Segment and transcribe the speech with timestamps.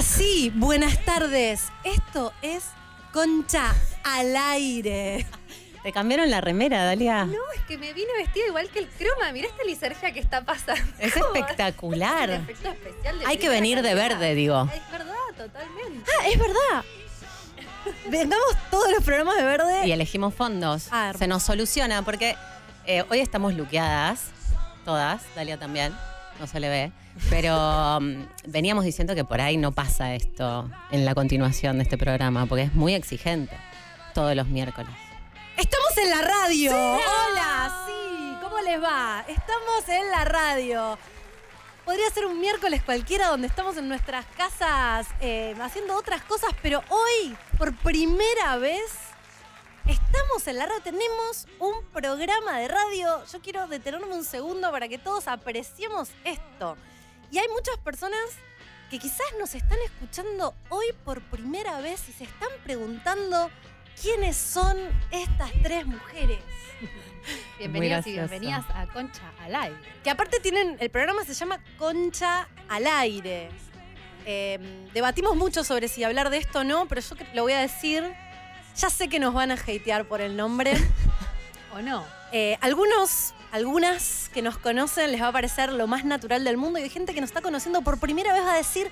[0.00, 0.06] Vos.
[0.06, 1.68] Hola, sí, buenas tardes.
[1.84, 2.64] Esto es
[3.12, 5.26] Concha al aire.
[5.82, 7.26] ¿Te cambiaron la remera, Dalia?
[7.26, 9.30] No, es que me vine vestida igual que el croma.
[9.32, 10.82] Mirá esta lisergia que está pasando.
[10.98, 12.30] Es espectacular.
[12.30, 14.70] Es un efecto especial de Hay que venir de verde, digo.
[14.74, 16.10] Es verdad, totalmente.
[16.18, 16.84] Ah, es verdad.
[18.08, 19.86] Vengamos todos los programas de verde.
[19.86, 20.88] Y elegimos fondos.
[20.92, 21.12] Ah.
[21.18, 22.36] Se nos soluciona porque
[22.86, 24.30] eh, hoy estamos luqueadas,
[24.86, 25.94] todas, Dalia también,
[26.38, 26.92] no se le ve.
[27.28, 31.98] Pero mm, veníamos diciendo que por ahí no pasa esto en la continuación de este
[31.98, 33.56] programa, porque es muy exigente
[34.14, 34.90] todos los miércoles.
[35.56, 36.72] Estamos en la radio.
[36.72, 39.24] Hola, sí, ¿cómo les va?
[39.28, 40.98] Estamos en la radio.
[41.84, 46.82] Podría ser un miércoles cualquiera donde estamos en nuestras casas eh, haciendo otras cosas, pero
[46.88, 48.90] hoy, por primera vez,
[49.86, 50.82] estamos en la radio.
[50.82, 53.24] Tenemos un programa de radio.
[53.30, 56.76] Yo quiero detenerme un segundo para que todos apreciemos esto.
[57.30, 58.18] Y hay muchas personas
[58.90, 63.50] que quizás nos están escuchando hoy por primera vez y se están preguntando
[64.02, 64.76] quiénes son
[65.12, 66.40] estas tres mujeres.
[67.58, 69.76] Bienvenidos y bienvenidas a Concha al aire.
[70.02, 73.48] Que aparte tienen, el programa se llama Concha al aire.
[74.26, 77.60] Eh, debatimos mucho sobre si hablar de esto o no, pero yo lo voy a
[77.60, 78.12] decir.
[78.76, 80.72] Ya sé que nos van a hatear por el nombre.
[81.74, 82.04] ¿O no?
[82.32, 86.78] Eh, algunos, algunas que nos conocen les va a parecer lo más natural del mundo
[86.78, 88.90] y hay gente que nos está conociendo por primera vez va a decir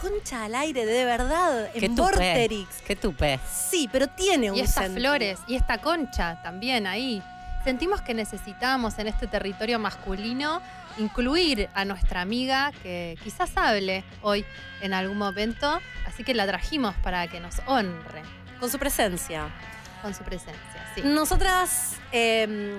[0.00, 2.02] Concha al aire, de verdad, Qué en tupé.
[2.12, 2.68] Vorterix.
[2.86, 3.40] Qué tupé.
[3.68, 5.00] Sí, pero tiene un Y estas sentido.
[5.08, 7.20] flores y esta concha también ahí.
[7.64, 10.62] Sentimos que necesitábamos en este territorio masculino
[10.98, 14.44] incluir a nuestra amiga que quizás hable hoy
[14.82, 18.22] en algún momento, así que la trajimos para que nos honre
[18.60, 19.48] Con su presencia.
[20.00, 20.92] con su presencia.
[20.94, 21.02] Sí.
[21.04, 22.78] Nosotras eh,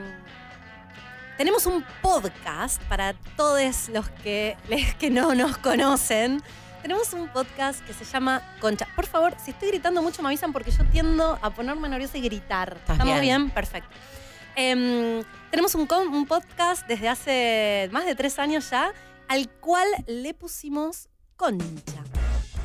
[1.40, 6.44] tenemos un podcast para todos los que, les- que no nos conocen.
[6.82, 8.86] Tenemos un podcast que se llama Concha.
[8.94, 12.22] Por favor, si estoy gritando mucho me avisan porque yo tiendo a ponerme nerviosa y
[12.24, 12.74] gritar.
[12.74, 13.22] ¿Estás ¿Estamos bien?
[13.44, 13.50] bien?
[13.52, 13.90] Perfecto.
[14.58, 15.88] Em, tenemos un
[16.28, 18.92] podcast desde hace más de tres años ya,
[19.30, 21.08] al cual le pusimos
[21.38, 22.04] Concha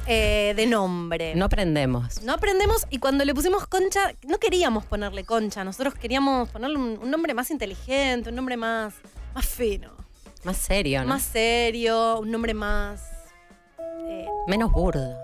[0.06, 1.34] eh, de nombre.
[1.34, 2.22] No aprendemos.
[2.22, 6.98] No aprendemos y cuando le pusimos concha, no queríamos ponerle concha, nosotros queríamos ponerle un,
[7.02, 8.94] un nombre más inteligente, un nombre más,
[9.34, 9.92] más fino,
[10.44, 11.08] Más serio, ¿no?
[11.08, 13.02] más serio, un nombre más...
[14.06, 15.16] eh, Menos burdo.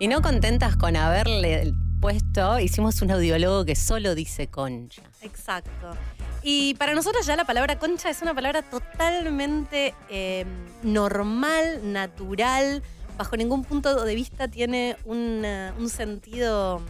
[0.00, 5.02] Y no contentas con haberle puesto, hicimos un audiólogo que solo dice concha.
[5.22, 5.96] exacto.
[6.42, 10.44] Y para nosotros ya la palabra concha es una palabra totalmente eh,
[10.82, 12.82] normal, natural,
[13.16, 16.80] bajo ningún punto de vista tiene una- un sentido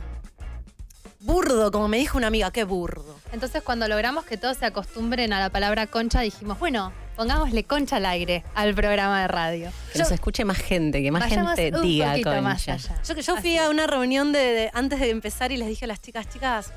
[1.21, 3.19] burdo, como me dijo una amiga, qué burdo.
[3.33, 7.97] Entonces, cuando logramos que todos se acostumbren a la palabra concha, dijimos, bueno, pongámosle concha
[7.97, 9.71] al aire al programa de radio.
[9.93, 12.41] Que Yo- nos escuche más gente, que más gente un diga concha.
[12.41, 13.03] más allá.
[13.03, 15.87] Yo, yo fui Así a una reunión de, de- antes de empezar y les dije
[15.87, 16.73] a las chicas, chicas,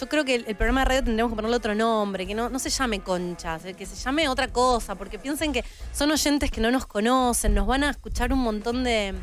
[0.00, 2.48] yo creo que el, el programa de radio tendremos que ponerle otro nombre, que no,
[2.48, 6.60] no se llame Concha, que se llame otra cosa, porque piensen que son oyentes que
[6.60, 9.14] no nos conocen, nos van a escuchar un montón de,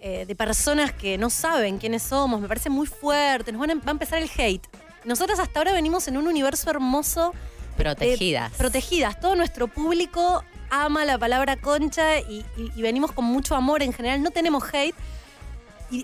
[0.00, 3.74] eh, de personas que no saben quiénes somos, me parece muy fuerte, nos van a,
[3.76, 4.66] va a empezar el hate.
[5.04, 7.32] Nosotras hasta ahora venimos en un universo hermoso
[7.76, 8.52] Protegidas.
[8.52, 9.20] eh, protegidas.
[9.20, 13.92] Todo nuestro público ama la palabra concha y, y- y venimos con mucho amor en
[13.92, 14.22] general.
[14.22, 14.94] No tenemos hate.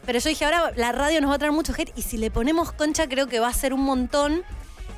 [0.05, 2.31] Pero yo dije, ahora la radio nos va a traer mucho hate y si le
[2.31, 4.43] ponemos concha creo que va a ser un montón.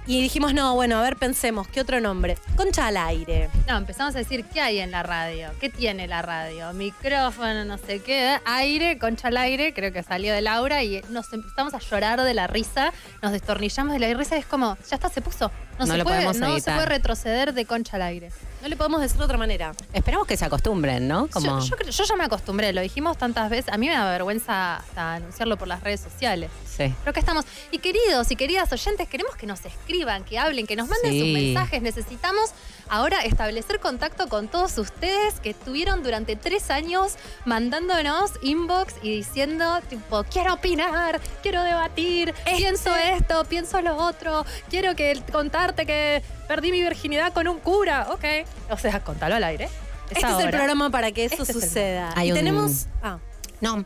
[0.05, 2.37] Y dijimos, no, bueno, a ver, pensemos, ¿qué otro nombre?
[2.57, 3.49] Concha al aire.
[3.69, 5.51] No, empezamos a decir, ¿qué hay en la radio?
[5.61, 6.73] ¿Qué tiene la radio?
[6.73, 11.33] Micrófono, no sé qué, aire, concha al aire, creo que salió de Laura y nos
[11.33, 12.93] empezamos a llorar de la risa,
[13.23, 15.53] nos destornillamos de la risa y es como, ya está, se puso.
[15.79, 18.31] No, No se, lo puede, podemos no se puede retroceder de concha al aire.
[18.61, 19.73] No le podemos decir de otra manera.
[19.93, 21.29] Esperamos que se acostumbren, ¿no?
[21.29, 23.95] Como Yo, yo creo- yo ya me acostumbré, lo dijimos tantas veces, a mí me
[23.95, 26.51] da vergüenza hasta anunciarlo por las redes sociales.
[26.67, 26.95] sí.
[27.03, 27.45] Pero que estamos.
[27.71, 31.21] Y queridos y queridas oyentes, queremos que nos escriban, que hablen, que nos manden Sí.
[31.21, 31.83] sus mensajes.
[31.83, 32.51] Necesitamos
[32.93, 37.15] ahora establecer contacto con todos ustedes que estuvieron durante tres años
[37.47, 44.95] mandándonos inbox y diciendo, tipo, quiero opinar, quiero debatir, pienso esto, pienso lo otro, quiero
[44.95, 48.09] que contarte que perdí mi virginidad con un cura.
[48.11, 48.25] Ok.
[48.71, 49.65] O sea, contalo al aire.
[50.11, 52.13] Es este es el programa para que eso Este es el- suceda.
[52.15, 52.87] Hay y un- tenemos.
[53.03, 53.19] Ah,
[53.63, 53.85] No,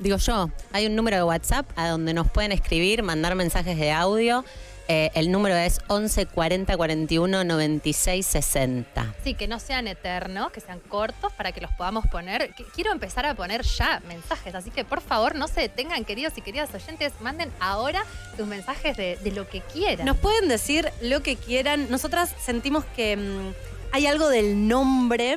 [0.00, 3.92] digo yo, hay un número de WhatsApp a donde nos pueden escribir, mandar mensajes de
[3.92, 4.44] audio.
[4.90, 9.14] Eh, el número es 11 40 41 96 60.
[9.22, 12.54] Sí, que no sean eternos, que sean cortos para que los podamos poner.
[12.56, 16.32] Qu- Quiero empezar a poner ya mensajes, así que por favor no se detengan, queridos
[16.38, 18.02] y queridas oyentes, manden ahora
[18.36, 20.06] sus mensajes de, de lo que quieran.
[20.06, 21.90] Nos pueden decir lo que quieran.
[21.90, 23.52] Nosotras sentimos que mm,
[23.92, 25.36] hay algo del nombre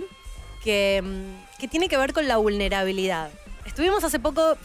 [0.63, 3.29] que, mm, que tiene que ver con la vulnerabilidad.
[3.65, 4.55] Estuvimos hace poco,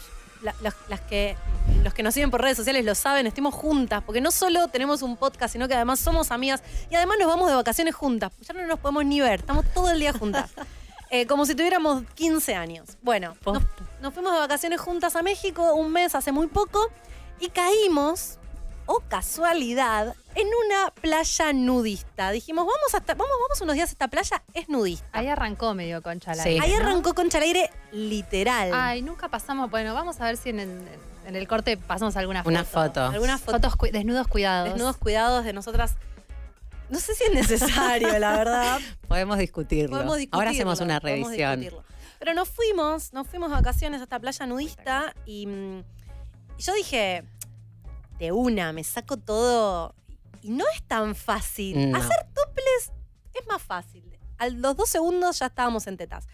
[0.41, 1.35] la- las, las que,
[1.83, 5.01] los que nos siguen por redes sociales lo saben, estuvimos juntas, porque no solo tenemos
[5.01, 8.31] un podcast, sino que además somos amigas y además nos vamos de vacaciones juntas.
[8.41, 10.49] Ya no nos podemos ni ver, estamos todo el día juntas.
[11.09, 12.85] Eh, como si tuviéramos 15 años.
[13.01, 13.63] Bueno, nos,
[14.01, 16.81] nos fuimos de vacaciones juntas a México un mes hace muy poco
[17.39, 18.39] y caímos,
[18.87, 22.31] o casualidad, en una playa nudista.
[22.31, 25.05] Dijimos, vamos, hasta, vamos, vamos unos días a esta playa, es nudista.
[25.11, 26.49] Ahí arrancó medio concha al Sí.
[26.49, 26.77] aire, Ahí ¿no?
[26.77, 28.71] arrancó Concha al aire literal.
[28.73, 29.69] Ay, nunca pasamos.
[29.69, 30.87] Bueno, vamos a ver si en el,
[31.25, 32.49] en el corte pasamos alguna foto.
[32.49, 33.05] Una foto.
[33.05, 34.69] Algunas fotos, Fotos desnudos cuidados.
[34.69, 35.95] desnudos cuidados de nosotras.
[36.89, 38.79] No sé si es necesario, la verdad.
[39.09, 39.89] Podemos discutirlo.
[39.97, 40.39] Podemos discutirlo.
[40.39, 41.65] Ahora hacemos una revisión.
[42.19, 45.79] Pero nos fuimos, nos fuimos de vacaciones a esta playa nudista y, mm,
[46.57, 47.23] y yo dije,
[48.19, 49.95] de una, me saco todo.
[50.41, 51.91] Y no es tan fácil.
[51.91, 51.97] No.
[51.97, 52.91] Hacer toples
[53.33, 54.03] es más fácil.
[54.37, 56.27] A los dos segundos ya estábamos en tetas.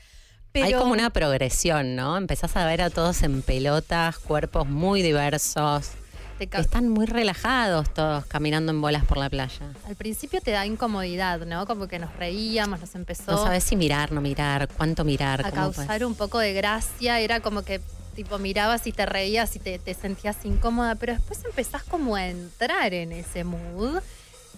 [0.51, 2.15] Pero, Hay como una progresión, ¿no?
[2.15, 5.91] Empezás a ver a todos en pelotas, cuerpos muy diversos.
[6.39, 9.71] Están muy relajados todos caminando en bolas por la playa.
[9.87, 11.65] Al principio te da incomodidad, ¿no?
[11.65, 15.39] Como que nos reíamos, nos empezó No sabes si mirar, no mirar, cuánto mirar.
[15.45, 17.19] a cómo causar un poco de gracia.
[17.19, 17.79] Era como que
[18.13, 22.27] tipo mirabas y te reías y te, te sentías incómoda, pero después empezás como a
[22.27, 24.01] entrar en ese mood.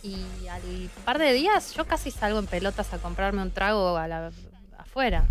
[0.03, 0.61] Y al
[1.03, 4.31] par de días yo casi salgo en pelotas a comprarme un trago a la-
[4.77, 5.25] afuera.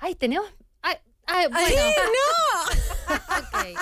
[0.00, 0.46] Ay, tenemos...
[0.82, 1.82] Ay, ay, bueno.
[3.38, 3.78] Ok.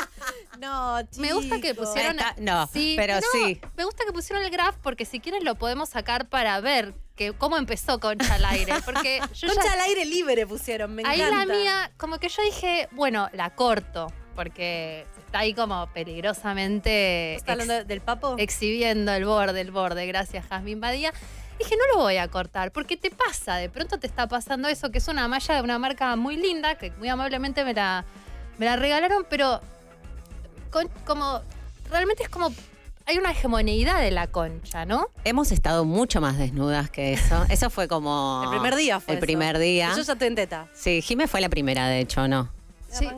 [0.58, 2.18] No, Me gusta que pusieron.
[2.18, 3.60] Está- no, pero sí.
[3.76, 7.32] Me gusta que pusieron el graph porque si quieren lo podemos sacar para ver que
[7.32, 8.74] cómo empezó Concha al aire.
[8.84, 11.44] Porque yo ya- Concha al aire libre pusieron, me ahí encanta.
[11.46, 14.12] la mía, como que yo dije, bueno, la corto.
[14.34, 18.36] Porque está ahí como peligrosamente ¿Está hablando del papo?
[18.38, 20.06] exhibiendo el borde, el borde.
[20.06, 21.12] Gracias, Jazmín Badía.
[21.58, 24.90] Dije, no lo voy a cortar, porque te pasa, de pronto te está pasando eso,
[24.90, 28.04] que es una malla de una marca muy linda, que muy amablemente me la,
[28.58, 29.60] me la regalaron, pero
[30.70, 31.42] con- como
[31.90, 32.52] realmente es como
[33.06, 35.06] hay una hegemoneidad de la concha, ¿no?
[35.24, 37.44] Hemos estado mucho más desnudas que eso.
[37.50, 38.42] Eso fue como.
[38.44, 39.26] el primer día fue El eso.
[39.26, 39.90] primer día.
[39.92, 40.66] Y Yo ya estoy en teta.
[40.74, 42.50] Sí, Jimé fue la primera, de hecho, ¿no?
[42.90, 43.08] Sí.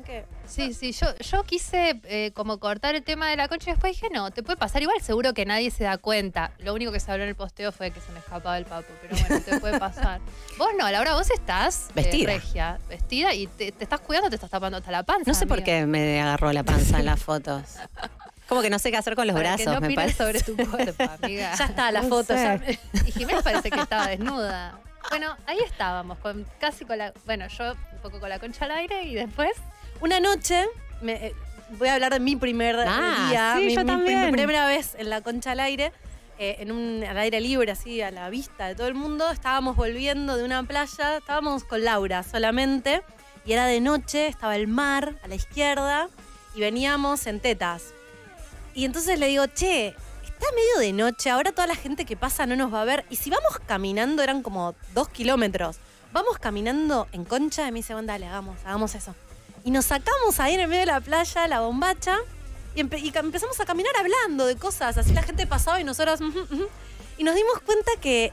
[0.46, 3.94] Sí, sí, yo, yo quise eh, como cortar el tema de la concha y después
[3.94, 4.82] dije, no, te puede pasar.
[4.82, 6.52] Igual seguro que nadie se da cuenta.
[6.58, 8.86] Lo único que se habló en el posteo fue que se me escapaba el papo,
[9.02, 10.20] pero bueno, te puede pasar.
[10.58, 12.32] Vos no, Laura, vos estás eh, Vestida.
[12.34, 15.24] regia, vestida y te, te estás cuidando, te estás tapando hasta la panza.
[15.30, 17.62] No sé por qué me agarró la panza en las fotos.
[18.48, 20.16] Como que no sé qué hacer con los Para que brazos, no me parece.
[20.18, 21.54] sobre tu cuerpo, amiga.
[21.54, 22.34] Ya está, la No foto.
[22.34, 22.60] ya-
[23.06, 24.78] Y Jiménez parece que estaba desnuda.
[25.10, 27.12] Bueno, ahí estábamos, con, casi con la.
[27.26, 29.50] Bueno, yo un poco con la concha al aire y después.
[30.00, 30.64] Una noche,
[31.02, 31.34] me- eh,
[31.78, 34.26] voy a hablar de mi primer Ah, día, sí, mi, yo mi- también.
[34.26, 35.92] mi primera vez en la concha al aire,
[36.38, 39.30] eh, en un, al aire libre, así a la vista de todo el mundo.
[39.30, 43.02] Estábamos volviendo de una playa, estábamos con Laura solamente,
[43.46, 46.08] y era de noche, estaba el mar a la izquierda,
[46.54, 47.93] y veníamos en tetas.
[48.74, 52.46] Y entonces le digo, che, está medio de noche, ahora toda la gente que pasa
[52.46, 55.78] no nos va a ver, y si vamos caminando, eran como dos kilómetros,
[56.12, 59.14] vamos caminando en concha, y me dice, bueno, dale, hagamos, hagamos eso.
[59.64, 62.18] Y nos sacamos ahí en el medio de la playa, la bombacha,
[62.74, 64.98] y, empezamos a caminar hablando de cosas.
[64.98, 66.68] Así la gente pasaba y ujú.
[67.18, 68.32] y nos dimos cuenta que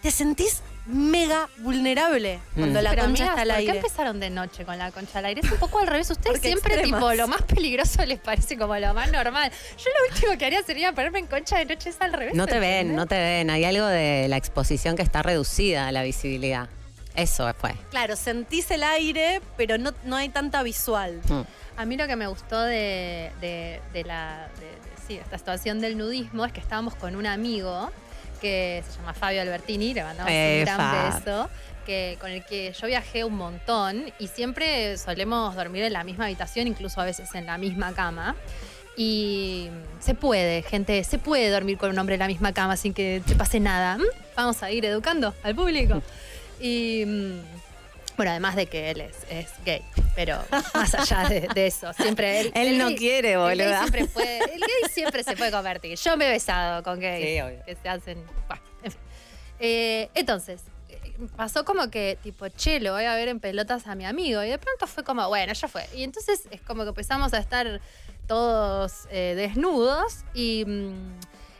[0.00, 2.82] te sentís mega vulnerable cuando Mm.
[2.82, 3.76] la Pero concha amigas, está al ¿por qué aire.
[3.78, 5.40] empezaron de noche con la concha al aire?
[5.44, 6.10] Es un poco al revés.
[6.10, 7.00] Ustedes Porque siempre, extremas.
[7.00, 9.50] tipo, lo más peligroso les parece como lo más normal.
[9.78, 12.34] Yo lo último que haría sería ponerme en concha de noche, es al revés.
[12.34, 12.96] No te ven, ¿entendés?
[12.96, 13.50] no te ven.
[13.50, 16.68] Hay algo de la exposición que está reducida a la visibilidad.
[17.14, 17.74] Eso fue.
[17.90, 21.20] Claro, sentís el aire, pero no, no hay tanta visual.
[21.28, 21.40] Mm.
[21.76, 25.80] A mí lo que me gustó de, de- de la, de, de- sí, esta situación
[25.80, 27.90] del nudismo es que estábamos con un amigo
[28.42, 31.14] que se llama Fabio Albertini, le mandamos Eh, un gran Fab.
[31.24, 31.50] beso,
[31.86, 36.24] que, con el que yo viajé un montón y siempre solemos dormir en la misma
[36.26, 38.36] habitación, incluso a veces en la misma cama.
[38.96, 39.70] Y
[40.00, 43.22] se puede, gente, se puede dormir con un hombre en la misma cama sin que
[43.26, 43.96] te pase nada.
[43.96, 44.02] ¿Mm?
[44.36, 46.02] Vamos a ir educando al público.
[46.60, 47.40] Y mm,
[48.16, 49.82] bueno, además de que él es, es gay,
[50.14, 50.38] pero
[50.74, 52.52] más allá de, de eso, siempre él.
[52.54, 53.78] Él el no gay- quiere, el gay boluda.
[53.80, 55.96] siempre puede- el gay siempre se puede convertir.
[55.98, 57.64] Yo me he besado con gays Sí, obvio.
[57.64, 58.24] que se hacen.
[58.48, 59.00] bueno, en fin.
[59.60, 60.62] Eh, entonces,
[61.36, 64.42] pasó como que, tipo, che, lo voy a ver en pelotas a mi amigo.
[64.42, 65.86] Y de pronto fue como, bueno, ya fue.
[65.94, 67.80] Y entonces es como que empezamos a estar
[68.26, 70.64] todos eh, desnudos y.
[70.66, 70.92] mm,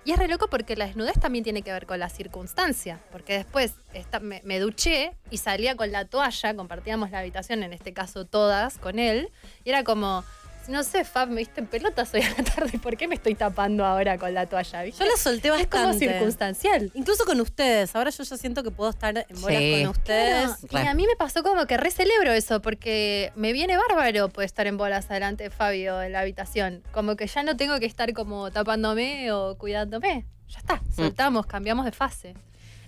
[0.05, 3.01] y es re loco porque la desnudez también tiene que ver con la circunstancia.
[3.13, 7.73] Porque después esta- me, me duché y salía con la toalla, compartíamos la habitación, en
[7.73, 9.31] este caso todas, con él.
[9.65, 10.25] Y era como,
[10.69, 12.79] No sé, Fab, me viste en pelotas hoy a la tarde.
[12.79, 14.83] ¿Por qué me estoy tapando ahora con la toalla?
[14.83, 15.03] ¿viste?
[15.05, 16.09] Yo la solté es como bastante.
[16.09, 16.91] circunstancial.
[16.95, 17.95] Incluso con ustedes.
[17.97, 19.81] Ahora yo ya siento que puedo estar en bolas Sí.
[19.83, 20.51] con ustedes.
[20.69, 24.29] Claro, y a mí me pasó como que re celebro eso, porque me viene bárbaro
[24.29, 26.83] poder estar en bolas adelante de Fabio en la habitación.
[26.93, 30.27] Como que ya no tengo que estar como tapándome o cuidándome.
[30.49, 32.35] Ya está, soltamos, cambiamos de fase.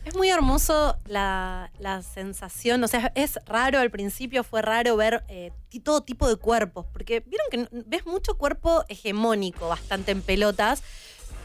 [0.04, 5.24] Es muy hermoso la, la sensación, o sea, es raro al principio, fue raro ver
[5.28, 5.50] eh,
[5.82, 10.82] todo tipo de cuerpos, porque vieron que ves mucho cuerpo hegemónico, bastante en pelotas,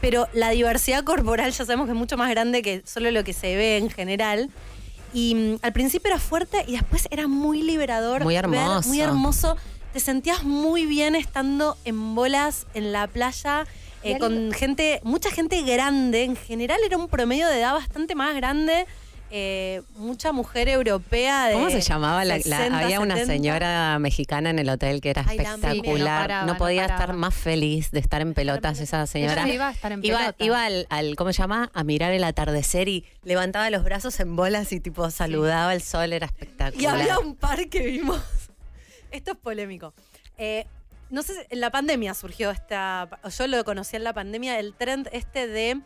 [0.02, 3.32] pero la diversidad corporal ya sabemos que es mucho más grande que solo lo que
[3.32, 4.50] se ve en general.
[5.12, 8.22] Y mm, al principio era fuerte y después era muy liberador.
[8.24, 8.88] Muy ver- hermoso.
[8.88, 9.56] muy hermoso.
[9.92, 13.66] Te sentías muy bien estando en bolas en la playa.
[14.02, 18.14] Eh, Y con gente, mucha gente grande, en general era un promedio de edad bastante
[18.14, 18.86] más grande,
[19.32, 22.24] eh, mucha mujer europea de ¿Cómo se llamaba?
[22.24, 23.32] La, la- 60, había una 70.
[23.32, 25.72] señora mexicana en el hotel que era Ay, espectacular.
[25.72, 29.44] Sí, no no, paraba, no podía estar más feliz de estar en pelotas esa señora.
[29.44, 30.44] Ella iba a estar en Iba, pelota.
[30.44, 31.70] iba al, al- ¿cómo se llama?
[31.74, 36.12] A mirar el atardecer y levantaba los brazos en bolas y tipo saludaba el sol,
[36.12, 36.94] era Y espectacular.
[37.00, 38.20] había un par que vimos.
[39.12, 39.94] Esto es polémico.
[40.38, 40.66] Eh,
[41.10, 43.08] no sé, si- en la pandemia surgió esta.
[43.36, 45.80] Yo lo conocí en la pandemia, el trend este de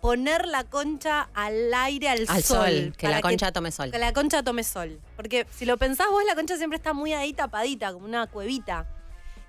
[0.00, 3.90] poner la concha al aire, al, Al sol, que la concha tome sol.
[3.90, 5.00] que la concha tome sol.
[5.16, 8.86] Porque si lo pensás vos, la concha siempre está muy ahí tapadita, como una cuevita.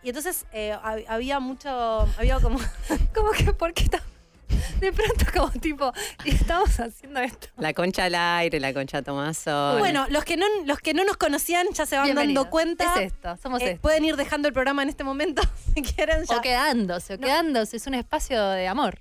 [0.03, 1.69] Y entonces eh, hab- había mucho.
[2.17, 2.59] Había como.
[3.15, 3.87] Como que, ¿por qué
[4.83, 5.93] De pronto, como tipo,
[6.25, 7.47] estamos haciendo esto.
[7.57, 9.79] La concha al aire, la concha toma sol.
[9.79, 12.93] Bueno, los que no, los que no nos conocían ya se van dando cuenta.
[12.95, 13.81] Es esto, somos Eh, esto.
[13.81, 15.41] pueden ir dejando el programa en este momento
[15.73, 16.25] si quieren.
[16.29, 16.37] ya.
[16.37, 17.23] O quedándose, o No.
[17.27, 17.77] quedándose.
[17.77, 18.99] Es un espacio de amor.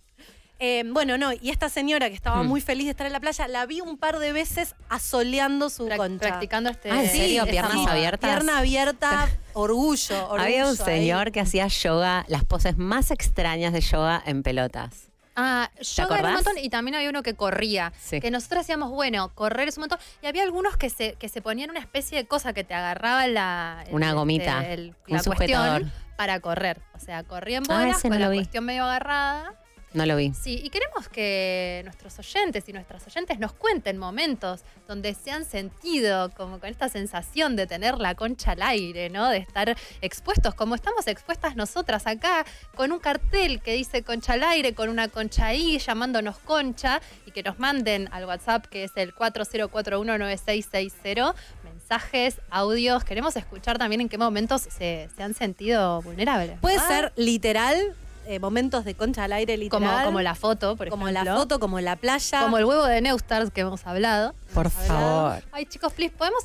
[0.65, 2.47] Eh, bueno, no, y esta señora que estaba Mm.
[2.47, 5.89] muy feliz de estar en la playa, la vi un par de veces asoleando su
[5.89, 6.29] Prac- concha.
[6.29, 6.89] Practicando este.
[6.93, 7.45] Ah, ¿en serio?
[7.47, 8.31] ¿Piernas abiertas?
[8.31, 10.41] Pierna abierta, orgullo, orgullo.
[10.41, 10.77] Había un ahí.
[10.77, 15.09] señor que hacía yoga, las poses más extrañas de yoga en pelotas.
[15.35, 17.93] Ah, yoga era un montón y también había uno que corría.
[17.99, 18.21] Sí.
[18.21, 19.99] Que nosotros decíamos, bueno, correr es un montón.
[20.23, 23.27] Y había algunos que se, que se ponían una especie de cosa que te agarraba
[23.27, 23.85] la.
[23.87, 25.81] el- Una gomita, el- un la sujetador.
[25.83, 26.81] cuestión para correr.
[26.95, 28.37] O sea, corría en Ah, bolas ese con no la vi.
[28.39, 29.55] cuestión medio agarrada.
[29.95, 30.33] No lo vi.
[30.33, 35.45] Sí, y queremos que nuestros oyentes y nuestras oyentes nos cuenten momentos donde se han
[35.45, 39.29] sentido como con esta sensación de tener la concha al aire, ¿no?
[39.29, 44.45] De estar expuestos, como estamos expuestas nosotras acá, con un cartel que dice concha al
[44.45, 48.93] aire, con una concha ahí, llamándonos concha, y que nos manden al WhatsApp que es
[48.97, 51.35] el 40419660
[51.65, 53.05] mensajes, audios.
[53.05, 56.59] Queremos escuchar también en qué momentos se, se han sentido vulnerables.
[56.61, 57.95] Puede Ah, ser literal,
[58.26, 59.91] eh, momentos de concha al aire literal.
[59.91, 61.33] como, como la foto, por como ejemplo.
[61.33, 62.43] la foto, como la playa.
[62.43, 64.35] Como el huevo de Neustars que hemos hablado.
[64.55, 65.31] Por Hemos hablado.
[65.31, 65.43] favor.
[65.52, 66.45] Ay, chicos, please, podemos.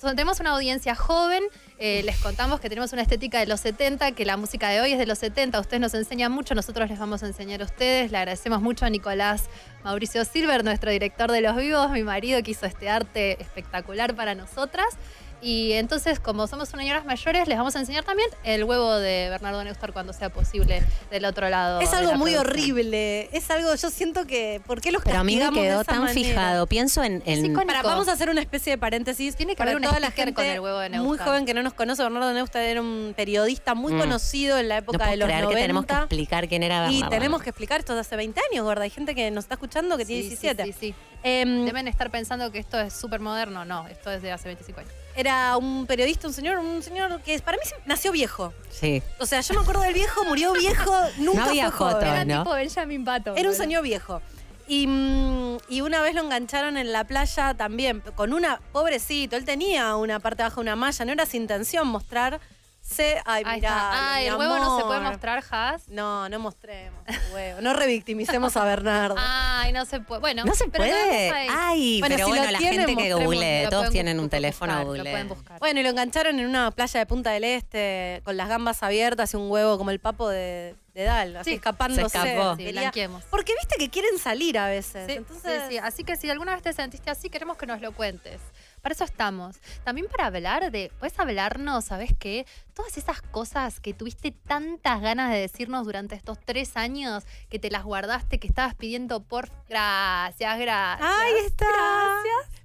[0.00, 1.42] Tenemos una audiencia joven,
[1.78, 4.92] eh, les contamos que tenemos una estética de los 70, que la música de hoy
[4.92, 8.10] es de los 70, ustedes nos enseñan mucho, nosotros les vamos a enseñar a ustedes,
[8.10, 9.50] le agradecemos mucho a Nicolás
[9.84, 14.34] Mauricio Silver, nuestro director de los vivos, mi marido que hizo este arte espectacular para
[14.34, 14.86] nosotras.
[15.42, 19.62] Y entonces, como somos señoras mayores, les vamos a enseñar también el huevo de Bernardo
[19.62, 21.80] Neustar cuando sea posible del otro lado.
[21.80, 22.56] Es algo la muy producción.
[22.58, 23.28] horrible.
[23.36, 24.60] Es algo, yo siento que.
[24.66, 26.14] ¿Por qué los Pero a mí me quedó tan manera?
[26.14, 26.66] fijado.
[26.66, 27.22] Pienso en.
[27.26, 29.36] en- Para, vamos a hacer una especie de paréntesis.
[29.36, 31.28] Tiene que para haber un toda la gente con el huevo de muy Neustar.
[31.28, 32.02] joven que no nos conoce.
[32.02, 33.98] Bernardo Neustadt era un periodista muy Mm.
[34.00, 35.54] conocido en la no época puedo de los creer 90.
[35.56, 37.10] que tenemos que explicar quién era y Bernardo.
[37.10, 38.82] tenemos que explicar esto de hace 20 años, gorda.
[38.84, 40.64] Hay gente que nos está escuchando que tiene Sí, sí, 17.
[40.64, 40.94] sí, sí.
[41.22, 43.64] Em, Deben estar pensando que esto es súper moderno.
[43.64, 44.92] No, esto es de hace 25 años.
[45.16, 48.52] Era un periodista, un señor, un señor que para mí nació viejo.
[48.70, 49.02] Sí.
[49.18, 51.94] O sea, yo me acuerdo del viejo, murió viejo, nunca No había fue joven.
[51.94, 52.42] foto, Era ¿no?
[52.44, 53.38] tipo Benjamin Button.
[53.38, 54.20] Era un señor viejo.
[54.68, 59.44] Y, mm, y una vez lo engancharon en la playa también, con una, pobrecito, él
[59.44, 61.86] tenía una parte baja de una malla, no era sin intención
[62.88, 63.22] mostrarse.
[63.24, 63.90] Ay, Ahí mirá, está.
[64.14, 65.88] Ah, mi el huevo no se puede mostrar, Has.
[65.88, 67.60] No, no mostremos el huevo.
[67.60, 69.16] No revictimicemos a Bernardo.
[69.18, 70.20] Ay, no se puede.
[70.20, 71.30] Bueno, No se pero puede.
[71.30, 71.48] ahí.
[71.50, 73.62] Ay, Bueno, pero si lo bueno, la tienen, gente que mostremos, googlee.
[73.64, 75.12] Lo Todos pueden tienen un teléfono, buscar, Lo googleen.
[75.12, 75.58] pueden buscar.
[75.58, 79.32] Bueno, y lo engancharon en una playa de Punta del Este, con las gambas abiertas
[79.34, 82.08] y un huevo como el papo de, de Dal, así Sí, escapándose.
[82.08, 82.56] se escapó.
[82.56, 82.90] Quería-.
[83.30, 85.06] Porque viste que quieren salir a veces.
[85.06, 85.78] Sí, Entonces, sí, sí.
[85.78, 88.40] Así que si alguna vez te sentiste así, queremos que nos lo cuentes.
[88.82, 89.56] Para eso estamos.
[89.84, 92.46] También para hablar de, puedes hablarnos, ¿sabes qué?
[92.72, 97.68] Todas esas cosas que tuviste tantas ganas de decirnos durante estos tres años, que te
[97.70, 99.50] las guardaste, que estabas pidiendo por...
[99.68, 101.08] Gracias, gracias.
[101.10, 101.66] Ahí está.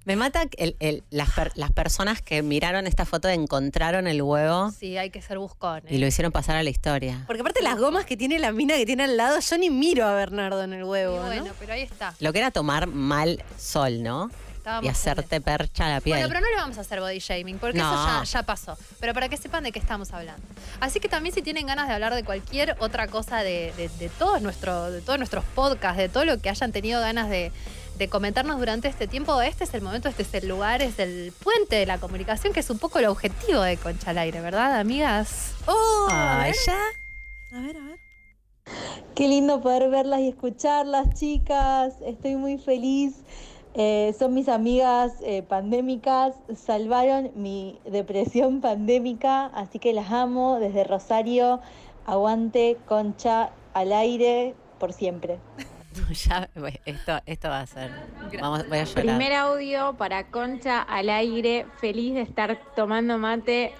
[0.04, 4.22] Me mata que el- el- las, per- las personas que miraron esta foto encontraron el
[4.22, 5.82] huevo Sí, hay que ser buscón.
[5.88, 7.24] y lo hicieron pasar a la historia.
[7.26, 10.06] Porque aparte las gomas que tiene la mina que tiene al lado, yo ni miro
[10.06, 11.52] a Bernardo en el Y huevo, bueno, ¿no?
[11.58, 12.14] pero ahí está.
[12.20, 14.30] Lo que era tomar mal sol, ¿no?
[14.56, 16.18] estábamos y hacerte percha la piel.
[16.18, 17.92] Bueno, pero no le vamos a hacer body shaming, porque No.
[17.92, 18.78] eso ya, ya pasó.
[19.00, 20.40] Pero para que sepan de qué estamos hablando.
[20.78, 24.08] Así que también si tienen ganas de hablar de cualquier otra cosa de, de, de
[24.08, 27.50] todos, nuestro, de todos nuestros podcasts, de todo lo que hayan tenido ganas de,
[27.98, 31.32] de comentarnos durante este tiempo, este es el momento, este es el lugar, es el
[31.42, 34.78] puente de la comunicación, que es un poco el objetivo de Concha al Aire, ¿verdad,
[34.78, 35.54] amigas?
[35.66, 37.58] Oh, a Ay, ver, ya.
[37.58, 37.98] a ver, a ver.
[39.14, 41.94] Qué lindo poder verlas y escucharlas, chicas.
[42.00, 43.22] Estoy muy feliz.
[43.74, 46.34] Eh, son mis amigas eh, pandémicas.
[46.56, 51.60] Salvaron mi depresión pandémica, así que las amo desde Rosario.
[52.06, 55.38] Aguante, concha, al aire, por siempre.
[56.26, 56.48] Ya,
[56.86, 57.90] esto, esto va a ser.
[58.40, 59.04] Vamos, voy a llorar.
[59.04, 63.74] Primer audio para Concha al aire, feliz de estar tomando mate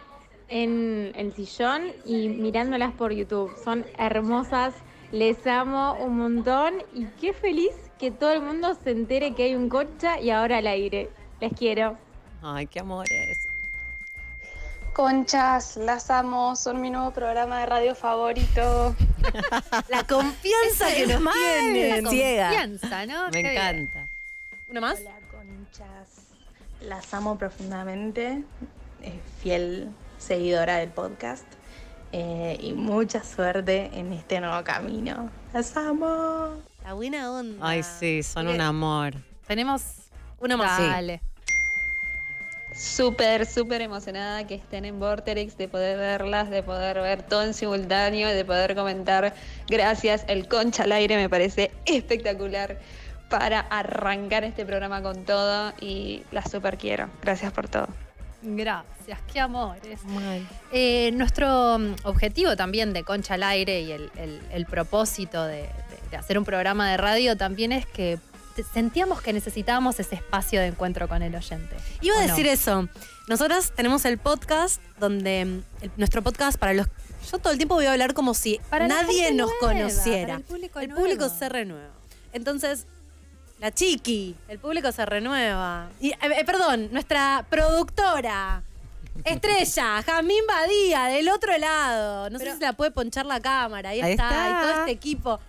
[0.53, 3.51] en el sillón y mirándolas por YouTube.
[3.65, 4.75] Son hermosas,
[5.11, 9.55] les amo un montón y qué feliz que todo el mundo se entere que hay
[9.55, 11.09] un Concha y ahora al aire.
[11.41, 11.97] Les quiero.
[12.43, 13.49] Ay, qué amores.
[14.93, 18.95] Conchas, las amo, son mi nuevo programa de radio favorito.
[19.89, 22.07] La confianza que nos Esa tienen.
[22.09, 22.49] ciega.
[22.49, 23.25] confianza, ¿no?
[23.31, 23.53] Me Qué bien.
[23.53, 24.09] encanta.
[24.69, 25.01] ¿Una más?
[25.01, 26.09] Hola conchas,
[26.83, 28.43] las amo profundamente,
[29.01, 29.89] eh, fiel
[30.23, 31.45] seguidora del podcast
[32.13, 35.31] eh, y mucha suerte en este nuevo camino.
[35.53, 36.63] Las amo.
[36.85, 37.59] La buena onda.
[37.61, 39.15] Ay, sí, son un amor.
[39.47, 39.83] Tenemos
[40.39, 40.77] Una más.
[40.77, 40.87] Sí.
[40.87, 41.21] Dale.
[42.75, 47.53] Súper, súper emocionada que estén en Vorterix, de poder verlas, de poder ver todo en
[47.53, 49.35] simultáneo, de poder comentar.
[49.69, 52.79] Gracias, el concha al aire me parece espectacular
[53.29, 57.11] para arrancar este programa con todo y las súper quiero.
[57.23, 57.89] Gracias por todo.
[58.43, 60.01] Gracias, qué amores.
[60.73, 65.63] Eh, nuestro mm, objetivo también de Concha al Aire y el, el- el propósito de,
[65.63, 65.69] de-
[66.11, 68.19] de hacer un programa de radio también es que
[68.75, 71.75] sentíamos que necesitábamos ese espacio de encuentro con el oyente.
[72.03, 72.87] Iba a decir eso.
[73.29, 76.87] Nosotras tenemos el podcast donde mm, el- nuestro podcast para los
[77.31, 80.27] yo todo el tiempo voy a hablar como si Para nadie nos nueva, conociera.
[80.27, 81.01] para el público el nuevo.
[81.03, 81.91] público se renueva.
[82.33, 82.87] Entonces,
[83.63, 85.89] la chiqui, el público se renueva.
[86.01, 88.63] Y, eh, eh, perdón, nuestra productora.
[89.25, 92.29] Estrella, Jamín Badía, del otro lado.
[92.31, 93.91] No sé si se la puede ponchar la cámara.
[93.91, 94.49] Ahí, Ahí está, está.
[94.49, 95.41] y todo este equipo.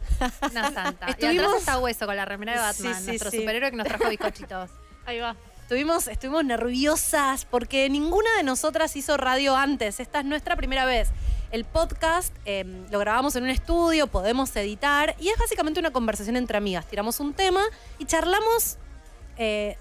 [0.51, 1.07] Una santa.
[1.19, 3.37] Y atrás está Hueso con la remera de Sí, Batman, sí, nuestro sí.
[3.39, 4.69] superhéroe que nos trajo bizcochitos.
[5.05, 5.35] Ahí va.
[5.63, 10.01] Estuvimos, estuvimos nerviosas porque ninguna de nosotras hizo radio antes.
[10.01, 11.07] Esta es nuestra primera vez.
[11.51, 16.35] El podcast eh, lo grabamos en un estudio, podemos editar y es básicamente una conversación
[16.35, 16.85] entre amigas.
[16.87, 17.61] Tiramos un tema
[17.97, 18.75] y charlamos
[19.37, 19.77] eh,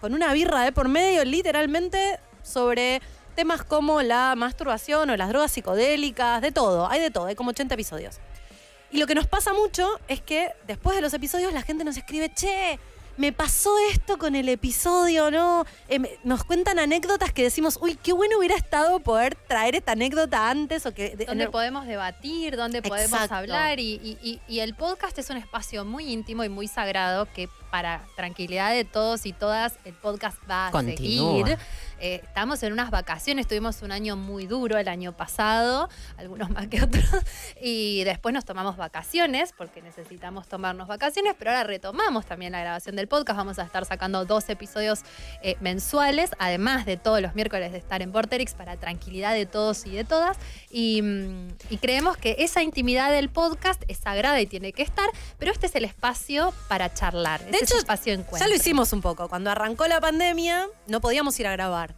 [0.00, 3.00] con una birra de por medio, literalmente, sobre
[3.36, 7.50] temas como la masturbación o las drogas psicodélicas, de todo, hay de todo, hay como
[7.50, 8.18] 80 episodios.
[8.90, 11.96] Y lo que nos pasa mucho es que después de los episodios la gente nos
[11.96, 12.80] escribe, che,
[13.16, 15.64] me pasó esto con el episodio, ¿no?
[15.88, 19.92] Eh, me- nos cuentan anécdotas que decimos, uy, qué bueno hubiera estado poder traer esta
[19.92, 21.16] anécdota antes o que...
[21.16, 23.34] de- Donde podemos debatir, donde podemos Exacto.
[23.34, 23.78] hablar.
[23.80, 27.48] Y, y- y- y el podcast es un espacio muy íntimo y muy sagrado que
[27.70, 31.44] para tranquilidad de todos y todas, el podcast va a Continúa.
[31.46, 31.58] seguir.
[32.04, 36.66] Eh, estamos en unas vacaciones, tuvimos un año muy duro el año pasado, algunos más
[36.66, 37.04] que otros,
[37.62, 42.96] y después nos tomamos vacaciones porque necesitamos tomarnos vacaciones, pero ahora retomamos también la grabación
[42.96, 45.02] del podcast, vamos a estar sacando dos episodios
[45.42, 49.86] eh, mensuales, además de todos los miércoles de estar en Vorterix para tranquilidad de todos
[49.86, 50.36] y de todas,
[50.70, 55.08] y, mm, y creemos que esa intimidad del podcast es sagrada y tiene que estar,
[55.38, 58.48] pero este es el espacio para charlar, De es hecho, espacio de Ya encuentro.
[58.48, 59.28] lo hicimos un poco.
[59.28, 61.91] Cuando arrancó la pandemia, no podíamos ir a grabar.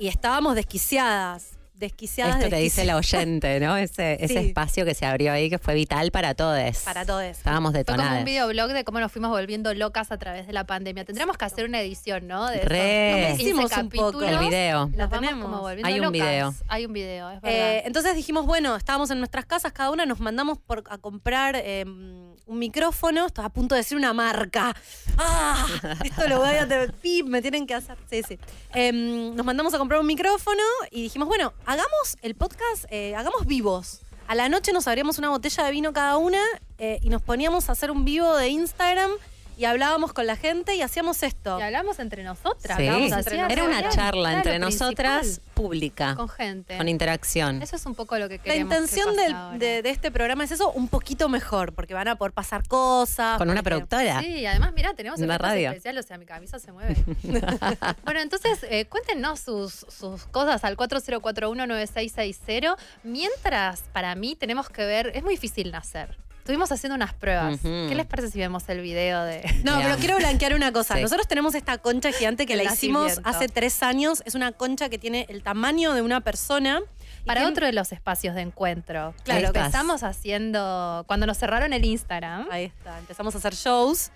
[0.00, 1.59] Y estábamos desquiciadas.
[1.80, 2.36] Desquiciadas.
[2.36, 3.74] Esto que dice la oyente, ¿no?
[3.78, 6.78] Ese, espacio que se abrió ahí que fue vital para todos.
[6.84, 7.22] Para todos.
[7.22, 10.64] Estábamos Fue como un videoblog de cómo nos fuimos volviendo locas a través de la
[10.64, 11.06] pandemia.
[11.06, 12.46] Tendríamos que hacer una edición, ¿no?
[12.48, 13.34] De Re.
[13.38, 14.22] 15 Hicimos un poco.
[14.22, 14.88] El video.
[14.88, 15.44] Nos Lo tenemos.
[15.46, 16.12] como volviendo Hay un locas.
[16.12, 16.54] video.
[16.68, 17.58] Hay un video, es verdad.
[17.58, 21.56] Eh, entonces dijimos, bueno, estábamos en nuestras casas, cada una nos mandamos por, a comprar
[21.56, 23.24] eh, un micrófono.
[23.24, 24.74] Estaba a punto de decir una marca.
[25.16, 25.66] ¡Ah!
[26.04, 26.92] Esto lo voy a tener.
[26.92, 27.96] Pip, me tienen que hacer.
[28.10, 28.38] Sí, sí.
[28.74, 33.46] Em, nos mandamos a comprar un micrófono y dijimos, bueno, hagamos el podcast, eh, hagamos
[33.46, 34.00] vivos.
[34.26, 36.42] A la noche nos abríamos una botella de vino cada una
[36.78, 39.12] eh, y nos poníamos a hacer un vivo de Instagram
[39.60, 41.58] y hablábamos con la gente y hacíamos esto.
[41.58, 42.76] y hablamos entre nosotras.
[42.78, 42.86] Sí.
[42.86, 46.76] hablábamos así, Era una charla entre nosotras pública, Con gente.
[46.78, 47.60] con interacción.
[47.62, 48.70] Eso es un poco lo que La queremos.
[48.72, 49.58] que intención pase del- ahora.
[49.58, 53.36] de, de este programa es eso, un poquito mejor, porque van a poder pasar cosas.
[53.36, 54.20] Con una productora.
[54.22, 55.68] Sí, además, mira, tenemos Una radio.
[55.68, 56.96] especiales, o sea, mi camisa se mueve.
[58.04, 62.76] bueno, entonces, eh, cuéntenos sus, sus cosas al 40419660.
[63.04, 66.16] Mientras, para mí, tenemos que ver, es muy difícil nacer.
[66.50, 67.60] Estuvimos haciendo unas pruebas.
[67.62, 69.42] ¿Qué les parece si vemos el video de.
[69.62, 70.96] No, pero quiero blanquear una cosa.
[70.96, 71.02] Sí.
[71.02, 74.22] Nosotros tenemos esta concha gigante que El la hicimos hace tres años.
[74.26, 76.80] Es una concha que tiene el tamaño de una persona.
[77.24, 79.14] Para otro de los espacios de encuentro.
[79.24, 82.48] Claro, lo que estamos haciendo cuando nos cerraron el Instagram.
[82.50, 82.98] Ahí está.
[82.98, 84.10] Empezamos a hacer shows.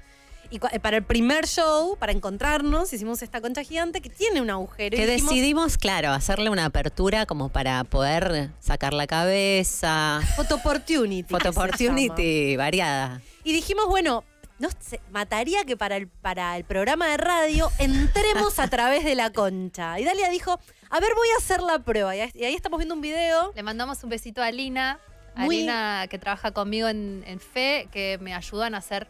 [0.55, 4.51] Y eh, para el primer show, para encontrarnos, hicimos esta concha gigante que tiene un
[4.51, 4.95] agujero.
[4.97, 10.21] y Que dijimos, decidimos, claro, hacerle una apertura como para poder sacar la cabeza.
[10.37, 11.29] Photo opportunity.
[11.29, 11.65] Photo se llama.
[11.67, 13.21] opportunity variada.
[13.43, 14.23] Y dijimos, bueno,
[14.61, 19.17] no se mataría que para el, para el programa de radio entremos a través de
[19.17, 19.99] la concha.
[19.99, 22.15] Y Dalia dijo, a ver, voy a hacer la prueba.
[22.15, 23.51] Y ahí, y ahí estamos viendo un video.
[23.57, 25.01] Le mandamos un besito a Lina.
[25.35, 29.09] A Muy- Lina, que trabaja conmigo en, en FE, que me ayudan a hacer.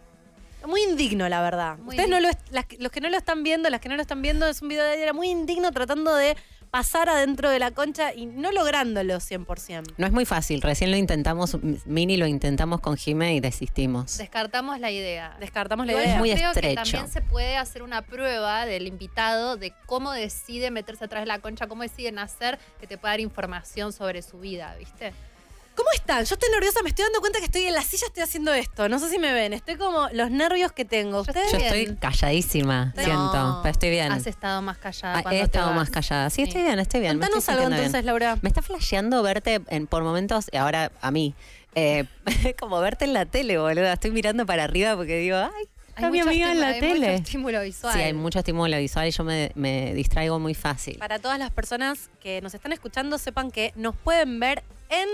[0.66, 1.78] Muy indigno, la verdad.
[1.78, 3.96] Muy Ustedes no lo, las que- los que no lo están viendo, las que no
[3.96, 6.36] lo están viendo, es un video de Dalia muy indigno tratando de
[6.70, 9.94] pasar adentro de la concha y no lográndolo 100%.
[9.96, 10.60] No es muy fácil.
[10.60, 14.18] Recién lo intentamos, Mini lo intentamos con Jime y desistimos.
[14.18, 15.36] Descartamos la idea.
[15.38, 16.18] Descartamos la Igual idea.
[16.18, 16.82] muy creo que estrecho.
[16.82, 21.38] también se puede hacer una prueba del invitado de cómo decide meterse atrás de la
[21.38, 25.12] concha, cómo decide nacer, que te pueda dar información sobre su vida, ¿viste?
[25.76, 26.24] ¿Cómo están?
[26.24, 28.88] Yo estoy nerviosa, me estoy dando cuenta que estoy en la silla, estoy haciendo esto.
[28.88, 31.20] No sé si me ven, estoy como los nervios que tengo.
[31.20, 31.50] ¿Ustedes?
[31.50, 33.02] Yo estoy calladísima, No.
[33.02, 33.60] siento.
[33.62, 34.12] Pero estoy bien.
[34.12, 35.76] Has estado más callada Ah, cuando He te estado vas.
[35.76, 36.30] más callada.
[36.30, 36.42] Sí, Sí.
[36.48, 37.18] estoy bien, estoy bien.
[37.18, 37.72] Contanos algo bien.
[37.74, 38.38] entonces, Laura.
[38.42, 41.34] Me está flasheando verte en, por momentos, ahora a mí,
[41.74, 42.04] eh,
[42.60, 43.94] como verte en la tele, boluda.
[43.94, 46.80] Estoy mirando para arriba porque digo, ay, está mi mucho amiga en estimu- la hay
[46.80, 46.94] tele.
[47.10, 47.94] mucho estímulo visual.
[47.94, 50.98] Sí, hay mucho estímulo visual y yo me, me distraigo muy fácil.
[50.98, 55.08] Para todas las personas que nos están escuchando, sepan que nos pueden ver en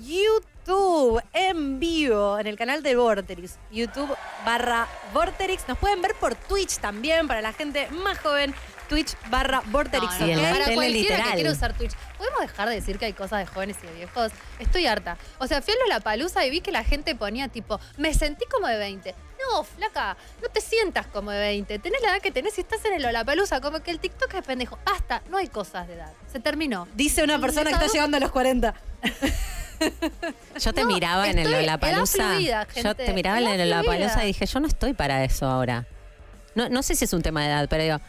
[0.00, 3.58] YouTube, en vivo, en el canal de Vorterix.
[3.70, 5.66] YouTube barra Vorterix.
[5.68, 8.54] Nos pueden ver por Twitch también, para la gente más joven.
[8.88, 10.18] Twitch barra Vorterix.
[10.20, 11.24] No, no, para cualquiera literal.
[11.24, 11.92] que quiera usar Twitch.
[12.16, 14.32] ¿Podemos dejar de decir que hay cosas de jóvenes y de viejos?
[14.58, 15.18] Estoy harta.
[15.38, 18.46] O sea, fui a la palusa y vi que la gente ponía tipo, me sentí
[18.46, 19.14] como de 20.
[19.40, 21.78] No, flaca, no te sientas como de 20.
[21.78, 23.60] Tenés la edad que tenés y estás en el Olapalooza.
[23.60, 24.78] Como que el TikTok es pendejo.
[24.84, 26.12] Basta, no hay cosas de edad.
[26.32, 26.88] Se terminó.
[26.94, 28.74] Dice una persona que está llegando a los 40.
[30.60, 32.34] Yo te No, miraba en el Lollapalooza.
[32.34, 35.86] fluida, Yo te miraba en el Lollapalooza y dije, yo no estoy para eso ahora.
[36.54, 38.00] No, no sé si es un tema de edad, pero digo,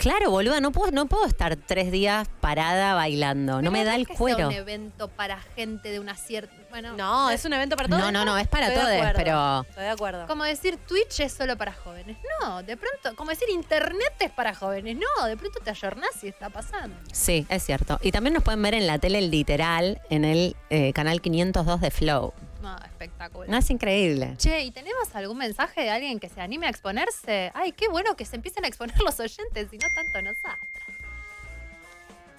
[0.00, 3.62] claro, boluda, no puedo, no puedo estar tres días parada bailando.
[3.62, 4.48] No me da es el que sea cuero.
[4.48, 6.54] un evento para gente de una cierta.
[6.70, 8.00] Bueno, No, es un evento para todos.
[8.00, 10.26] No, no, no, es para todos, acuerdo, pero Estoy de acuerdo.
[10.28, 12.16] Como decir Twitch es solo para jóvenes.
[12.40, 14.96] No, de pronto, como decir Internet es para jóvenes.
[14.96, 16.96] No, de pronto te ayornás y está pasando.
[17.12, 17.98] sí, es cierto.
[18.02, 21.90] Y también nos pueden ver en la tele literal, en el eh, canal 502 de
[21.90, 22.32] Flow.
[22.62, 23.48] No, espectacular.
[23.48, 24.34] No es increíble.
[24.36, 27.50] Che, ¿y tenemos algún mensaje de alguien que se anime a exponerse?
[27.54, 30.58] Ay, qué bueno que se empiecen a exponer los oyentes y no tanto nosotras.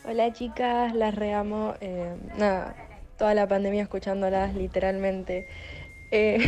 [0.03, 1.75] Hola chicas, las reamo.
[1.79, 2.75] Eh, nada,
[3.17, 5.47] toda la pandemia escuchándolas literalmente.
[6.11, 6.39] Eh,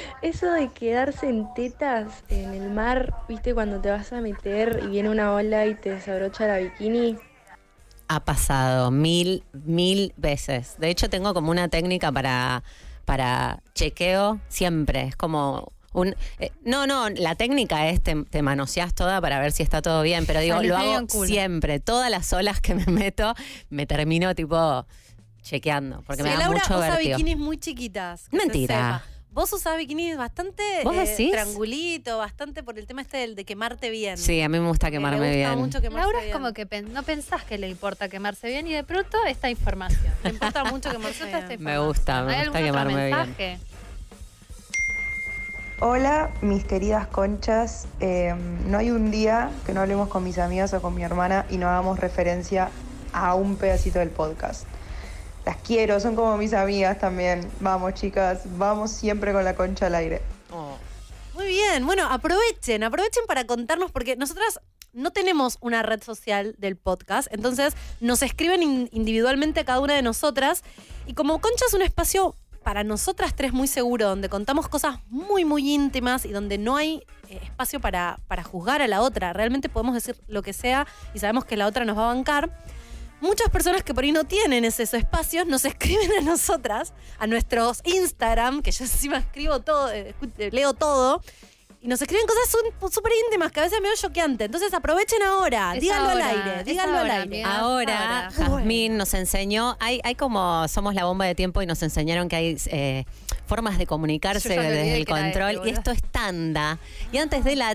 [0.22, 4.88] eso de quedarse en tetas en el mar, viste, cuando te vas a meter y
[4.88, 7.16] viene una ola y te desabrocha la bikini.
[8.06, 10.76] Ha pasado mil, mil veces.
[10.78, 12.62] De hecho, tengo como una técnica para,
[13.04, 15.02] para chequeo siempre.
[15.02, 16.14] Es como un.
[16.38, 20.02] eh, no, no, la técnica es te, te manoseás toda para ver si está todo
[20.02, 21.80] bien, pero digo, lo hago siempre.
[21.80, 23.34] Todas las olas que me meto,
[23.70, 24.86] me termino tipo
[25.42, 28.28] chequeando, porque Sí, me da Laura mucho usa bikinis muy chiquitas.
[28.32, 29.04] Mentira.
[29.34, 33.90] Vos usás bikinis bastante ¿Vos eh, triangulito, bastante por el tema este del de quemarte
[33.90, 34.16] bien.
[34.16, 35.58] Sí, a mí me gusta quemarme gusta bien.
[35.58, 36.32] mucho quemarse Laura es bien.
[36.38, 40.14] como que pen- no pensás que le importa quemarse bien y de pronto esta información.
[40.22, 41.62] Le importa mucho quemarse esta bien.
[41.64, 43.58] Me gusta, me ¿Hay gusta quemarme bien.
[45.80, 47.88] Hola, mis queridas conchas.
[47.98, 48.32] Eh,
[48.68, 51.58] no hay un día que no hablemos con mis amigas o con mi hermana y
[51.58, 52.70] no hagamos referencia
[53.12, 54.64] a un pedacito del podcast.
[55.44, 57.48] Las quiero, son como mis amigas también.
[57.60, 60.22] Vamos, chicas, vamos siempre con la concha al aire.
[60.50, 60.76] Oh.
[61.34, 64.60] Muy bien, bueno, aprovechen, aprovechen para contarnos, porque nosotras
[64.92, 69.94] no tenemos una red social del podcast, entonces nos escriben in- individualmente a cada una
[69.94, 70.62] de nosotras,
[71.06, 75.44] y como Concha es un espacio para nosotras tres muy seguro, donde contamos cosas muy,
[75.44, 79.68] muy íntimas y donde no hay eh, espacio para, para juzgar a la otra, realmente
[79.68, 82.48] podemos decir lo que sea y sabemos que la otra nos va a bancar.
[83.24, 87.80] Muchas personas que por ahí no tienen esos espacios nos escriben a nosotras, a nuestros
[87.84, 91.22] Instagram, que yo encima escribo todo, eh, eh, leo todo,
[91.80, 94.44] y nos escriben cosas súper íntimas que a veces me medio choqueante.
[94.44, 97.44] Entonces aprovechen ahora, Es díganlo ahora, al aire, díganlo al aire.
[97.44, 98.30] Ahora, Ahora.
[98.30, 102.36] Jazmín nos enseñó, hay, hay como, somos la bomba de tiempo y nos enseñaron que
[102.36, 103.06] hay eh,
[103.46, 106.78] formas de comunicarse desde el control este, y esto es tanda.
[107.10, 107.74] Y antes de la...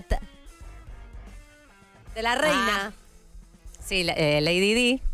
[2.14, 2.92] De la reina.
[3.84, 5.09] Sí, la- eh, Lady D.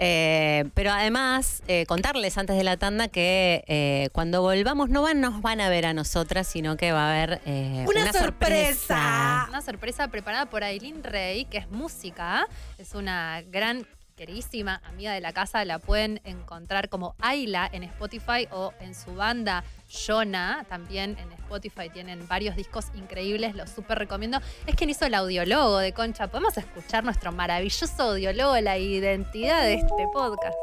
[0.00, 5.20] Eh, pero además, eh, contarles antes de la tanda que eh, cuando volvamos no van,
[5.20, 9.46] nos van a ver a nosotras, sino que va a haber eh, Una sorpresa.
[9.48, 12.46] Una sorpresa preparada por Aileen Rey, que es música,
[12.78, 13.86] es una gran
[14.18, 19.14] queridísima amiga de la casa, la pueden encontrar como Ayla en Spotify o en su
[19.14, 24.40] banda Yona, también en Spotify tienen varios discos increíbles, los súper recomiendo.
[24.66, 29.74] Es quien hizo el audiólogo de Concha, podemos escuchar nuestro maravilloso audiólogo, la identidad de
[29.74, 30.56] este podcast.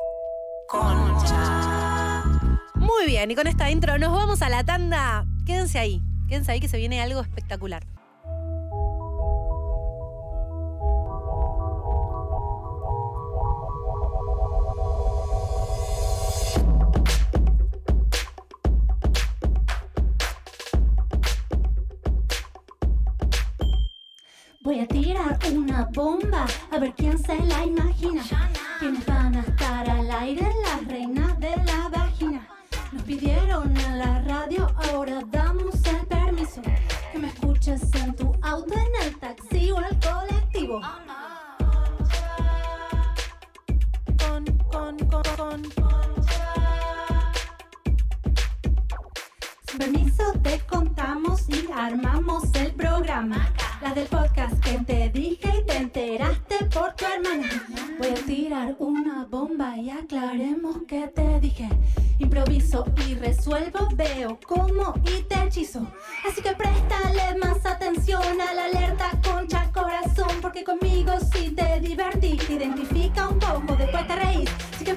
[2.75, 5.25] Muy bien, y con esta intro nos vamos a la tanda.
[5.45, 7.83] Quédense ahí, quédense ahí que se viene algo espectacular.
[24.65, 28.23] Voy a tirar una bomba, a ver quién se la imagina.
[28.79, 30.49] ¿Quiénes van a estar al aire?
[30.63, 32.47] Las reinas de la vagina.
[32.91, 36.63] Nos pidieron en la radio, ahora damos el permiso.
[37.11, 40.81] Que me escuches en tu auto, en el taxi o el colectivo.
[44.17, 45.63] Con, con, con, con.
[49.67, 53.47] Sin permiso te contamos y armamos el programa.
[53.81, 57.49] La del podcast que te dije y te enteraste por tu hermana.
[57.97, 61.69] Voy a tirar una bomba y aclaremos que te dije.
[62.19, 65.85] Improviso y resuelvo, veo cómo y te hechizo.
[66.27, 70.39] Así que préstale más atención a la alerta concha corazón.
[70.41, 74.49] Porque conmigo si te divertís, te identifica un poco, después te reís.
[74.73, 74.95] Así que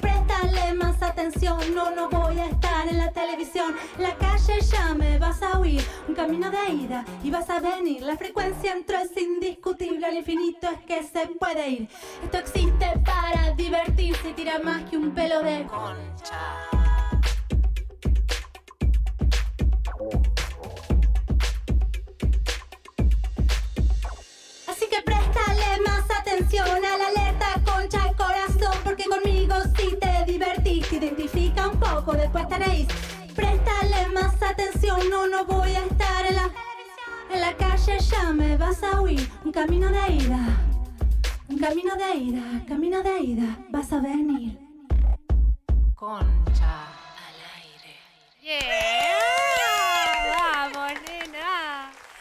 [1.19, 3.75] atención, no, no voy a estar en la televisión.
[3.97, 8.01] La calle ya me vas a oír, un camino de ida y vas a venir.
[8.03, 11.89] La frecuencia entro es indiscutible, al infinito es que se puede ir.
[12.23, 16.88] Esto existe para divertirse tira más que un pelo de Así
[32.09, 32.87] poco, después tenéis
[33.35, 36.49] Préstale más atención, no, no voy a estar en la
[37.31, 40.39] En la calle ya me vas a oír Un camino de ida,
[41.47, 44.57] un camino de ida, camino de ida, vas a venir.
[45.95, 46.87] Concha.
[47.25, 47.95] Al aire.
[48.41, 49.48] ¡Vamos,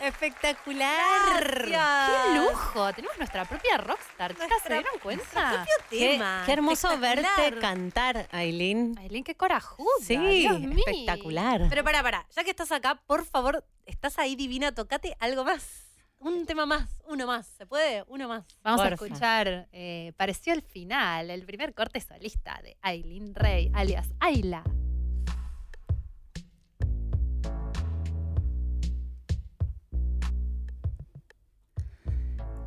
[0.09, 1.45] Espectacular.
[1.65, 2.93] ¡Qué lujo!
[2.95, 4.33] Tenemos nuestra propia rockstar.
[4.33, 5.67] Chicas, ¿se dieron cuenta?
[5.91, 6.43] Qué, Tema.
[6.47, 8.97] qué hermoso verte cantar, Aileen.
[8.99, 9.89] Aileen, qué corajuda.
[10.01, 10.83] Sí, Dios mío.
[10.87, 11.67] espectacular.
[11.69, 15.85] Pero para, para, ya que estás acá, por favor, estás ahí divina, tocate algo más.
[16.21, 17.47] Un tema más, uno más.
[17.47, 18.03] ¿Se puede?
[18.09, 18.45] Uno más.
[18.63, 24.09] Vamos a escuchar, eh, pareció el final, el primer corte solista de Aileen Rey, alias
[24.21, 24.65] Ayla.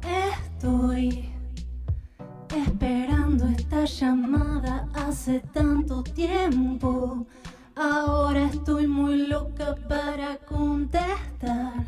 [0.03, 1.29] Estoy
[2.55, 7.25] esperando esta llamada hace tanto tiempo.
[7.75, 11.85] Ahora estoy muy loca para contestar.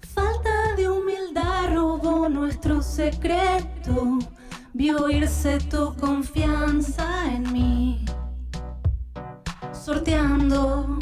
[0.00, 4.18] Falta de humildad robó nuestro secreto.
[4.72, 8.04] Vio irse tu confianza en mí.
[9.72, 10.98] Sorteando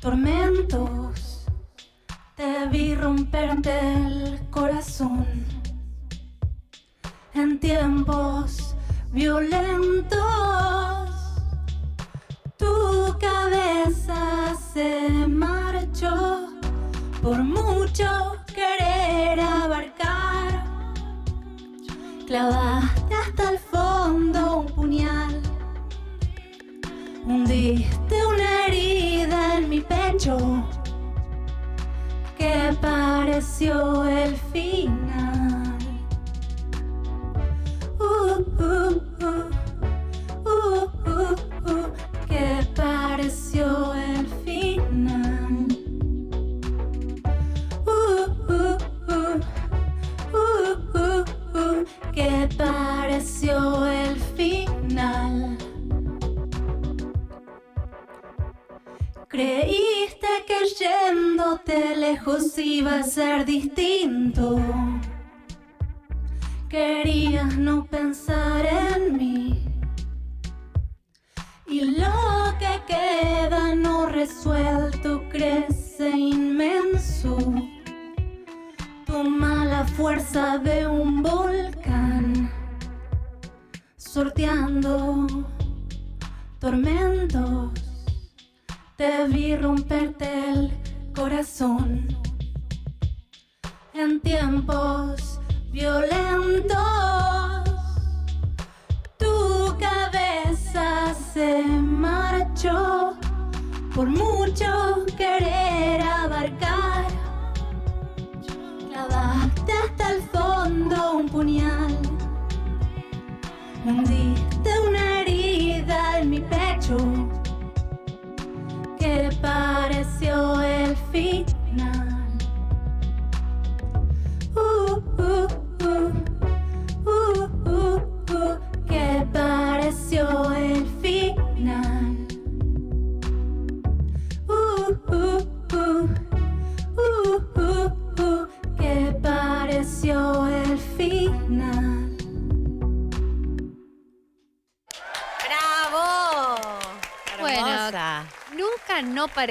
[0.00, 1.25] tormentos.
[2.36, 5.26] Te vi romperte el corazón
[7.32, 8.76] en tiempos
[9.10, 10.18] violentos.
[12.58, 16.50] Tu cabeza se marchó
[17.22, 20.62] por mucho querer abarcar.
[22.26, 25.40] Clavaste hasta el fondo un puñal.
[27.24, 30.36] Hundiste una herida en mi pecho
[32.46, 35.78] que pareció el final.
[37.98, 39.15] Uh, uh, uh,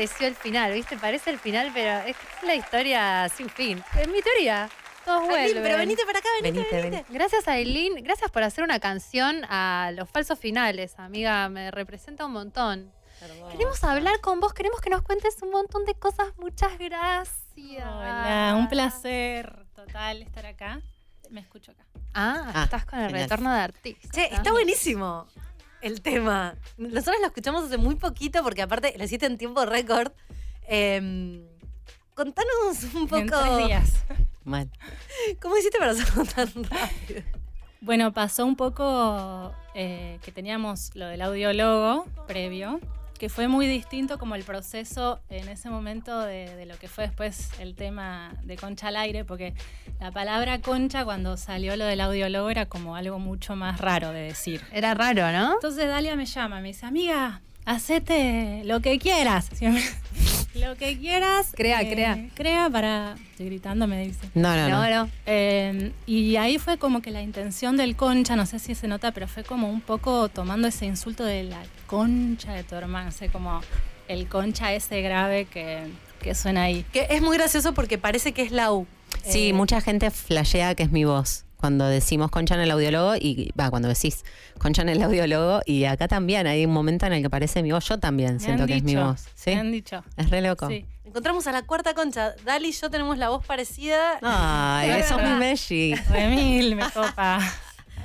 [0.08, 0.98] pareció el final, ¿viste?
[0.98, 3.84] Parece el final, pero es la historia sin fin.
[3.96, 4.70] En mi teoría,
[5.04, 5.64] todos Aileen, vuelven.
[5.64, 6.90] pero venite para acá, venite, Venite, venite.
[6.98, 7.14] venite.
[7.14, 12.34] Gracias Aileen, gracias por hacer una canción a los falsos finales, amiga, me representa un
[12.34, 12.92] montón.
[13.52, 17.40] Queremos hablar con vos, queremos que nos cuentes un montón de cosas, muchas gracias.
[17.58, 20.82] Hola, un placer total estar acá.
[21.32, 21.84] Me escucho acá.
[22.14, 23.24] Ah, Ah, estás con el genial.
[23.24, 24.10] retorno de artista.
[24.14, 25.26] Che, está buenísimo
[25.82, 26.56] el tema.
[26.78, 30.12] Nosotros lo escuchamos hace muy poquito porque aparte lo hiciste en tiempo récord.
[30.68, 31.44] Em,
[32.14, 33.18] contanos un poco.
[33.18, 34.06] En tres días.
[34.44, 34.70] Mal.
[35.42, 37.22] ¿Cómo hiciste para hacerlo tan rápido?
[37.82, 42.80] Bueno, pasó un poco eh, que teníamos lo del audiólogo previo,
[43.18, 47.06] que fue muy distinto como el proceso en ese momento de, de lo que fue
[47.06, 49.54] después el tema de Concha al aire, porque
[50.00, 54.22] la palabra concha cuando salió lo del audiólogo era como algo mucho más raro de
[54.22, 54.62] decir.
[54.72, 55.54] Era raro, ¿no?
[55.54, 59.50] Entonces Dalia me llama, me dice, amiga, hacete lo que quieras.
[59.54, 59.84] Siempre,
[60.56, 61.48] lo que quieras.
[61.50, 62.28] eh, Crea, crea.
[62.34, 63.16] Crea para...
[63.32, 64.28] Estoy gritando, me dice.
[64.34, 64.84] No, no, no.
[64.84, 65.12] No, no.
[65.26, 69.12] Eh, y ahí fue como que la intención del concha, no sé si se nota,
[69.12, 73.12] pero fue como un poco tomando ese insulto de la concha de tu hermano, o
[73.12, 73.62] sea, como
[74.08, 75.88] el concha ese grave que,
[76.22, 76.86] que suena ahí.
[76.94, 78.88] Que es muy gracioso porque parece que es la U.
[79.24, 81.44] Sí, Eh, mucha gente flashea que es mi voz.
[81.66, 84.24] Cuando decimos concha en el audiólogo y va, cuando decís
[84.60, 87.72] concha en el audiólogo y acá también hay un momento en el que parece mi
[87.72, 89.26] voz, yo también me siento que es mi voz.
[89.34, 89.50] ¿Sí?
[89.50, 90.04] Me han dicho.
[90.16, 90.68] Es re loco.
[90.68, 90.86] Sí.
[91.06, 92.36] Encontramos a la cuarta concha.
[92.46, 94.20] Dali y yo tenemos la voz parecida.
[94.22, 95.34] Ay, Es eso es verdad.
[95.34, 95.96] mi Messi.
[96.12, 97.40] Remil, me copa.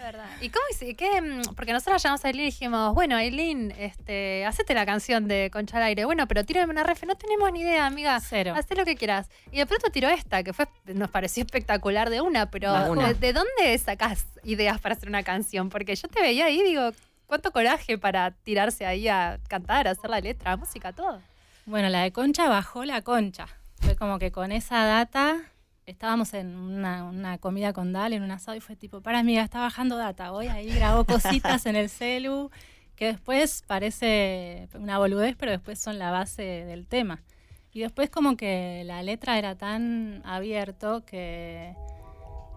[0.01, 0.25] Verdad.
[0.41, 0.95] ¿Y cómo hice?
[0.97, 1.21] ¿Qué?
[1.21, 5.51] mm, Porque nosotros llamamos a Aileen y dijimos, bueno, Aileen, este, hacete la canción de
[5.53, 6.05] Concha al aire.
[6.05, 7.05] Bueno, pero tírame una ref.
[7.05, 8.19] No tenemos ni idea, amiga.
[8.21, 8.55] Cero.
[8.57, 9.29] Haz lo que quieras.
[9.53, 13.09] Y de pronto tiró esta, que fue, nos pareció espectacular de una, pero De una.
[13.09, 15.69] ¿de, de dónde sacás ideas para hacer una canción?
[15.69, 16.91] Porque yo te veía ahí y digo,
[17.27, 21.21] cuánto coraje para tirarse ahí a cantar, a hacer la letra, música, todo.
[21.67, 23.47] Bueno, la de concha bajó la concha.
[23.81, 25.41] Fue como que con esa data
[25.91, 29.61] estábamos en una, comida con Dal, en un asado, y fue tipo, para amiga, está
[29.61, 30.31] bajando data.
[30.31, 32.51] Voy ahí, grabó cositas en el celu,
[32.97, 37.23] que después parece una boludez, pero después son la base del tema.
[37.73, 41.75] Y después como que la letra era tan abierto que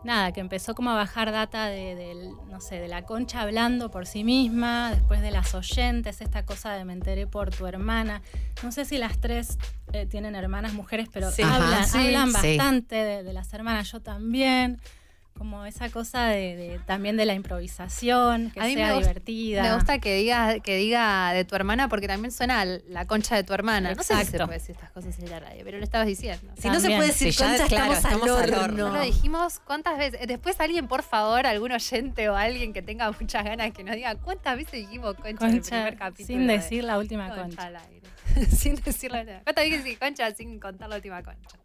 [0.03, 3.89] nada, que empezó como a bajar data de, del, no sé, de la concha hablando
[3.91, 8.21] por sí misma, después de las oyentes, esta cosa de me enteré por tu hermana.
[8.63, 9.57] No sé si las tres
[9.93, 11.41] eh, tienen hermanas mujeres, pero Sí.
[11.43, 11.97] hablan, Ajá, sí.
[11.97, 12.57] hablan Sí.
[12.57, 14.79] bastante de, de las hermanas, yo también.
[15.37, 19.09] Como esa cosa de, de- también de la improvisación, que A mí me sea gusta-
[19.09, 19.63] divertida.
[19.63, 23.43] Me gusta que diga, que diga de tu hermana porque también suena la concha de
[23.43, 23.93] tu hermana.
[23.93, 26.53] No sé si se puede decir estas cosas en la radio, pero lo estabas diciendo.
[26.57, 28.89] Si no se puede decir ya, concha, claro, estamos, estamos al al horno.
[28.89, 30.27] No lo dijimos cuántas veces.
[30.27, 34.15] Después alguien, por favor, algún oyente o alguien que tenga muchas ganas que nos diga
[34.15, 36.27] cuántas veces dijimos concha, en el primer capítulo.
[36.27, 37.61] sin de decir la última Concha concha.
[37.67, 38.01] al aire.
[38.55, 39.41] sin decirle nada.
[39.43, 41.57] ¿Cuántas veces concha sin contar la última concha?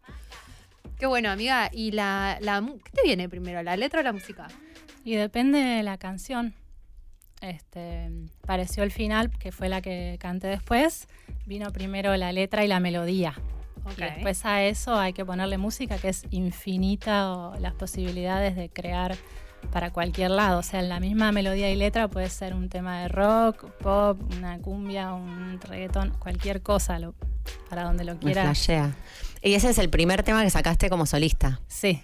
[0.99, 1.69] Qué bueno, amiga.
[1.71, 4.47] ¿Y la, la mu- qué te viene primero, la letra o la música?
[5.05, 6.53] Y depende de la canción.
[7.41, 8.09] Este,
[8.45, 11.07] pareció el final, que fue la que canté después.
[11.45, 13.33] Vino primero la letra y la melodía.
[13.91, 18.67] Y después a eso hay que ponerle música, que es infinita o las posibilidades de
[18.69, 19.15] crear
[19.71, 20.59] para cualquier lado.
[20.59, 24.19] O sea, en la misma melodía y letra puede ser un tema de rock, pop,
[24.37, 27.15] una cumbia, un reggaetón, cualquier cosa, lo-
[27.69, 28.43] para donde lo flashea.
[29.41, 31.59] Y ese es el primer tema que sacaste como solista.
[31.67, 32.03] Sí,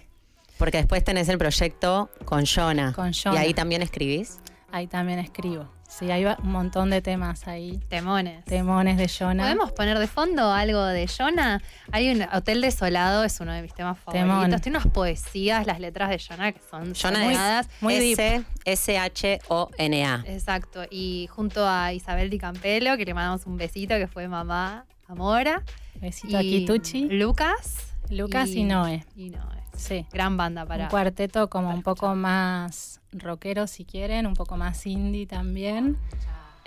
[0.58, 2.92] Porque después tenés el proyecto con Jonah.
[2.94, 3.40] Con Y Jonah.
[3.40, 4.38] ahí también escribís.
[4.72, 5.70] ahí también escribo.
[5.88, 7.78] Sí, hay un montón de temas ahí.
[7.88, 8.44] Temones.
[8.44, 9.44] Temones de Jonah.
[9.44, 11.62] ¿Podemos poner de fondo algo de Jonah?
[11.92, 14.28] Hay un Hotel Desolado, es uno de mis temas favoritos.
[14.28, 14.60] Temón.
[14.60, 17.68] Tiene unas poesías, las letras de Jonah que son Jonah es
[18.18, 20.24] S, S-H-O-N-A.
[20.26, 20.84] Exacto.
[20.90, 25.62] Y junto a Isabel Di Campello, que le mandamos un besito, que fue mamá Amora.
[26.00, 27.08] Besito a Kituchi.
[27.08, 27.94] Lucas.
[28.10, 29.04] Lucas y Noé.
[29.14, 29.62] Y Noé.
[29.76, 30.06] Sí.
[30.12, 30.84] Gran banda para.
[30.84, 35.96] Un cuarteto como un poco más rockero si quieren, un poco más indie también.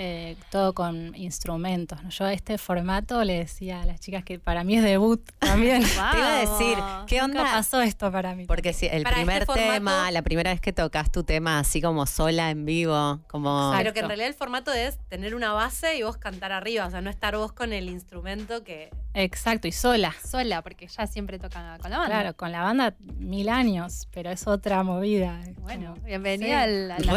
[0.01, 2.01] Eh, todo con instrumentos.
[2.01, 2.09] ¿no?
[2.09, 5.81] Yo a este formato le decía a las chicas que para mí es debut también.
[5.83, 7.43] Te iba a decir, ¿qué Nunca onda?
[7.43, 8.45] pasó esto para mí.
[8.45, 11.59] Porque si el Para primer este formato- tema, la primera vez que tocas tu tema
[11.59, 13.73] así como sola en vivo, como...
[13.75, 16.89] Pero que en realidad el formato es tener una base y vos cantar arriba, o
[16.91, 18.89] sea, no estar vos con el instrumento que...
[19.15, 20.15] Exacto, y sola.
[20.23, 22.05] Sola, porque ella siempre toca con la banda.
[22.15, 25.41] Claro, con la banda mil años, pero es otra movida.
[25.57, 26.51] Bueno, bienvenida Sí.
[26.53, 27.15] al, nacimiento,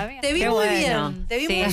[0.00, 0.20] amiga.
[0.22, 1.08] Te vi Qué muy bueno.
[1.10, 1.70] bien, te vi Sí, muy yo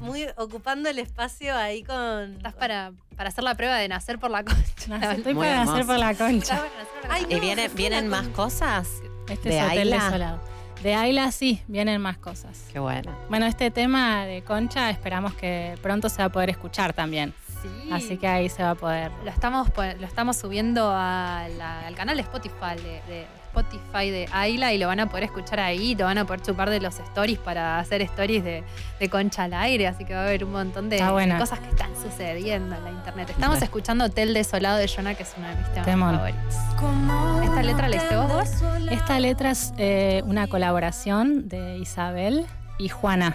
[0.00, 2.36] muy ocupando el espacio ahí con...
[2.36, 5.12] Estás para, para hacer la prueba de nacer por la concha.
[5.14, 5.86] Estoy Muy para hacer hermoso.
[5.86, 6.62] por la concha.
[7.08, 7.40] Ay, ¿Y no,
[7.74, 8.88] vienen la más cosas?
[9.28, 10.04] Este ¿De es Hotel Ayla?
[10.04, 10.40] Desolado.
[10.82, 12.66] De Ayla sí, vienen más cosas.
[12.72, 13.12] Qué bueno.
[13.28, 17.34] Bueno, este tema de Concha esperamos que pronto se va a poder escuchar también.
[17.62, 17.90] Sí.
[17.90, 19.10] Así que ahí se va a poder.
[19.24, 24.10] Lo estamos, pon- lo estamos subiendo a la- al canal de Spotify de, de Spotify
[24.10, 26.80] de Ayla y lo van a poder escuchar ahí, lo van a poder chupar de
[26.80, 28.62] los stories para hacer stories de,
[29.00, 30.98] de concha al aire, así que va a haber un montón de,
[31.38, 33.30] cosas que están sucediendo en la internet.
[33.30, 36.14] Estamos escuchando Hotel Desolado de Jonah, que es uno de mis temas Temón.
[36.16, 36.54] favoritos.
[37.44, 38.48] ¿Esta letra la hiciste vos, vos?
[38.90, 42.46] Esta letra es eh, una colaboración de Isabel
[42.78, 43.34] y Juana.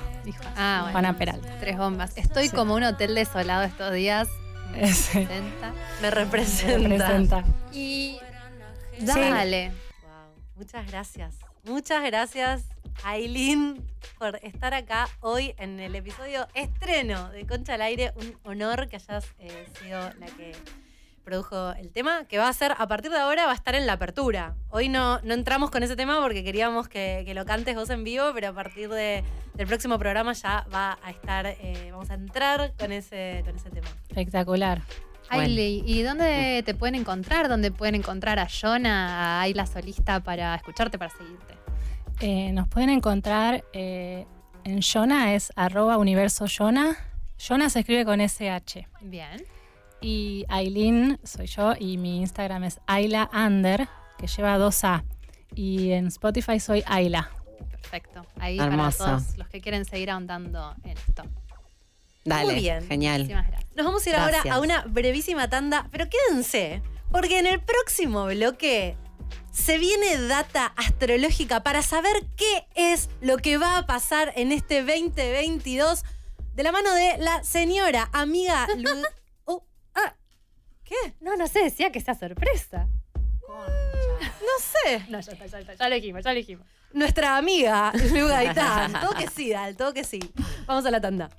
[0.55, 0.91] Ah, bueno.
[0.91, 1.49] Juana Peralta.
[1.59, 2.15] Tres bombas.
[2.17, 2.55] Estoy Sí.
[2.55, 4.27] como un hotel desolado estos días.
[4.73, 4.91] Sí.
[5.25, 5.27] 60.
[6.01, 6.87] Me representa.
[6.87, 7.43] Representa.
[7.71, 8.17] Y
[9.01, 9.71] dale.
[10.55, 11.35] Muchas gracias.
[11.63, 12.63] Muchas gracias,
[13.05, 13.85] Aileen,
[14.19, 18.11] por estar acá hoy en el episodio estreno de Concha al Aire.
[18.15, 20.53] Un honor que hayas eh, sido la que
[21.23, 23.85] produjo el tema, que va a ser, a partir de ahora, va a estar en
[23.87, 24.55] la apertura.
[24.69, 28.03] Hoy no, no entramos con ese tema porque queríamos que, que lo cantes vos en
[28.03, 29.23] vivo, pero a partir de-
[29.53, 33.69] del próximo programa ya va a estar, eh, vamos a entrar con ese, con ese
[33.69, 33.87] tema.
[34.09, 34.81] Espectacular.
[35.41, 37.49] Ailey, ¿y dónde te pueden encontrar?
[37.49, 41.55] ¿Dónde pueden encontrar a Jonah, a Ayla Solista para escucharte, para seguirte?
[42.19, 44.25] Eh, nos pueden encontrar eh,
[44.63, 46.95] en Jonah, es arroba universo Jonah.
[47.37, 48.87] Jonah se escribe con SH.
[49.01, 49.43] Bien.
[50.01, 55.03] Y Aileen soy yo y mi Instagram es Ayla Under, que lleva dos A.
[55.55, 57.29] Y en Spotify soy Ayla.
[57.69, 58.25] Perfecto.
[58.39, 59.03] Ahí Hermoso.
[59.03, 61.23] para todos los que quieren seguir ahondando en esto.
[62.25, 62.87] Dale, Muy bien.
[62.87, 63.21] genial.
[63.21, 63.75] Muchísimas gracias.
[63.75, 64.45] Nos vamos a ir Gracias.
[64.45, 68.95] ahora a una brevísima tanda, pero quédense, porque en el próximo bloque
[69.51, 74.83] se viene data astrológica para saber qué es lo que va a pasar en este
[74.83, 76.03] 2022
[76.53, 78.89] de la mano de la señora amiga Lu
[79.45, 79.65] Oh,
[79.95, 80.15] ah,
[80.83, 80.95] ¿Qué?
[81.19, 82.87] No, no sé, decía que sea sorpresa.
[83.47, 85.03] No sé.
[85.09, 85.73] No, ya está, ya está.
[85.75, 86.67] Ya lo dijimos, ya lo dijimos.
[86.93, 88.93] Nuestra amiga Lu Gaitán.
[89.01, 90.19] todo que sí, Dal, todo que sí.
[90.67, 91.29] Vamos a la tanda.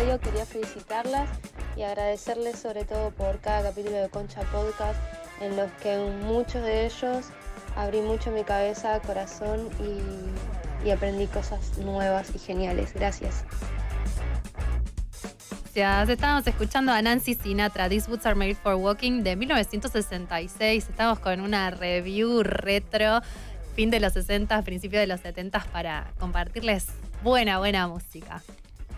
[0.00, 1.28] Radio, quería felicitarlas
[1.76, 4.98] y agradecerles sobre todo por cada capítulo de Concha Podcast
[5.42, 7.26] en los que muchos de ellos
[7.76, 12.94] abrí mucho mi cabeza, corazón y, y aprendí cosas nuevas y geniales.
[12.94, 13.44] Gracias.
[15.74, 16.08] Gracias.
[16.08, 20.88] Estábamos escuchando a Nancy Sinatra, These Boots Are Made for Walking, de 1966.
[20.88, 23.20] Estamos con una review retro,
[23.76, 26.86] fin de los 60, principio de los 70 para compartirles
[27.22, 28.42] buena, buena música.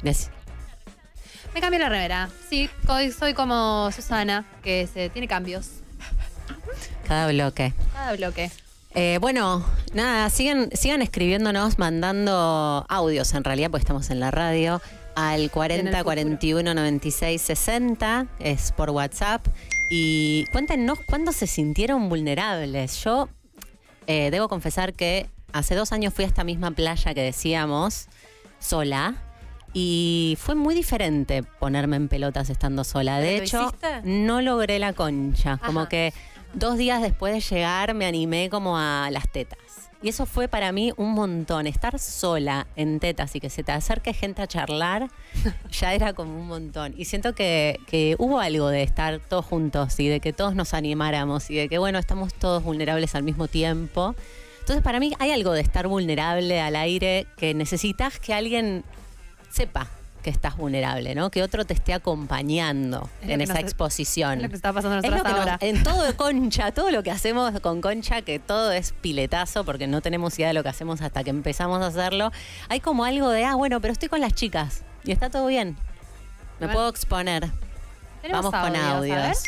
[0.03, 0.31] Des-
[1.55, 2.31] Me cambié la remera.
[2.49, 5.83] Sí, soy, soy como Susana, que se tiene cambios.
[7.07, 7.75] Cada bloque.
[7.93, 8.51] Cada bloque.
[8.95, 14.81] Eh, bueno, nada, sigan, sigan escribiéndonos, mandando audios en realidad, porque estamos en la radio,
[15.15, 16.05] al En el 40 futuro.
[16.05, 19.47] 41 96 60, es por WhatsApp.
[19.91, 23.03] Y cuéntenos cuándo se sintieron vulnerables.
[23.05, 23.29] Yo
[24.07, 28.09] eh, debo confesar que hace dos años fui a esta misma playa que decíamos,
[28.59, 29.17] sola.
[29.73, 33.19] Y fue muy diferente ponerme en pelotas estando sola.
[33.19, 34.03] De ¿Pero lo hecho, hiciste?
[34.05, 35.59] no logré la concha.
[35.59, 36.13] Como que
[36.53, 39.59] dos días después de llegar me animé como a las tetas.
[40.03, 41.69] Y eso fue para mí un montón.
[41.69, 45.09] Estar sola en tetas y que se te acerque gente a charlar,
[45.71, 46.93] ya era como un montón.
[46.97, 50.75] Y siento que, que hubo algo de estar todos juntos y de que todos nos
[50.75, 54.17] animáramos y de que, bueno, estamos todos vulnerables al mismo tiempo.
[54.59, 58.85] Entonces, para mí hay algo de estar vulnerable al aire que necesitas que alguien
[59.53, 59.87] sepa
[60.23, 61.31] que estás vulnerable, ¿no?
[61.33, 64.35] Que otro te esté acompañando Es en esa nos- exposición.
[64.39, 67.03] es lo que está pasando Es lo que nos- en todo de Concha, todo lo
[67.03, 70.69] que hacemos con Concha, que todo es piletazo porque no tenemos idea de lo que
[70.69, 72.31] hacemos hasta que empezamos a hacerlo.
[72.69, 75.77] Hay como algo de, ah, bueno, pero estoy con las chicas y está todo bien.
[76.61, 77.49] Me puedo exponer.
[78.31, 79.43] Vamos con audios.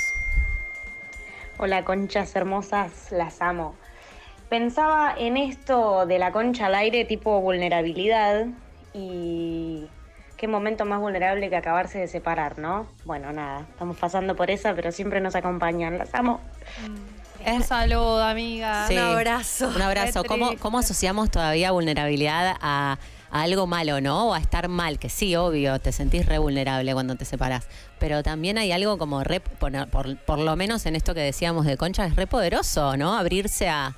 [1.58, 3.76] Hola conchas hermosas, las amo.
[4.48, 8.46] Pensaba en esto de la concha al aire tipo vulnerabilidad
[8.94, 9.86] y
[10.36, 12.86] qué momento más vulnerable que acabarse de separar, ¿no?
[13.04, 16.40] Bueno, nada, estamos pasando por esa, pero siempre nos acompañan, las amo.
[17.46, 18.86] Un saludo, amiga.
[18.88, 18.94] Sí.
[18.94, 19.68] Un abrazo.
[19.68, 20.24] Un abrazo.
[20.24, 22.98] ¿Cómo, cómo asociamos todavía vulnerabilidad a,
[23.30, 24.28] a algo malo, no?
[24.30, 27.66] O a estar mal, que sí, obvio, te sentís re vulnerable cuando te separás.
[27.98, 31.66] Pero también hay algo como re, por, por- por lo menos en esto que decíamos
[31.66, 33.14] de Concha, es re poderoso, ¿no?
[33.14, 33.94] Abrirse a,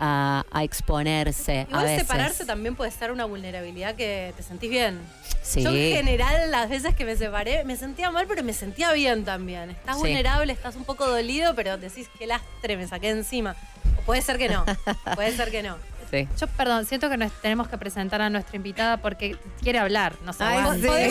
[0.00, 1.60] a- a exponerse.
[1.60, 2.00] a Igual veces.
[2.02, 4.98] separarse también puede ser una vulnerabilidad que te sentís bien.
[5.42, 5.62] Sí.
[5.62, 9.24] Yo en general las veces que me separé me sentía mal, pero me sentía bien
[9.24, 9.70] también.
[9.70, 10.02] Estás Sí.
[10.02, 13.54] vulnerable, estás un poco dolido, pero decís que lastre me saqué encima.
[13.98, 14.64] O puede ser que no.
[15.14, 15.76] puede ser que no.
[16.10, 16.26] Sí.
[16.40, 20.14] Yo, perdón, siento que nos tenemos que presentar a nuestra invitada porque quiere hablar.
[20.24, 20.38] No sé.
[20.38, 20.44] Sí,
[20.88, 21.08] ahí,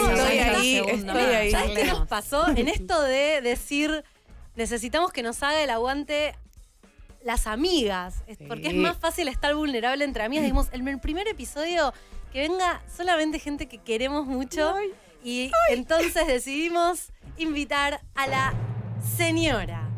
[0.75, 1.13] segundo.
[1.13, 1.51] estoy ahí.
[1.51, 2.47] ¿Sabes qué nos pasó?
[2.49, 4.03] En esto de decir,
[4.55, 6.35] necesitamos que nos haga el aguante
[7.23, 8.23] las amigas.
[8.47, 10.43] Porque es más fácil estar vulnerable entre amigas.
[10.43, 11.93] Dijimos, en el primer episodio,
[12.31, 14.75] que venga solamente gente que queremos mucho.
[15.23, 18.53] Y entonces decidimos invitar a la
[19.17, 19.89] señora,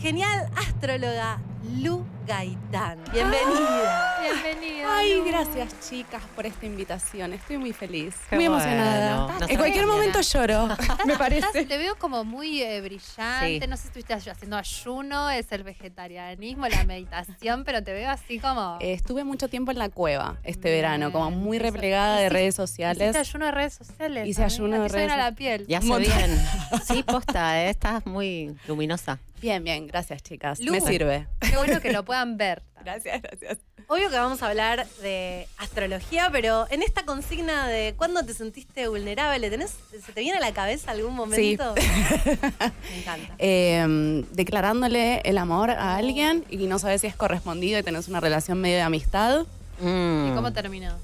[0.00, 1.40] genial astróloga
[1.80, 2.98] Lu Gaitán.
[3.12, 4.16] Bienvenida.
[4.20, 4.96] Bienvenida.
[4.98, 5.24] Ay, Lu.
[5.26, 7.32] gracias chicas por esta invitación.
[7.32, 8.14] Estoy muy feliz.
[8.28, 8.62] Qué muy bueno.
[8.64, 9.36] emocionada.
[9.48, 10.66] En cualquier momento lloro,
[11.06, 11.64] me Estás- parece.
[11.66, 13.60] te veo como muy eh, brillante.
[13.60, 13.66] Sí.
[13.68, 18.40] No sé si estuviste haciendo ayuno, es el vegetarianismo, la meditación, pero te veo así
[18.40, 18.78] como.
[18.80, 20.82] Eh, Estuve mucho tiempo en la cueva este Bien.
[20.82, 23.14] verano, como muy replegada de redes sociales.
[23.14, 24.26] ayuno de redes sociales.
[24.26, 25.64] Hice ayuno de redes a la piel.
[25.68, 26.40] Y hace bien.
[26.84, 27.70] Sí, posta, ¿eh?
[27.70, 29.18] estás muy luminosa.
[29.40, 30.60] Bien, bien, gracias chicas.
[30.60, 30.72] Lu.
[30.72, 31.26] Me sirve.
[31.40, 32.62] Qué bueno que lo puedan ver.
[32.82, 33.58] Gracias, gracias.
[33.88, 38.88] Obvio que vamos a hablar de astrología, pero en esta consigna de cuándo te sentiste
[38.88, 41.74] vulnerable, ¿tenés, ¿se te viene a la cabeza algún momento?
[42.90, 43.34] Me encanta.
[43.38, 48.18] Eh, declarándole el amor a alguien y no sabes si es correspondido y tenés una
[48.18, 49.46] relación medio de amistad.
[49.80, 50.32] Mm.
[50.32, 50.96] ¿Y cómo terminó?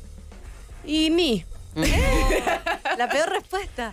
[0.85, 1.45] Y ni.
[2.99, 3.93] La peor respuesta.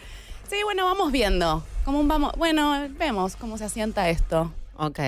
[0.50, 1.64] Sí, bueno, vamos viendo.
[1.86, 4.52] Como un vamos, bueno, vemos cómo se asienta esto.
[4.78, 5.00] Ok.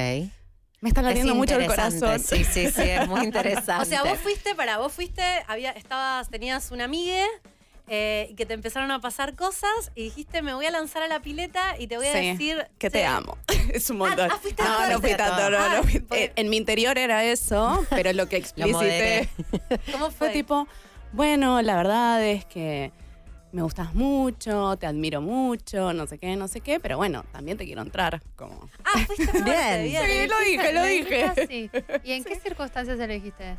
[0.81, 2.19] Me está latiendo Es mucho el corazón.
[2.19, 3.83] Sí, sí, sí, es muy interesante.
[3.83, 7.23] O sea, vos fuiste, para vos fuiste, había, estabas, tenías una amiga
[7.87, 11.07] eh, y que te empezaron a pasar cosas y dijiste, me voy a lanzar a
[11.07, 13.05] la pileta y te voy a Sí, decir que te sí.
[13.05, 13.37] amo.
[13.73, 14.29] Es un montón.
[14.31, 16.57] ah, fuiste no, a no fui tanto, no, no Ah, fui- porque- eh, En mi
[16.57, 19.29] interior era eso, pero lo que explicité.
[19.91, 20.29] ¿Cómo fue fue?
[20.29, 20.67] tipo,
[21.13, 22.91] bueno, la verdad es que
[23.51, 27.57] me gustas mucho, te admiro mucho, no sé qué, no sé qué, pero bueno, también
[27.57, 28.21] te quiero entrar.
[28.35, 28.69] Como.
[28.85, 30.05] Ah, fuiste fuerte, Bien.
[30.05, 31.23] Sí, lo dije, lo dije.
[31.25, 31.69] así.
[32.03, 33.57] ¿Y en qué circunstancias se lo dijiste?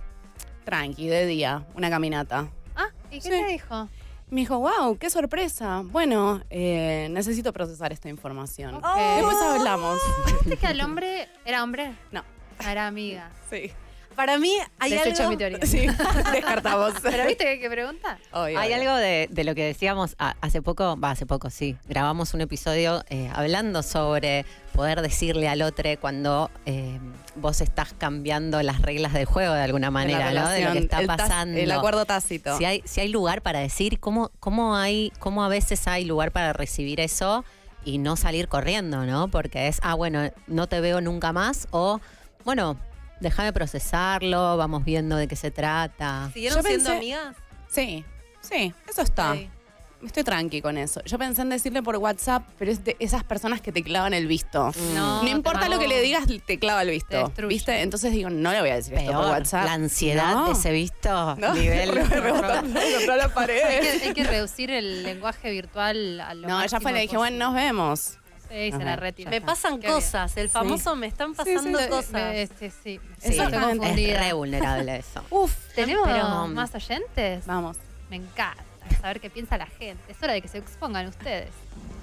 [0.65, 2.49] Tranqui, de día, una caminata.
[2.77, 3.29] Ah, ¿y qué Sí.
[3.31, 3.89] te dijo?
[4.31, 5.83] Me dijo, wow, qué sorpresa.
[5.85, 8.75] Bueno, eh, necesito procesar esta información.
[8.77, 9.99] Después hablamos.
[10.41, 11.93] ¿Viste que al hombre era hombre?
[12.13, 12.25] No.
[12.67, 13.31] Era amiga.
[13.51, 13.71] Sí.
[14.17, 15.31] Para mí hay Desecho algo...
[15.31, 15.59] mi teoría.
[15.67, 15.87] Sí,
[16.33, 16.95] descartamos.
[17.03, 18.19] Pero viste que hay que preguntar.
[18.33, 18.91] Obvio, Hay obvio.
[18.91, 23.05] algo de, de lo que decíamos hace poco, va, hace poco sí, grabamos un episodio
[23.09, 26.99] eh, hablando sobre poder decirle al otro cuando eh,
[27.37, 30.49] vos estás cambiando las reglas del juego de alguna manera, ¿no?
[30.49, 31.59] De lo que está el pasando.
[31.59, 32.57] El acuerdo tácito.
[32.59, 36.31] Si hay, si hay lugar para decir, ¿cómo, cómo, hay, ¿cómo a veces hay lugar
[36.31, 37.45] para recibir eso
[37.85, 39.29] y no salir corriendo, ¿no?
[39.29, 42.01] Porque es, ah, bueno, no te veo nunca más o,
[42.45, 42.77] bueno,
[43.23, 46.31] déjame procesarlo, vamos viendo de qué se trata.
[46.35, 47.37] ¿Siguieron Yo siendo pensé- amigas?
[47.69, 48.05] Sí,
[48.41, 49.35] sí, eso está.
[49.35, 49.49] Sí.
[50.05, 51.01] Estoy tranqui con eso.
[51.05, 54.27] Yo pensé en decirle por WhatsApp, pero es de esas personas que te clavan el
[54.27, 54.73] visto.
[54.97, 57.19] No, No, importa lo que le digas, te clava el Te visto.
[57.29, 57.55] destruye.
[57.55, 57.83] ¿Viste?
[57.83, 59.65] Entonces digo, no le voy a decir esto por Peor, WhatsApp.
[59.65, 60.47] la ansiedad No.
[60.47, 61.55] de ese visto, No.
[61.55, 61.93] nivel...
[61.93, 63.63] Rebotando contra la Hay pared.
[63.81, 67.15] que, hay que reducir el lenguaje virtual a lo No, ya máximo fue, le dije,
[67.15, 67.37] posible.
[67.39, 68.19] bueno, nos vemos.
[68.53, 68.97] Sí, se la Ajá.
[68.97, 69.31] retira.
[69.31, 69.95] Me pasan Qué bien.
[69.95, 72.35] cosas, el famoso me están pasando Sí, cosas.
[72.35, 74.13] este, sí, Sí, estoy confundida.
[74.21, 75.23] es re vulnerable eso.
[75.31, 77.47] Uf, ¿tenemos Pero- más oyentes?
[77.47, 77.79] Vamos.
[78.11, 78.63] Me encanta
[79.01, 80.03] saber qué piensa la gente.
[80.13, 81.49] Es hora de que se expongan ustedes.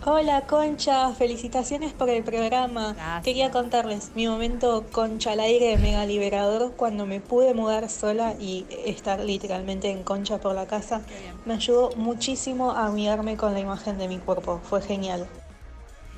[0.05, 2.93] Hola Concha, felicitaciones por el programa.
[2.93, 3.23] Gracias.
[3.25, 8.65] Quería contarles mi momento Concha al aire mega liberador cuando me pude mudar sola y
[8.85, 11.01] estar literalmente en Concha por la casa.
[11.45, 14.59] Me ayudó muchísimo a amigarme con la imagen de mi cuerpo.
[14.63, 15.27] Fue genial.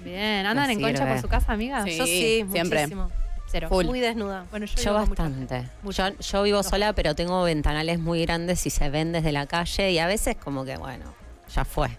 [0.03, 1.83] Bien, ¿andan en concha por su casa, amiga?
[1.83, 2.79] Sí, Yo sí, siempre.
[2.81, 3.11] muchísimo.
[3.51, 3.67] Cero.
[3.69, 3.85] Full.
[3.85, 4.45] Muy desnuda.
[4.49, 5.67] Bueno, yo, bastante.
[5.83, 9.91] Yo, yo vivo sola, pero tengo ventanales muy grandes y se ven desde la calle
[9.91, 11.13] y a veces como que, bueno,
[11.53, 11.89] ya fue.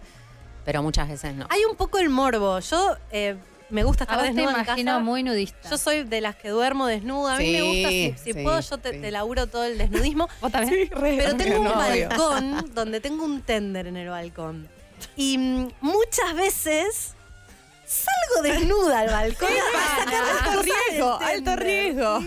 [0.65, 1.47] pero muchas veces no.
[1.51, 2.59] Hay un poco el morbo.
[2.61, 3.37] Yo eh,
[3.69, 5.05] me gusta A estar te desnuda en imagino casa.
[5.05, 5.69] muy nudista.
[5.69, 7.35] Yo soy de las que duermo desnuda.
[7.35, 8.99] A mí me gusta, si, Sí, si sí, puedo, yo te, sí.
[9.01, 10.29] te laburo todo el desnudismo.
[10.41, 10.89] ¿Vos también?
[10.99, 12.09] Pero tengo un No, obvio.
[12.09, 14.69] balcón donde tengo un tender en el balcón.
[15.17, 17.15] Y mm, muchas veces
[17.93, 19.49] salgo desnuda al balcón.
[20.45, 22.21] Alto riesgo, alto riesgo.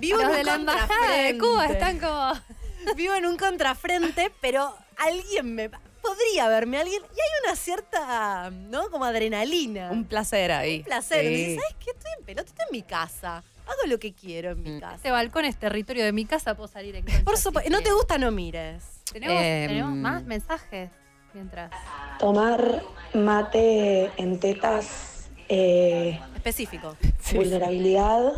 [0.00, 1.72] Vivo Los en de un la embajada de Cuba contrafrente.
[1.72, 2.94] están como.
[2.96, 5.70] Vivo en un contrafrente, pero alguien me.
[5.70, 7.02] Podría verme alguien.
[7.02, 8.88] Y hay una cierta, ¿no?
[8.90, 9.90] Como adrenalina.
[9.90, 10.78] Un placer ahí.
[10.78, 11.24] Un placer.
[11.24, 11.36] Me Sí.
[11.44, 11.90] dice, ¿sabes qué?
[11.90, 13.42] Estoy en pelota, estoy en mi casa.
[13.66, 14.94] Hago lo que quiero en mi casa.
[14.94, 17.24] Este balcón es territorio de mi casa, puedo salir en contra.
[17.24, 17.70] Por si supuesto.
[17.70, 18.16] ¿No te gusta?
[18.16, 18.82] No mires.
[19.12, 20.90] ¿Tenemos, Em, tenemos más mensajes
[21.34, 21.70] mientras.
[22.18, 22.82] Tomar
[23.14, 26.96] mate en tetas, eh, Específico.
[27.34, 28.32] vulnerabilidad,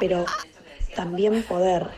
[0.00, 0.24] pero
[0.94, 1.88] también poder.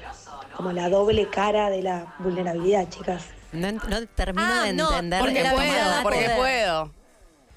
[0.57, 3.25] Como la doble cara de la vulnerabilidad, chicas.
[3.53, 6.03] No, no termino Ah, de no, entender porque el la tomar puedo.
[6.03, 6.37] Porque Poder.
[6.37, 6.93] puedo.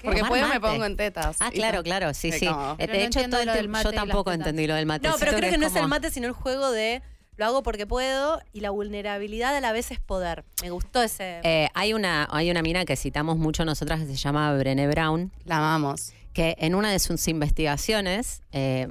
[0.02, 1.36] Porque puedo me pongo en tetas.
[1.40, 2.46] Ah, claro, claro, sí, sí.
[2.46, 5.08] Eh, Pero De no hecho, todo el yo tampoco entendí lo del mate.
[5.08, 7.02] No, pero creo que no es el mate, sino el juego de
[7.38, 10.44] lo hago porque puedo y la vulnerabilidad a la vez es poder.
[10.60, 11.40] Me gustó ese.
[11.44, 15.32] Eh, hay, una, hay una mina que citamos mucho nosotras que se llama Brené Brown,
[15.44, 16.12] La amamos.
[16.32, 18.88] que en una de sus investigaciones, eh,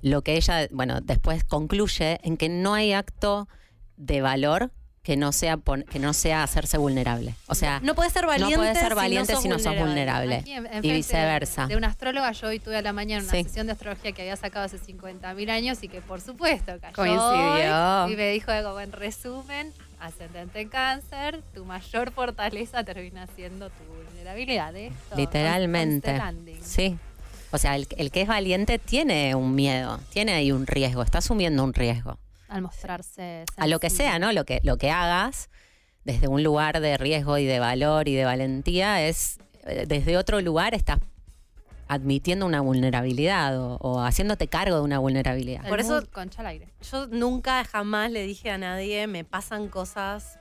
[0.00, 3.48] lo que ella, bueno, después concluye en que no hay acto
[3.98, 4.72] de valor
[5.02, 7.34] que no sea pon- que no sea hacerse vulnerable.
[7.48, 8.78] O sea, no puedes ser valiente, no puedes
[9.26, 10.36] ser si no sos vulnerable.
[10.36, 11.66] Aquí en- y viceversa.
[11.66, 13.42] De una astróloga, yo hoy tuve a la mañana una Sí.
[13.42, 18.04] sesión de astrología que había sacado hace 50.000 años y que por supuesto cayó Coincidió.
[18.04, 18.12] hoy.
[18.12, 23.82] Y me dijo algo, en resumen, ascendente en cáncer, tu mayor fortaleza termina siendo tu
[23.84, 24.74] vulnerabilidad.
[24.76, 26.20] Esto, Literalmente.
[26.62, 26.96] Sí.
[27.50, 31.18] O sea, el, el que es valiente tiene un miedo, tiene ahí un riesgo, está
[31.18, 32.18] asumiendo un riesgo.
[32.52, 34.30] Al mostrarse A lo que sea, ¿no?
[34.32, 35.48] Lo que, lo que hagas
[36.04, 40.40] desde un lugar de riesgo y de valor y de valentía es, eh, desde otro
[40.40, 40.98] lugar estás
[41.88, 45.62] admitiendo una vulnerabilidad o, o haciéndote cargo de una vulnerabilidad.
[45.64, 46.68] El Por eso- concha al aire.
[46.90, 50.38] Yo nunca jamás le dije a nadie, me pasan cosas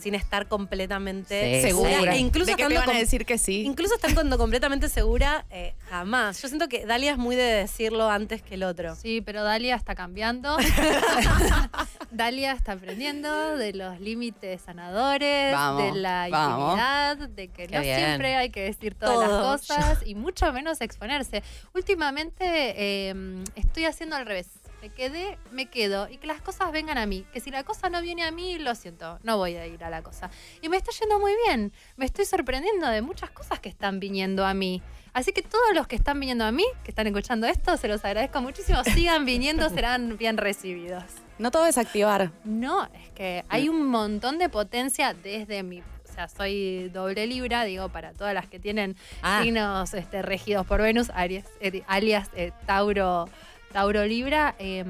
[0.00, 1.90] sin estar completamente Sí, segura.
[1.92, 2.14] segura.
[2.14, 3.62] E incluso ¿De que te estando van a decir que sí?
[3.62, 6.40] Incluso estando completamente segura, eh, jamás.
[6.42, 8.94] Yo siento que Dalia es muy de decirlo antes que el otro.
[8.96, 10.56] Sí, pero Dalia está cambiando.
[12.10, 16.60] Dalia está aprendiendo de los límites sanadores, Vamos, de la vamos.
[16.72, 17.96] intimidad, de que Qué no bien.
[17.96, 19.52] siempre hay que decir todas Todo.
[19.52, 21.42] las cosas y mucho menos exponerse.
[21.74, 23.14] Últimamente eh,
[23.54, 24.48] estoy haciendo al revés.
[24.82, 27.24] Me quedé, me quedo y que las cosas vengan a mí.
[27.32, 29.90] Que si la cosa no viene a mí, lo siento, no voy a ir a
[29.90, 30.28] la cosa.
[30.60, 31.72] Y me está yendo muy bien.
[31.96, 34.82] Me estoy sorprendiendo de muchas cosas que están viniendo a mí.
[35.12, 38.04] Así que todos los que están viniendo a mí, que están escuchando esto, se los
[38.04, 38.82] agradezco muchísimo.
[38.84, 41.04] Sigan viniendo, serán bien recibidos.
[41.38, 42.32] No todo es activar.
[42.44, 45.80] No, es que hay un montón de potencia desde mi.
[45.80, 49.40] O sea, soy doble libra, digo, para todas las que tienen Ah.
[49.42, 53.28] signos este, regidos por Venus, Aries, eh, alias eh, Tauro,
[53.72, 54.54] Tauro Libra.
[54.58, 54.84] Eh,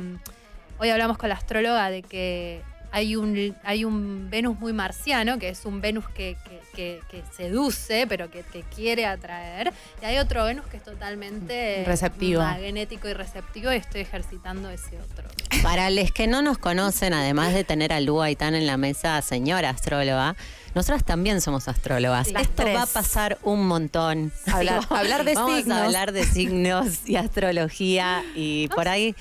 [0.78, 2.62] hoy hablamos con la astróloga de que
[2.94, 7.22] hay un, hay un Venus muy marciano, que es un Venus que, que- que- que
[7.34, 9.72] seduce, pero que, que quiere atraer.
[10.02, 12.42] Y hay otro Venus que es totalmente Receptivo.
[12.42, 15.28] magnético y receptivo, y estoy ejercitando ese otro.
[15.62, 19.20] Para los que no nos conocen, además de tener a Lu Aitán en la mesa,
[19.22, 20.36] señora astróloga,
[20.74, 22.30] nosotras también somos astrólogas.
[22.32, 22.76] Las Esto tres.
[22.76, 24.32] va a pasar un montón.
[24.46, 25.78] Hablar- hablar de Vamos signos.
[25.78, 29.14] a hablar de signos y astrología y por ahí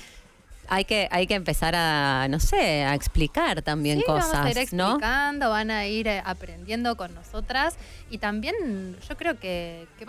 [0.68, 4.60] hay que, hay que empezar a, no sé, a explicar también Sí, cosas, vamos a
[4.62, 4.84] ir ¿no?
[4.92, 7.74] explicando, van a ir eh, aprendiendo con nosotras
[8.10, 10.06] y también yo creo que, que,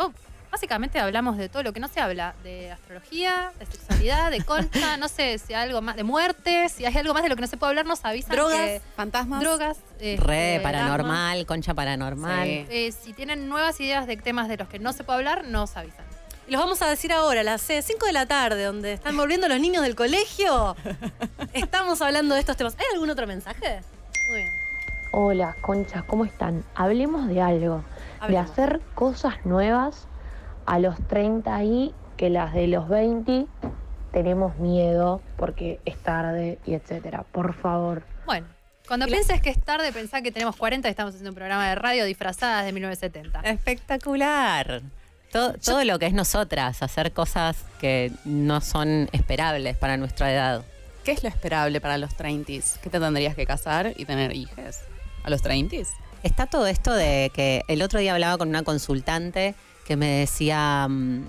[0.53, 4.97] básicamente hablamos de todo lo que no se habla, de astrología, de sexualidad, de concha,
[4.97, 7.41] no sé si hay algo más, de muerte, si hay algo más de lo que
[7.41, 8.35] no se puede hablar, nos avisan.
[8.35, 9.41] Drogas, que- Fantasmas.
[9.41, 9.77] drogas.
[9.99, 12.43] este, Re paranormal, concha paranormal.
[12.45, 12.65] Sí.
[12.69, 15.75] Eh, si tienen nuevas ideas de temas de los que no se puede hablar, nos
[15.75, 16.05] avisan.
[16.47, 19.47] Y los vamos a decir ahora, a las 5 de la tarde, donde están volviendo
[19.47, 20.75] los niños del colegio.
[21.53, 22.75] Estamos hablando de estos temas.
[22.77, 23.81] ¿Hay algún otro mensaje?
[24.29, 24.51] Muy bien.
[25.11, 26.63] Hola, conchas, ¿cómo están?
[26.75, 27.83] Hablemos de algo,
[28.19, 28.29] Hablemos.
[28.29, 30.07] de hacer cosas nuevas
[30.65, 33.45] a los 30 y que las de los 20
[34.11, 37.25] tenemos miedo porque es tarde y etcétera.
[37.31, 38.03] Por favor.
[38.25, 38.47] Bueno,
[38.87, 41.75] cuando pienses que es tarde, pensá que tenemos 40 y estamos haciendo un programa de
[41.75, 43.41] radio disfrazadas de 1970.
[43.41, 44.81] Espectacular.
[45.31, 50.63] Todo, todo lo que es nosotras, hacer cosas que no son esperables para nuestra edad.
[51.03, 52.79] ¿Qué es lo esperable para los 30s?
[52.79, 54.81] ¿Qué te tendrías que casar y tener hijos?
[55.23, 55.87] ¿A los 30s?
[56.21, 59.55] Está todo esto de que el otro día hablaba con una consultante
[59.85, 61.25] que me decía mm,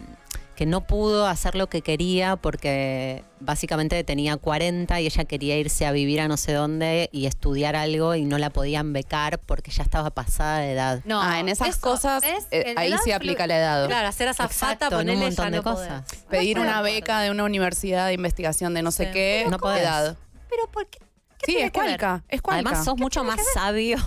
[0.56, 5.84] que no pudo hacer lo que quería porque básicamente tenía 40 y ella quería irse
[5.84, 9.72] a vivir a no sé dónde y estudiar algo y no la podían becar porque
[9.72, 11.00] ya estaba pasada de edad.
[11.04, 13.86] No, Ah, en esas eso, cosas, eh, ahí sí aplica la edad.
[13.88, 15.88] Claro, hacer azafata, Exacto, en un ponerle montón ya de no podés.
[15.88, 16.24] cosas.
[16.30, 19.10] Pedir No una beca de una universidad de investigación de no sé Sí.
[19.12, 19.82] qué, No podés.
[19.82, 20.16] edad.
[20.48, 20.98] Pero ¿por qué?
[21.44, 22.68] ¿Qué Sí, es cualca, es cualca.
[22.70, 23.98] Además sos mucho más sabio,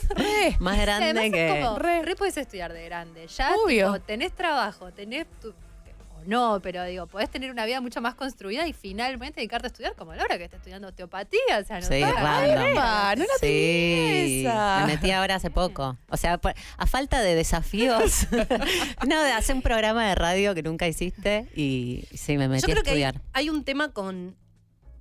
[0.16, 0.56] Re.
[0.58, 1.60] más grande Además es que...
[1.62, 3.26] como, re, podés estudiar de grande.
[3.28, 3.92] Ya Obvio.
[3.94, 5.50] tipo, tenés trabajo, tenés tu.
[5.50, 9.68] O no, pero digo, podés tener una vida mucho más construida y finalmente dedicarte a
[9.68, 11.58] estudiar como Laura, que está estudiando osteopatía.
[11.60, 12.74] O sea, no Sí, random.
[13.18, 14.84] no la Sí, esa.
[14.86, 15.96] me metí ahora hace poco.
[16.10, 18.28] O sea, por- a falta de desafíos,
[19.08, 22.66] no, de hacer un programa de radio que nunca hiciste y sí, me metí Yo
[22.68, 23.20] creo a que hay, estudiar.
[23.32, 24.36] hay un tema con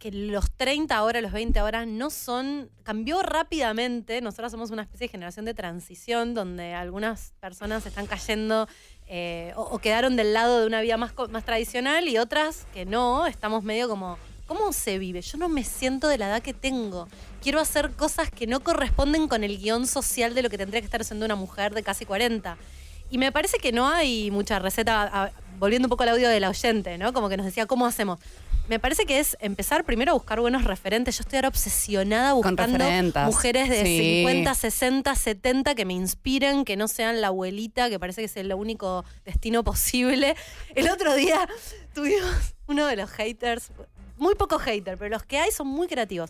[0.02, 2.72] que los 30 ahora, los 20 ahora, no son.
[2.82, 4.20] cambió rápidamente.
[4.20, 8.68] Nosotros somos una especie de generación de transición donde algunas personas están cayendo
[9.08, 13.28] eh, o, quedaron del lado de una vida más, más tradicional y otras que no.
[13.28, 14.18] Estamos medio como.
[14.47, 15.22] ¿Cómo se vive?
[15.22, 17.08] Yo no me siento de la edad que tengo.
[17.41, 20.86] Quiero hacer cosas que no corresponden con el guion social de lo que tendría que
[20.86, 22.58] estar haciendo una mujer de casi 40.
[23.12, 26.97] Y me parece que no hay mucha receta, volviendo un poco al audio del oyente,
[26.97, 27.14] ¿no?
[27.14, 28.20] Como que nos decía, ¿cómo hacemos?
[28.72, 31.17] Me parece que es empezar primero a buscar buenos referentes.
[31.17, 32.86] Yo estoy ahora obsesionada buscando
[33.26, 34.24] mujeres de Sí.
[34.24, 38.38] 50, 60, 70 que me inspiren, que no sean la abuelita, que parece que es
[38.38, 40.38] el único destino posible.
[40.74, 41.49] El otro día
[41.93, 43.72] tuvimos uno de los haters,
[44.22, 46.30] muy poco hater, pero los que hay son muy creativos.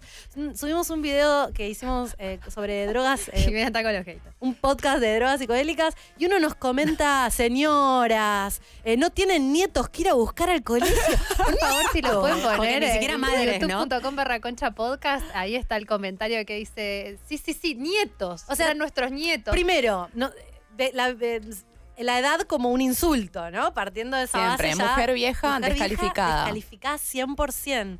[0.55, 3.27] Subimos un video que hicimos eh, sobre drogas.
[3.33, 4.33] eh, Jimena está con los haters.
[4.39, 10.01] un podcast de drogas psicodélicas y uno nos comenta, señoras, eh, no tienen nietos que
[10.03, 10.95] ir a buscar al colegio.
[11.37, 13.81] Por favor, si lo pueden Porque poner ni en siquiera madres, ¿no?
[13.83, 18.45] youtube.com barra concha podcast, ahí está el comentario que dice, sí, sí, sí, nietos.
[18.47, 19.51] O sea, nuestros nietos.
[19.51, 20.31] Primero, no,
[20.77, 21.41] de- la, de-
[21.97, 23.73] la edad como un insulto, ¿no?
[23.73, 26.35] Partiendo de esa Siempre, base ya, mujer vieja, mujer descalificada.
[26.45, 27.99] descalificada 100%.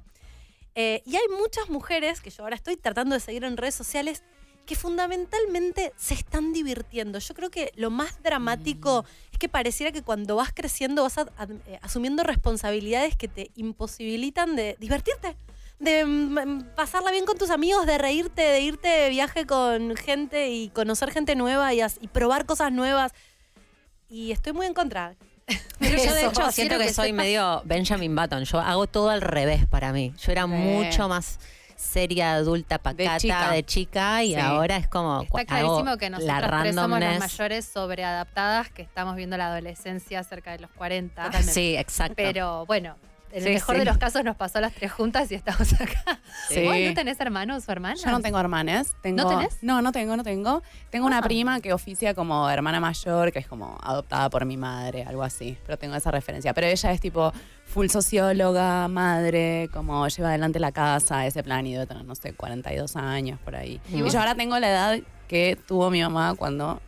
[0.75, 4.23] Eh, y hay muchas mujeres que yo ahora estoy tratando de seguir en redes sociales
[4.65, 7.19] que fundamentalmente se están divirtiendo.
[7.19, 11.21] Yo creo que lo más dramático es que pareciera que cuando vas creciendo vas a-
[11.37, 15.35] a- eh, asumiendo responsabilidades que te imposibilitan de divertirte.
[15.79, 20.49] De mm, pasarla bien con tus amigos, de reírte, de irte de viaje con gente
[20.51, 23.11] y conocer gente nueva y, as- y probar cosas nuevas.
[24.11, 25.15] Y estoy muy en contra.
[25.79, 28.43] Pero yo de hecho siento que, soy medio Benjamin Button.
[28.43, 30.13] Yo hago todo al revés para mí.
[30.21, 30.49] Yo era Sí.
[30.49, 31.39] mucho más
[31.77, 33.63] seria, adulta, pacata, de chica.
[33.65, 34.39] chica, y Sí.
[34.39, 39.35] ahora es como Está clarísimo que nosotros tres somos las mayores sobreadaptadas que estamos viendo
[39.37, 41.23] la adolescencia cerca de los 40.
[41.23, 41.53] Totalmente.
[41.53, 42.13] Sí, exacto.
[42.17, 42.97] Pero bueno,
[43.33, 43.79] en Sí, el mejor sí.
[43.79, 46.19] de los casos nos pasó las tres juntas y estamos acá.
[46.49, 46.63] Sí.
[46.63, 48.01] ¿Vos no tenés hermanos o hermanas?
[48.03, 48.93] Yo no tengo hermanas.
[49.01, 49.57] Tengo, ¿No tenés?
[49.61, 50.61] No, no tengo, no tengo.
[50.89, 51.21] Tengo una Ah.
[51.21, 55.57] prima que oficia como hermana mayor, que es como adoptada por mi madre, algo así.
[55.65, 56.53] Pero tengo esa referencia.
[56.53, 57.31] Pero ella es tipo
[57.65, 62.33] full socióloga, madre, como lleva adelante la casa, ese plan y debe tener, no sé,
[62.33, 63.79] 42 años por ahí.
[63.89, 66.81] ¿Y yo ahora tengo la edad que tuvo mi mamá cuando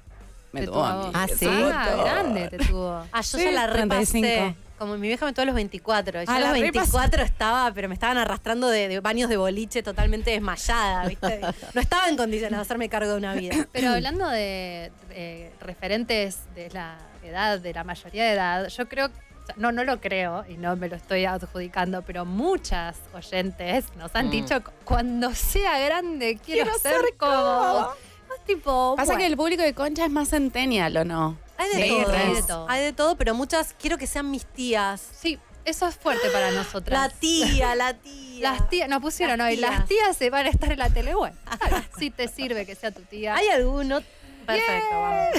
[0.54, 1.12] me tuvo a mí.
[1.14, 1.48] Ah, sí.
[1.50, 3.04] Ah, grande te tuvo.
[3.12, 4.12] Ah, yo Sí, ya la repasé.
[4.22, 4.56] 35.
[4.78, 6.24] Como mi vieja me tuvo a los 24.
[6.24, 9.38] Yo Ah, a los la 24 estaba, pero me estaban arrastrando de, de baños de
[9.38, 11.40] boliche totalmente desmayada, ¿viste?
[11.74, 13.56] No estaba en condiciones de hacerme cargo de una vida.
[13.72, 19.10] Pero hablando de eh, referentes de la edad, de la mayoría de edad, yo creo,
[19.56, 24.28] no, no lo creo y no me lo estoy adjudicando, pero muchas oyentes nos han
[24.28, 24.32] Mm.
[24.32, 27.90] dicho, cuando sea grande quiero, Quiero ser, ser como como
[28.38, 28.46] vos".
[28.46, 31.38] tipo, Pasa que el público de Concha es más centennial, ¿o no?
[31.58, 32.70] Hay de, Sí, todo, hay de todo.
[32.70, 35.02] Hay de todo, pero muchas quiero que sean mis tías.
[35.20, 37.00] Sí, eso es fuerte para nosotras.
[37.02, 38.52] La tía, la tía.
[38.52, 39.72] Las tías, nos pusieron Las hoy, tías.
[39.72, 41.16] las tías se van a estar en la tele.
[41.16, 41.36] Bueno,
[42.00, 43.36] si te sirve que sea tu tía.
[43.36, 44.02] ¿Hay alguno?
[44.46, 45.38] Perfecto, vamos.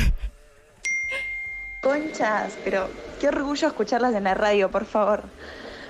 [1.83, 2.89] Conchas, pero
[3.21, 5.25] qué orgullo escucharlas en la radio, por favor.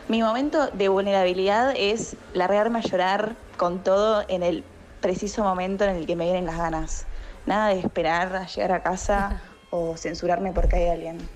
[0.08, 4.64] Mi momento de vulnerabilidad es largarme a llorar con todo en el
[5.04, 7.04] preciso momento en el que me vienen las ganas.
[7.44, 11.28] Nada de esperar a llegar a casa o censurarme porque hay alguien.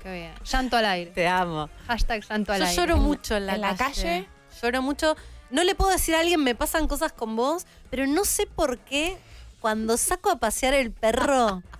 [0.00, 0.32] Qué bien.
[0.44, 1.10] Llanto al aire.
[1.10, 1.68] Te amo.
[1.88, 2.76] Hashtag llanto al Yo aire.
[2.76, 4.02] lloro mucho en la, en la calle.
[4.02, 4.28] calle.
[4.62, 5.16] Lloro mucho.
[5.50, 8.78] No le puedo decir a alguien, me pasan cosas con vos, pero no sé por
[8.78, 9.18] qué
[9.60, 11.62] cuando saco a pasear el perro.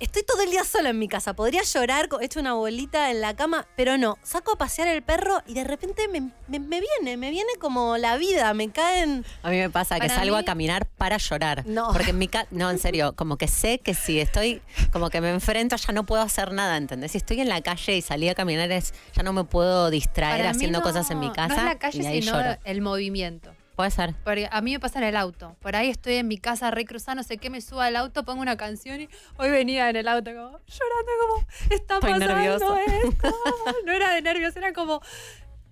[0.00, 1.34] Estoy todo el día sola en mi casa.
[1.34, 4.16] Podría llorar, co- hecho una bolita en la cama, pero no.
[4.22, 7.98] Saco a pasear el perro y de repente me, me- me viene, me viene como
[7.98, 9.26] la vida, me caen.
[9.42, 11.64] A mí me pasa que salgo mí- a caminar para llorar.
[11.66, 11.92] No.
[11.92, 15.20] Porque en mi casa, no, en serio, como que sé que si estoy, como que
[15.20, 17.12] me enfrento, ya no puedo hacer nada, ¿entendés?
[17.12, 20.38] Si estoy en la calle y salí a caminar, es, ya no me puedo distraer
[20.38, 21.48] Para haciendo no- cosas en mi casa.
[21.48, 22.56] No es la calle, y ahí sino lloro.
[22.64, 23.52] el movimiento.
[23.80, 24.14] Puede ser.
[24.24, 25.56] Porque a mí me pasa en el auto.
[25.62, 28.42] Por ahí estoy en mi casa recruzada, no sé qué, me subo al auto, pongo
[28.42, 29.08] una canción y
[29.38, 32.76] hoy venía en el auto como llorando como está Estoy pasando esto.
[33.86, 35.00] No era de nervios, era como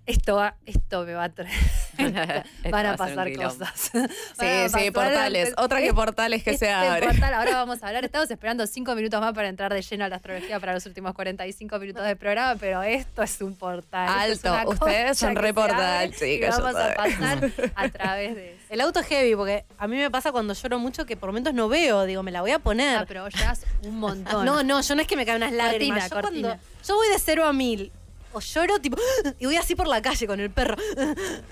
[0.09, 1.55] esto va, esto me va a traer.
[2.71, 3.73] Van a va pasar cosas.
[3.91, 3.99] Sí,
[4.39, 5.53] sí, pasar- portales.
[5.57, 7.07] Otra que portales que se Este abre.
[7.07, 8.05] portal, ahora vamos a hablar.
[8.05, 11.13] Estamos esperando cinco minutos más para entrar de lleno a la astrología para los últimos
[11.13, 14.29] 45 minutos del programa, pero esto es un portal.
[14.31, 14.69] es Alto.
[14.71, 18.63] Ustedes son re se portal, chicas, Vamos a pasar a través de eso.
[18.69, 21.53] El auto es heavy, porque a mí me pasa cuando lloro mucho que por momentos
[21.53, 22.97] no veo, digo, me la voy a poner.
[22.97, 24.45] Ah, pero vos llorás un montón.
[24.45, 26.09] No, no, yo no es que me caen unas lágrimas.
[26.09, 27.91] Cortina, yo, cuando- yo voy de cero a mil.
[28.31, 28.97] O lloro, tipo,
[29.39, 30.75] y voy así por la calle con el perro.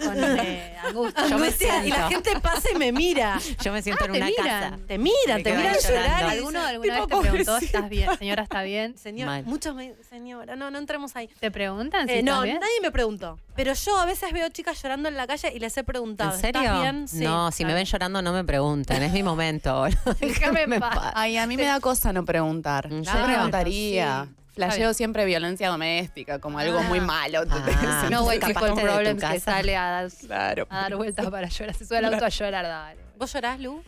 [0.03, 1.27] Con eh, angustia.
[1.27, 1.49] Yo me
[1.85, 3.39] y la gente pasa y me mira.
[3.63, 4.45] Yo me siento Ah, en te una miran.
[4.71, 4.77] casa.
[4.87, 6.23] Te miran, Me te miran llorar.
[6.25, 7.57] ¿Alguno alguna vez te preguntó, pobrecita.
[7.65, 8.09] ¿estás bien?
[8.19, 8.97] Señora, ¿está bien?
[8.97, 9.43] Señor, Mal.
[9.45, 11.29] muchos me señora, no, no entremos ahí.
[11.39, 12.59] ¿Te preguntan si Eh, no, bien?
[12.59, 13.39] nadie me preguntó.
[13.55, 16.35] Pero yo a veces veo chicas llorando en la calle y les he preguntado.
[16.35, 16.61] ¿En serio?
[16.61, 17.07] ¿Estás bien?
[17.07, 17.23] Sí.
[17.23, 19.85] no, si me ven llorando no me pregunten, es mi momento.
[20.19, 20.95] Déjame en paz.
[20.95, 22.85] pa- Ay, a mí me da cosa no preguntar.
[22.91, 24.27] ¿En Yo preguntaría.
[24.29, 24.36] Sí.
[24.57, 27.43] Flasheo siempre violencia doméstica como algo muy malo.
[27.43, 27.75] ¿entendés?
[27.81, 28.07] Ah.
[28.11, 30.67] No, güey, Capaz tu problems que sale a dar, Claro.
[30.69, 31.75] a dar vueltas para llorar.
[31.75, 32.99] Se sube al auto a llorar, dale.
[33.17, 33.81] ¿Vos llorás, Lu?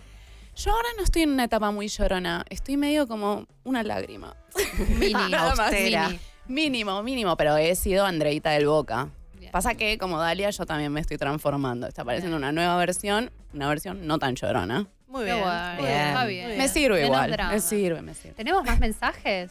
[0.56, 2.44] Yo ahora no estoy en una etapa muy llorona.
[2.50, 4.36] Estoy medio como una lágrima.
[5.58, 5.72] Más.
[5.72, 6.20] mini.
[6.48, 9.10] Mínimo, mínimo, pero he sido Andreita del Boca.
[9.40, 9.52] Bien.
[9.52, 11.88] Pasa que, como Dalia, yo también me estoy transformando.
[11.88, 14.88] Está apareciendo una nueva versión, una versión no tan llorona.
[15.08, 15.40] Muy bien.
[15.40, 16.08] bueno, Bien.
[16.08, 16.58] está bien.
[16.58, 17.32] Me sirve Menos igual.
[17.32, 17.52] drama.
[17.54, 18.34] Me sirve, me sirve.
[18.36, 19.50] ¿Tenemos más mensajes?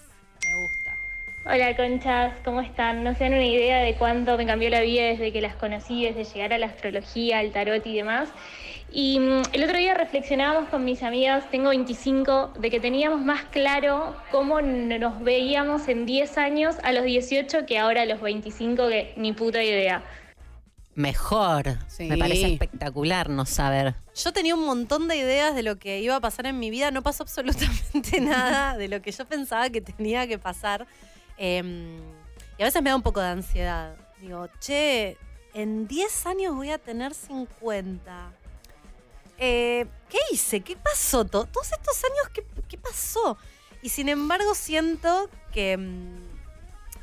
[1.44, 3.04] Hola conchas, ¿cómo están?
[3.04, 6.04] No se dan una idea de cuánto me cambió la vida desde que las conocí,
[6.04, 8.28] desde llegar a la astrología, al tarot y demás.
[8.90, 13.44] Y mm, el otro día reflexionábamos con mis amigas, tengo 25, de que teníamos más
[13.44, 18.88] claro cómo nos veíamos en 10 años a los 18 que ahora a los 25,
[18.88, 20.02] que ni puta idea.
[20.98, 21.78] Mejor.
[21.86, 22.08] Sí.
[22.08, 23.94] Me parece espectacular no saber.
[24.16, 26.90] Yo tenía un montón de ideas de lo que iba a pasar en mi vida.
[26.90, 30.88] No pasó absolutamente nada de lo que yo pensaba que tenía que pasar.
[31.38, 31.62] Eh,
[32.58, 33.96] y a veces me da un poco de ansiedad.
[34.20, 35.16] Digo, che,
[35.54, 38.32] en 10 años voy a tener 50.
[39.38, 40.60] Eh, ¿Qué hice?
[40.60, 41.24] ¿Qué pasó?
[41.24, 43.38] To- Todos estos años, ¿qué, qué pasó?
[43.82, 46.16] Y sin embargo siento que mm,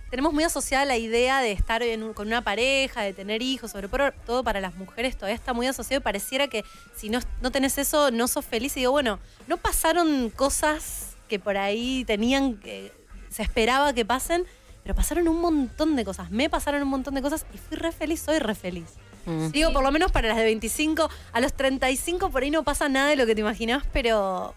[0.10, 1.82] tenemos muy asociada la idea de estar
[2.14, 3.88] con una pareja, de tener hijos, sobre
[4.26, 6.66] todo para las mujeres todavía está muy asociado y pareciera que
[6.96, 8.76] si no, no tenés eso no sos feliz.
[8.76, 12.92] Y digo, bueno, no pasaron cosas que por ahí tenían, que
[13.36, 14.46] se esperaba que pasen,
[14.84, 16.32] pero pasaron un montón de cosas.
[16.32, 18.86] Me pasaron un montón de cosas y fui re feliz, soy re feliz.
[19.26, 19.50] Mm.
[19.50, 22.88] Digo, por lo menos para las de 25, a los 35 por ahí no pasa
[22.88, 24.56] nada de lo que te imaginás, pero...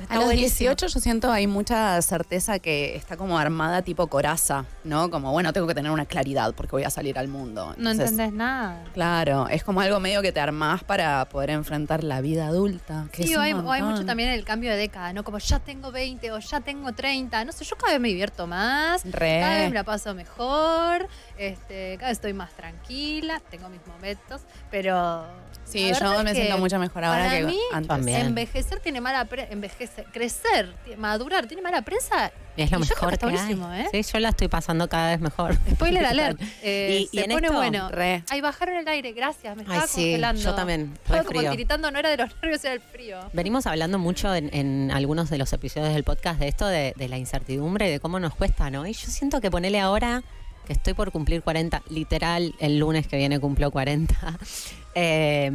[0.00, 0.70] está A los buenísimo.
[0.70, 5.10] 18 yo siento hay mucha certeza que está como armada tipo coraza, ¿no?
[5.10, 7.74] Como, bueno, tengo que tener una claridad porque voy a salir al mundo.
[7.76, 8.82] No entendés nada.
[8.94, 13.06] Claro, es como algo medio que te armás para poder enfrentar la vida adulta.
[13.12, 15.24] Que Sí, hay, o hay mucho también el cambio de década, ¿no?
[15.24, 17.44] Como ya tengo 20 o ya tengo 30.
[17.44, 19.02] No sé, yo cada vez me divierto más.
[19.04, 19.40] Re.
[19.40, 21.08] Cada vez me la paso mejor.
[21.36, 23.40] Este, cada vez estoy más tranquila.
[23.50, 24.42] Tengo mis momentos.
[24.70, 25.24] Pero.
[25.68, 27.88] Sí, la yo me siento mucho mejor ahora para que mí, antes.
[27.88, 28.20] También.
[28.26, 29.52] Envejecer tiene mala prensa.
[29.52, 32.32] Envejecer, crecer, madurar tiene mala prensa.
[32.56, 33.82] Es lo Y yo creo mejor que, hay.
[33.82, 34.02] ¿eh?
[34.02, 35.56] Sí, yo la estoy pasando cada vez mejor.
[35.70, 36.40] Spoiler alert.
[36.62, 37.88] Eh, Y- y se en pone esto, bueno.
[37.90, 38.24] re.
[38.30, 39.54] Ay, bajaron el aire, gracias.
[39.56, 40.42] Me Ay, estaba sí, congelando.
[40.42, 41.50] yo también, Estaba como frío.
[41.52, 43.20] tiritando, no era de los nervios, era el frío.
[43.32, 47.08] Venimos hablando mucho en, en algunos de los episodios del podcast de esto, de, de
[47.08, 48.86] la incertidumbre, de cómo nos cuesta, ¿no?
[48.86, 50.24] Y yo siento que ponele ahora
[50.68, 54.38] que estoy por cumplir 40, literal, el lunes que viene cumplo 40.
[54.94, 55.50] eh,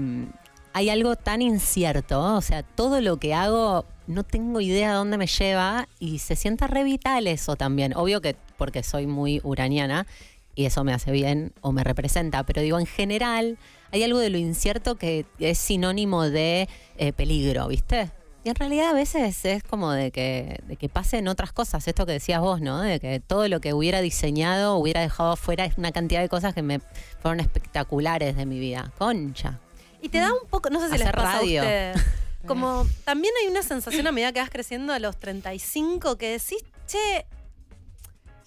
[0.73, 5.19] hay algo tan incierto, o sea, todo lo que hago no tengo idea de dónde
[5.19, 7.95] me lleva y se sienta re vital eso también.
[7.95, 10.07] Obvio que porque soy muy uraniana
[10.55, 13.59] y eso me hace bien o me representa, pero digo, en general
[13.91, 18.09] hay algo de lo incierto que es sinónimo de eh, peligro, ¿viste?
[18.45, 22.05] Y en realidad a veces es como de que, de que pasen otras cosas, esto
[22.05, 22.81] que decías vos, ¿no?
[22.81, 26.53] De que todo lo que hubiera diseñado, hubiera dejado afuera, es una cantidad de cosas
[26.53, 26.81] que me
[27.21, 28.91] fueron espectaculares de mi vida.
[28.97, 29.59] Concha.
[30.01, 31.61] Y te da un poco, no sé si les pasa radio.
[31.61, 32.01] a ustedes.
[32.45, 36.65] Como también hay una sensación a medida que vas creciendo a los 35 que decís,
[36.85, 37.25] che,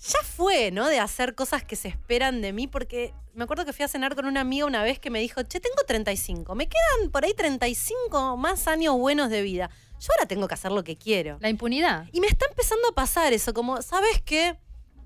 [0.06, 0.88] ya fue, ¿no?
[0.88, 4.14] De hacer cosas que se esperan de mí, porque me acuerdo que fui a cenar
[4.14, 7.32] con una amiga una vez que me dijo, che, tengo 35, me quedan por ahí
[7.32, 9.70] 35 más años buenos de vida.
[10.00, 11.38] Yo ahora tengo que hacer lo que quiero.
[11.40, 12.06] La impunidad.
[12.12, 14.56] Y me está empezando a pasar eso, como, ¿sabes qué?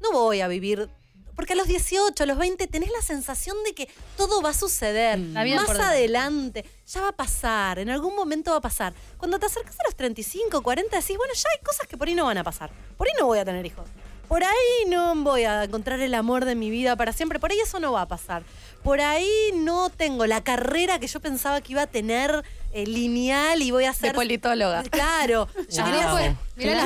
[0.00, 0.90] No voy a vivir.
[1.36, 4.54] Porque a los 18, a los 20 tenés la sensación de que todo va a
[4.54, 5.18] suceder.
[5.18, 8.92] La vida Más adelante, ya va a pasar, en algún momento va a pasar.
[9.16, 12.14] Cuando te acercas a los 35, 40, decís, bueno, ya hay cosas que por ahí
[12.14, 12.70] no van a pasar.
[12.96, 13.88] Por ahí no voy a tener hijos.
[14.28, 17.40] Por ahí no voy a encontrar el amor de mi vida para siempre.
[17.40, 18.44] Por ahí eso no va a pasar.
[18.82, 23.60] Por ahí no tengo la carrera que yo pensaba que iba a tener eh, lineal
[23.62, 24.10] y voy a ser.
[24.10, 24.82] De politóloga.
[24.90, 25.48] Claro.
[25.70, 25.92] Yo Wow.
[25.92, 26.84] quería ser- Mirá Claro,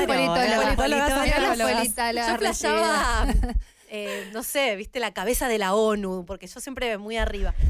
[0.62, 1.94] las politólogas.
[2.28, 3.26] Yo flasheaba,
[3.88, 7.54] eh, no sé, viste, la cabeza de la ONU, porque yo siempre muy arriba.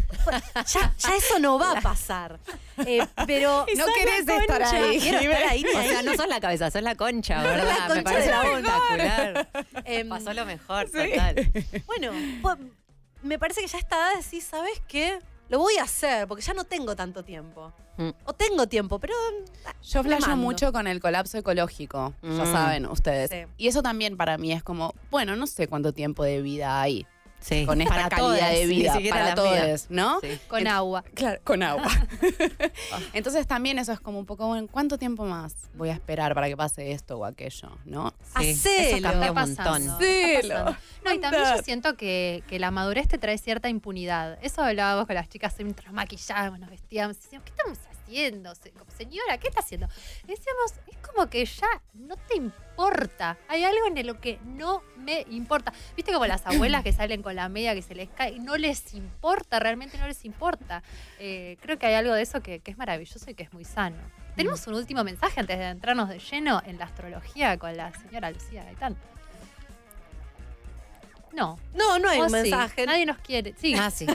[0.73, 2.39] Ya, ya eso no va a pasar.
[2.87, 4.99] Eh, pero No querés estar ahí.
[5.01, 5.65] Quiero estar ahí.
[5.65, 7.77] O sea, no sos la cabeza, sos la concha, La ¿verdad?
[7.89, 9.49] concha Me parece de la espectacular.
[9.85, 11.51] Em, Pasó lo mejor, total.
[11.87, 12.13] Bueno,
[13.25, 15.19] me parece que ya está edad de decir, ¿sabes qué?
[15.49, 17.73] Lo voy a hacer, porque ya no tengo tanto tiempo.
[17.97, 18.11] Mm.
[18.25, 19.15] O tengo tiempo, pero.
[19.83, 22.53] Yo le flasho mucho con el colapso ecológico, ya Mm.
[22.53, 23.31] saben ustedes.
[23.31, 23.53] Sí.
[23.59, 27.07] Y eso también para mí es como, bueno, no sé cuánto tiempo de vida hay
[27.45, 27.67] Sí.
[27.67, 29.77] con esta Para calidad de vida para todos, mía.
[29.91, 30.21] ¿no?
[30.21, 30.41] Sí.
[30.49, 31.05] Con agua.
[31.13, 31.91] Claro, con agua.
[33.13, 36.49] Entonces también eso es como un poco, bueno, ¿cuánto tiempo más voy a esperar para
[36.49, 38.15] que pase esto o aquello, no?
[38.39, 38.97] Sí, Hacelo.
[38.97, 39.87] Eso cambia un montón.
[39.87, 44.39] No, y también yo siento que, que la madurez te trae cierta impunidad.
[44.43, 47.17] Eso hablábamos con las chicas mientras maquillábamos, nos vestíamos.
[47.19, 47.94] y Decíamos, ¿qué estamos haciendo?
[48.07, 49.89] Señora, ¿qué está haciendo?
[50.25, 53.37] Decíamos, es como que ya no te importa.
[53.49, 55.73] Hay algo en lo que no me importa.
[55.97, 58.39] ¿Viste como las abuelas que salen con la media que se les cae?
[58.39, 60.83] No les importa, realmente no les importa.
[61.19, 63.65] Eh, creo que hay algo de eso que, que es maravilloso y que es muy
[63.65, 63.97] sano.
[64.37, 68.31] Tenemos un último mensaje antes de entrarnos de lleno en la astrología con la señora
[68.31, 68.97] Lucía Gaitán.
[71.33, 71.59] No.
[71.75, 72.35] No, no hay ¿O un sí?
[72.35, 72.87] mensaje.
[72.87, 73.55] Nadie nos quiere.
[73.59, 73.75] Sí.
[73.75, 74.07] Ah, sí.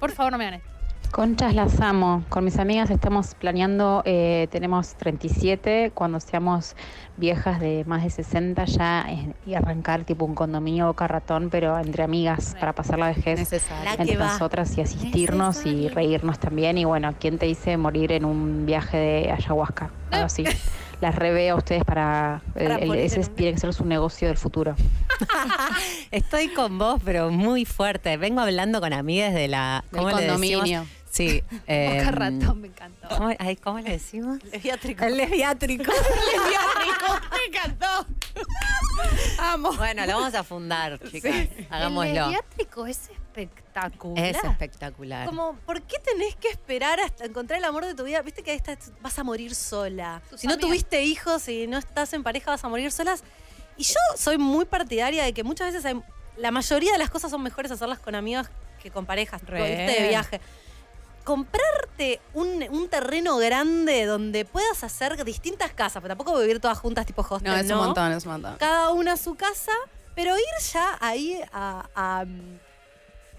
[0.00, 0.77] Por favor, no me hagan esto.
[1.10, 2.22] Conchas las amo.
[2.28, 6.76] Con mis amigas estamos planeando, eh, tenemos 37, cuando seamos
[7.16, 11.76] viejas de más de 60 ya eh, y arrancar tipo un condominio boca ratón, pero
[11.78, 13.90] entre amigas para pasar la vejez Necesario.
[13.98, 16.78] Entre nosotras y asistirnos y reírnos también.
[16.78, 19.90] Y bueno, ¿quién te dice morir en un viaje de ayahuasca?
[20.12, 20.44] Algo así.
[21.00, 24.28] Las reveo a ustedes para, el- Para el- poner ese tiene que ser su negocio
[24.28, 24.74] del futuro.
[26.10, 28.16] Estoy con vos, pero muy fuerte.
[28.16, 29.84] Vengo hablando con amigas de la.
[29.90, 30.84] Condominio.
[31.10, 31.42] Sí.
[31.66, 33.08] eh, Boca ratón, me encantó.
[33.08, 34.42] ¿cómo, ay, ¿Cómo le decimos?
[34.52, 35.04] Lesbiátrico.
[35.04, 35.92] El lesbiátrico.
[37.32, 38.06] Me encantó.
[39.38, 39.72] Amo.
[39.72, 41.34] bueno, lo vamos a fundar, chicas.
[41.34, 42.12] El Hagámoslo.
[42.12, 44.24] lesbiátrico es espectacular.
[44.24, 45.26] Es espectacular.
[45.26, 48.20] Como, ¿por qué tenés que esperar hasta encontrar el amor de tu vida?
[48.22, 50.20] Viste que esta vas a morir sola.
[50.28, 53.22] Tus Si no tuviste hijos y no estás en pareja, vas a morir solas.
[53.76, 56.02] Y yo soy muy partidaria de que muchas veces hay-
[56.36, 58.50] la mayoría de las cosas son mejores hacerlas con amigas
[58.82, 59.42] que con parejas.
[59.42, 59.86] Re.
[59.86, 60.40] de viaje.
[61.28, 67.04] Comprarte un, un terreno grande donde puedas hacer distintas casas, pero tampoco vivir todas juntas
[67.04, 67.60] tipo hostel, No, ¿no?
[67.62, 68.56] es un montón, es un montón.
[68.56, 69.72] cada una a su casa,
[70.14, 72.24] pero ir ya ahí a, a,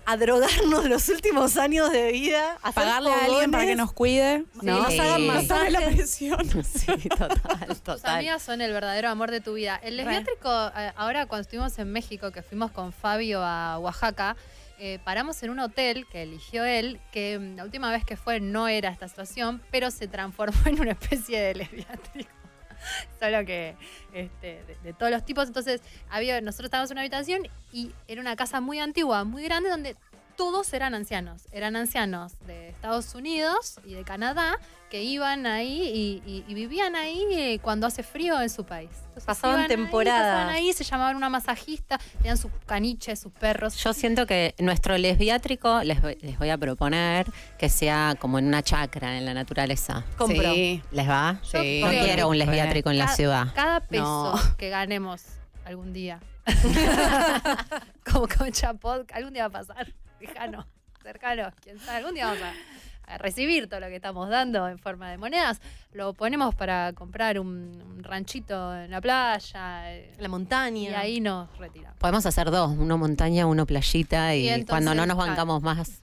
[0.06, 3.92] a drogarnos los últimos años de vida, a hacer Pagarle a alguien para que nos
[3.92, 4.46] cuide.
[4.60, 4.82] que ¿no?
[4.84, 5.28] nos hagan Sí.
[5.28, 5.72] masajes.
[5.72, 6.64] la presión.
[6.64, 8.16] Sí, total, Tus total.
[8.18, 9.80] amigas son el verdadero amor de tu vida.
[9.82, 14.36] El lesbiátrico, eh, ahora cuando estuvimos en México, que fuimos con Fabio a Oaxaca,
[14.80, 18.40] eh, paramos en un hotel que eligió él, que mm, la última vez que fue
[18.40, 22.30] no era esta situación, pero se transformó en una especie de lesbiátrico.
[23.20, 23.76] Solo que
[24.14, 25.48] este, de, de todos los tipos.
[25.48, 27.42] Entonces, había, nosotros estábamos en una habitación
[27.74, 29.98] y era una casa muy antigua, muy grande, donde
[30.40, 31.42] todos eran ancianos.
[31.52, 34.58] Eran ancianos de Estados Unidos y de Canadá
[34.90, 38.90] que iban ahí y, y- y vivían ahí eh, cuando hace frío en su país.
[39.10, 43.76] Entonces, Pasaban iban ahí, pasaban ahí, se llamaban una masajista, tenían sus caniches, sus perros.
[43.76, 47.28] Yo siento que nuestro lesbiátrico les voy, les voy a proponer
[47.58, 50.06] que sea como en una chacra en la naturaleza.
[50.18, 50.54] Compro.
[50.54, 50.82] Sí.
[50.92, 51.42] ¿Les va?
[51.52, 51.82] Yo Sí.
[51.84, 53.48] No quiero un lesbiátrico en la Cada- ciudad.
[53.54, 54.04] Cada peso
[54.38, 54.58] No.
[54.58, 55.22] que ganemos
[55.66, 56.22] algún día,
[58.10, 59.94] como Concha Pod, algún día va a pasar.
[60.20, 60.66] Lejano,
[61.04, 61.98] cercano, quién sabe.
[61.98, 65.60] Algún día vamos a, a recibir todo lo que estamos dando en forma de monedas.
[65.94, 69.94] Lo ponemos para comprar un, un ranchito en la playa.
[69.96, 70.82] eh, La montaña.
[70.92, 71.98] Y ahí nos retiramos.
[71.98, 75.30] Podemos hacer dos, uno montaña, uno playita y, Y entonces, cuando no nos claro.
[75.32, 76.02] bancamos más.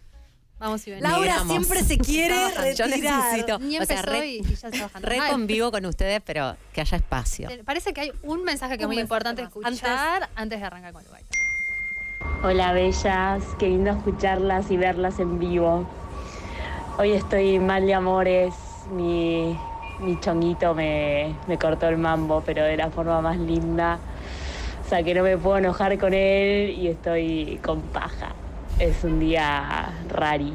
[0.58, 1.10] Vamos y venimos.
[1.12, 2.34] Laura siempre se quiere
[2.74, 3.24] Yo retirar.
[3.24, 3.58] necesito.
[3.58, 7.46] Ni o sea, re, y, y ya re convivo con ustedes, pero que haya espacio.
[7.46, 11.04] te- Parece que hay un mensaje que es muy importante escuchar antes, de arrancar con
[11.04, 11.28] el baile.
[12.42, 15.88] Hola bellas, qué lindo escucharlas y verlas en vivo.
[16.98, 18.54] Hoy estoy mal de amores,
[18.90, 19.56] mi,
[20.00, 23.98] mi chonguito me, me cortó el mambo, pero de la forma más linda.
[24.84, 28.32] O sea que no me puedo enojar con él y estoy con paja.
[28.78, 30.52] Es un día rari.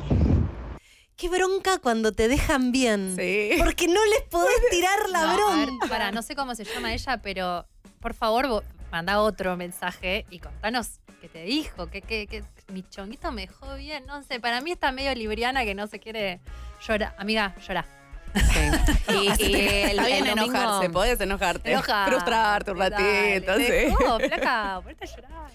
[1.17, 3.15] Qué bronca cuando te dejan bien.
[3.17, 3.51] Sí.
[3.59, 5.87] Porque no les podés tirar la No, a ver, bronca.
[5.89, 7.65] pará, no sé cómo se llama ella, pero
[7.99, 10.99] por favor, vo- manda otro mensaje y contanos
[11.33, 14.05] te dijo, que, que, que mi chonguito me dejó bien.
[14.05, 16.39] No sé, para mí está medio libriana que no se quiere
[16.85, 17.15] llorar.
[17.17, 17.85] Amiga, llora.
[18.33, 18.59] Sí.
[19.11, 21.71] Y, y el, domingo- enojarse, podés enojarte.
[21.71, 22.05] Enoja.
[22.07, 23.71] Frustrarte un ratito, Dale, sí.
[23.71, 25.51] dejó, flaca, ponete a llorar.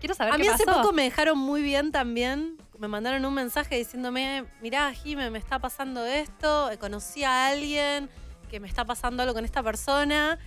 [0.00, 2.56] Quiero saber A qué mí hace poco me dejaron muy bien también.
[2.78, 8.08] me mandaron un mensaje diciéndome, mirá, Jime, me está pasando esto, eh, conocí a alguien
[8.48, 10.38] que me está pasando algo con esta persona.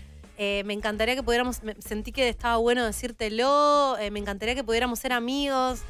[0.44, 4.64] Eh, me encantaría que pudiéramos, me- sentí que estaba bueno decírtelo, eh, me encantaría que
[4.64, 5.82] pudiéramos ser amigos.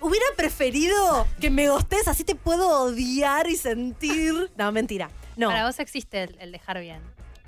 [0.00, 4.50] Hubiera preferido que me gostes, así te puedo odiar y sentir.
[4.56, 5.10] No, mentira.
[5.36, 5.48] No.
[5.48, 7.02] Para vos existe el, el dejar bien.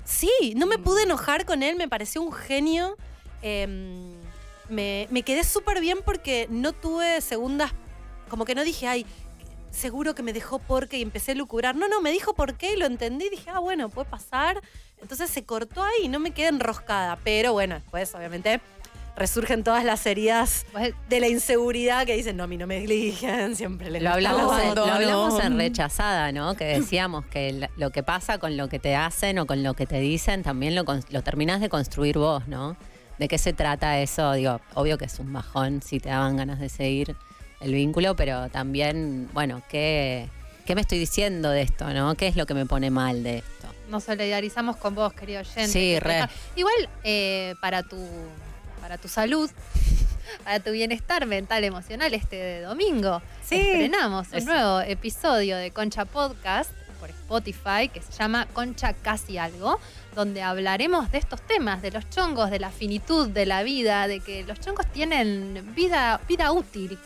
[0.05, 2.95] Sí, no me pude enojar con él, me pareció un genio.
[3.41, 4.13] Em,
[4.69, 7.71] me, me quedé súper bien porque no tuve segundas,
[8.29, 9.05] como que no dije, ay,
[9.71, 11.75] seguro que me dejó porque y empecé a lucurar.
[11.75, 13.29] No, no, me dijo por qué y lo entendí.
[13.29, 14.61] Dije, ah, bueno, puede pasar.
[15.01, 17.17] Entonces se cortó ahí y no me quedé enroscada.
[17.23, 18.59] Pero bueno, después, obviamente,
[19.15, 20.65] resurgen todas las heridas
[21.09, 24.55] de la inseguridad que dicen, no, a mí no me eligen, siempre les Lo hablamos,
[24.55, 24.95] la en, lo otra".
[24.95, 26.55] hablamos en Rechazada, ¿no?
[26.55, 29.85] Que decíamos que lo que pasa con lo que te hacen o con lo que
[29.87, 32.77] te dicen, también lo, lo terminás de construir vos, ¿no?
[33.17, 34.33] ¿De qué se trata eso?
[34.33, 37.15] Digo, obvio que es un bajón si te daban ganas de seguir
[37.59, 40.29] el vínculo, pero también, bueno, ¿qué,
[40.67, 42.13] qué me estoy diciendo de esto, no?
[42.13, 43.67] ¿Qué es lo que me pone mal de esto?
[43.87, 45.67] Nos solidarizamos con vos, querido oyente.
[45.67, 46.27] Sí, re.
[46.55, 47.97] Igual, eh, para tu
[48.81, 49.49] para tu salud,
[50.43, 53.55] para tu bienestar mental, emocional, este domingo Sí.
[53.55, 59.79] estrenamos un nuevo episodio de Concha Podcast por Spotify que se llama Concha Casi Algo,
[60.15, 64.19] donde hablaremos de estos temas, de los chongos, de la finitud de la vida, de
[64.19, 66.97] que los chongos tienen vida, vida útil.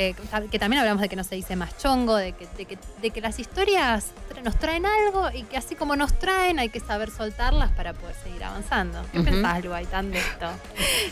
[0.00, 2.46] Eh, que tam- que también hablamos de que no se dice más chongo, de que,
[2.56, 6.16] de que, de que las historias tra- nos traen algo y que así como nos
[6.20, 9.02] traen hay que saber soltarlas para poder seguir avanzando.
[9.10, 9.30] ¿Qué Ujú.
[9.30, 10.46] pensás, Luaitán, de esto?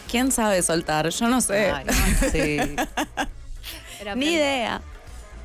[0.08, 1.08] ¿Quién sabe soltar?
[1.08, 1.72] Yo no sé.
[1.72, 1.84] Ay,
[2.30, 2.76] sí.
[4.14, 4.80] Ni idea.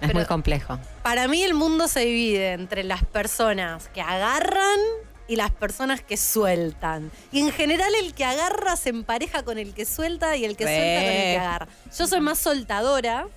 [0.02, 0.78] Es muy complejo.
[1.02, 4.80] Para mí el mundo se divide entre las personas que agarran
[5.32, 7.10] y las personas que sueltan.
[7.32, 10.66] Y en general el que agarra se empareja con el que suelta y el que
[10.66, 10.76] Re.
[10.76, 11.68] suelta con el que agarra.
[11.98, 13.28] Yo soy más soltadora,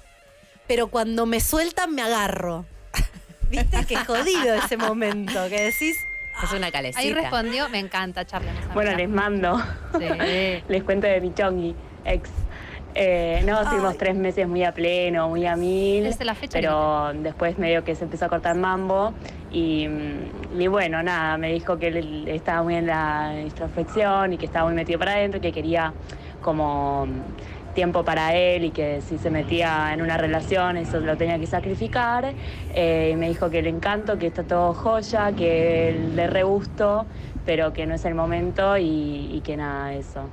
[0.66, 2.66] pero cuando me sueltan me agarro.
[3.49, 3.86] ¿Viste?
[3.86, 5.97] Qué jodido ese momento que decís.
[6.42, 6.99] Es una calecita.
[6.99, 8.74] Ahí respondió, me encanta, charlemos.
[8.74, 9.57] Bueno, les mando.
[9.97, 10.05] Sí.
[10.68, 12.28] les cuento de mi chongi, ex.
[12.95, 16.07] Eh, no, estuvimos tres meses muy a pleno, muy a mil.
[16.07, 19.12] Es la fecha Pero después medio que se empezó a cortar mambo.
[19.51, 24.38] Y, mm, y bueno, nada, me dijo que él estaba muy en la introspección y
[24.38, 25.92] que estaba muy metido para adentro, que quería
[26.40, 31.16] como mm, tiempo para él y que si se metía en una relación eso lo
[31.16, 32.32] tenía que sacrificar.
[32.74, 37.07] Eh, y me dijo que el encanto, que está todo joya, que le re gusto,
[37.45, 40.28] pero que no es el momento y, y que nada, eso.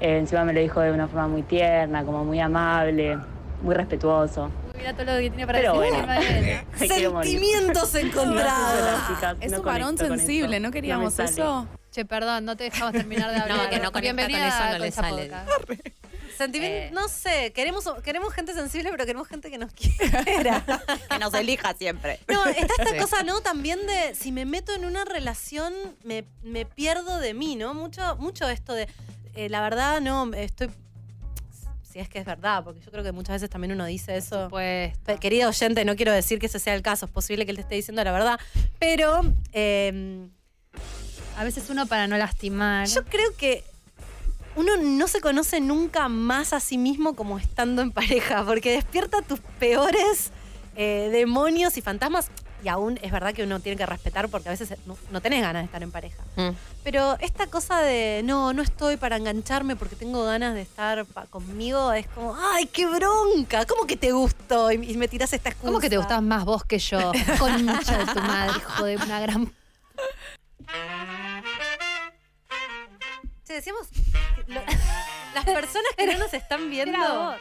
[0.00, 3.18] Eh, encima me lo dijo de una forma muy tierna, como muy amable,
[3.62, 4.50] muy respetuoso.
[4.76, 5.94] Mira todo lo que tiene para Pero decir.
[6.04, 6.06] bueno.
[6.06, 6.64] Me.
[6.88, 9.00] Sentimientos encontrados.
[9.40, 10.60] Es no un varón sensible.
[10.60, 11.66] ¿no queríamos eso?
[11.90, 13.58] Che, perdón, no te dejamos terminar de hablar.
[13.58, 15.30] No, que no conecta con eso, no le sale.
[16.36, 20.62] Sentimiento, no sé, queremos, queremos gente sensible, pero queremos gente que nos quiera.
[21.10, 22.20] Que nos elija siempre.
[22.28, 22.96] No, está esta Sí.
[22.98, 23.40] cosa, ¿no?
[23.40, 25.72] También de si me meto en una relación,
[26.04, 27.74] me, me pierdo de mí, ¿no?
[27.74, 28.86] Mucho, mucho esto de,
[29.44, 30.68] eh, la verdad, no, estoy.
[31.82, 34.48] Si es que es verdad, porque yo creo que muchas veces también uno dice eso.
[34.50, 37.56] Pe- Querido oyente, no quiero decir que ese sea el caso, es posible que él
[37.56, 38.38] te esté diciendo la verdad,
[38.78, 39.22] pero
[39.52, 40.28] eh,
[41.36, 42.86] A veces uno para no lastimar.
[42.88, 43.64] yo creo que
[44.56, 49.22] uno no se conoce nunca más a sí mismo como estando en pareja, porque despierta
[49.22, 50.30] tus peores
[50.76, 52.30] eh, demonios y fantasmas.
[52.64, 55.42] Y aún es verdad que uno tiene que respetar porque a veces no, no tenés
[55.42, 56.22] ganas de estar en pareja.
[56.36, 56.48] Mm.
[56.82, 61.26] Pero esta cosa de no, no estoy para engancharme porque tengo ganas de estar pa-
[61.26, 63.64] conmigo es como, ¡ay, qué bronca!
[63.64, 64.72] ¿Cómo que te gustó?
[64.72, 65.68] Y, y me tirás esta excusa.
[65.68, 67.12] ¿Cómo que te gustas más vos que yo?
[67.38, 69.52] Concha de tu madre, hijo de una gran.
[73.46, 73.88] Che, decíamos,
[74.48, 74.60] lo-
[75.34, 77.36] las personas que no nos están viendo.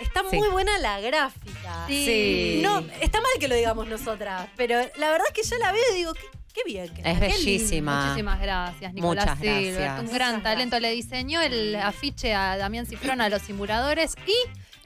[0.00, 0.36] Está Sí.
[0.36, 1.84] muy buena la gráfica.
[1.86, 2.60] Sí.
[2.62, 5.82] No, está mal que lo digamos nosotras, pero la verdad es que yo la veo
[5.92, 6.22] y digo, qué,
[6.54, 6.92] qué bien.
[6.94, 8.06] que Es bellísima.
[8.06, 9.76] Muchísimas gracias, Nicolás Muchas Silbert.
[9.78, 10.00] gracias.
[10.10, 10.80] Un gran talento.
[10.80, 14.34] Le diseñó el afiche a Damián Cifrón a los simuladores y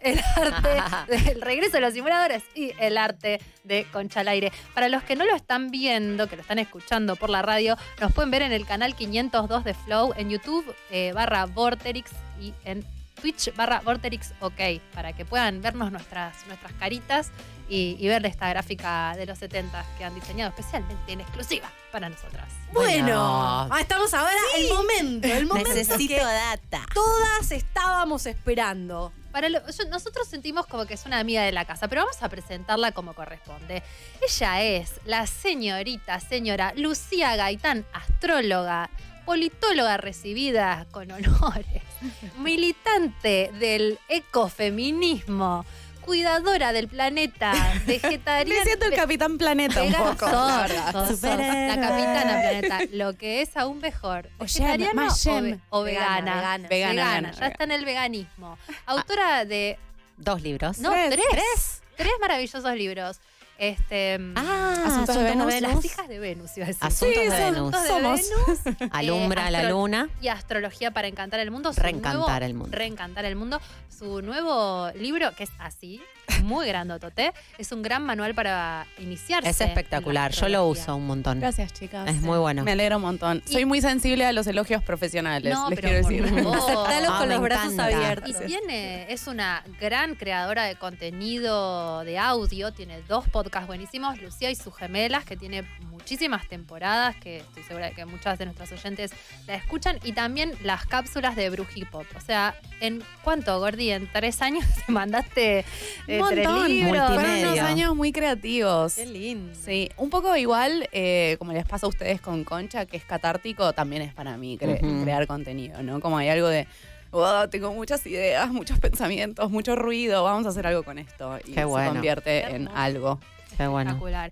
[0.02, 0.68] el arte
[1.24, 4.50] del regreso de los simuladores y el arte de Concha al Aire.
[4.74, 8.12] Para los que no lo están viendo, que lo están escuchando por la radio, nos
[8.12, 12.10] pueden ver en el canal 502 de Flow, en YouTube eh, barra Vorterix
[12.40, 12.84] y en
[13.20, 14.60] Twitch barra Vorterix OK,
[14.94, 17.30] para que puedan vernos nuestras, nuestras caritas
[17.68, 22.08] y, y ver esta gráfica de los 70 que han diseñado especialmente en exclusiva para
[22.08, 22.48] nosotras.
[22.72, 23.68] Bueno, Bueno.
[23.70, 26.84] ah, estamos ahora el momento, el momento Necesito que data.
[26.94, 29.12] todas estábamos esperando.
[29.32, 32.20] Para lo- yo- nosotros sentimos como que es una amiga de la casa, pero vamos
[32.22, 33.82] a presentarla como corresponde.
[34.28, 38.90] Ella es la señorita, señora Lucía Gaitán, astróloga,
[39.30, 41.82] politóloga recibida con honores,
[42.38, 45.64] militante del ecofeminismo,
[46.04, 47.52] cuidadora del planeta,
[47.86, 48.58] vegetariana.
[48.60, 52.78] Me siento el capitán planeta un poco, la capitana planeta.
[52.90, 54.28] Lo que es aún mejor.
[54.40, 56.34] ¿Vegetariana o, ve- o Vegana, vegana?
[56.34, 56.68] vegana.
[56.68, 58.58] Vegana, vegana, Ya está en el veganismo.
[58.86, 59.78] Autora de.
[60.16, 60.78] Dos libros.
[60.78, 61.14] No, Tres.
[61.30, 61.82] tres.
[61.96, 63.20] Tres, maravillosos libros.
[63.60, 64.18] Este.
[64.36, 65.60] Ah, Asuntos de Asuntos Venus.
[65.60, 66.82] Las hijas de Venus, iba a decir.
[66.82, 67.82] Asuntos de Asuntos Venus.
[67.82, 68.20] de Somos.
[68.64, 68.90] Venus.
[68.92, 70.08] Alumbra Eh, la luna.
[70.22, 71.70] Y Astrología para encantar el mundo.
[71.76, 72.76] Reencantar nuevo- el mundo.
[72.76, 73.60] Reencantar el mundo.
[73.96, 76.00] Su nuevo libro, que es así,
[76.42, 79.48] muy grandotote, es un gran manual para iniciarse.
[79.48, 80.32] Es espectacular.
[80.32, 81.40] Yo lo uso un montón.
[81.40, 82.08] Gracias, chicas.
[82.08, 82.64] Es muy bueno.
[82.64, 83.42] Me alegra un montón.
[83.44, 86.48] Soy muy sensible a los elogios profesionales, No, les pero quiero por decir.
[86.48, 87.96] Aceptalo Ah, con me los brazos encanta.
[87.96, 88.30] abiertos.
[88.42, 94.50] Y tiene, es una gran creadora de contenido de audio, tiene dos podcasts buenísimos, Lucía
[94.50, 98.72] y sus gemelas, que tiene muchísimas temporadas, que estoy segura de que muchas de nuestras
[98.72, 99.10] oyentes
[99.46, 102.06] la escuchan, y también las cápsulas de Bruji Pop.
[102.16, 103.90] O sea, ¿en cuánto, Gordi?
[103.90, 105.64] ¿En tres años te mandaste
[106.06, 106.68] eh, Montón.
[106.68, 107.14] libros?
[107.14, 108.94] Fueron unos años muy creativos.
[108.94, 109.52] Qué lindo.
[109.54, 113.72] Sí, un poco igual, eh, como les pasa a ustedes con Concha, que es catártico,
[113.72, 116.00] también es para mí cre- crear contenido, ¿no?
[116.00, 116.66] Como hay algo de,
[117.10, 121.38] "Wow, tengo muchas ideas, muchos pensamientos, mucho ruido, vamos a hacer algo con esto.
[121.44, 121.90] Y Qué bueno.
[121.90, 123.18] se convierte en algo.
[123.56, 123.90] Qué bueno.
[123.90, 124.30] Espectacular.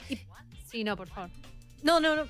[0.71, 1.31] Sí, no, por favor.
[1.83, 2.23] No, no, no.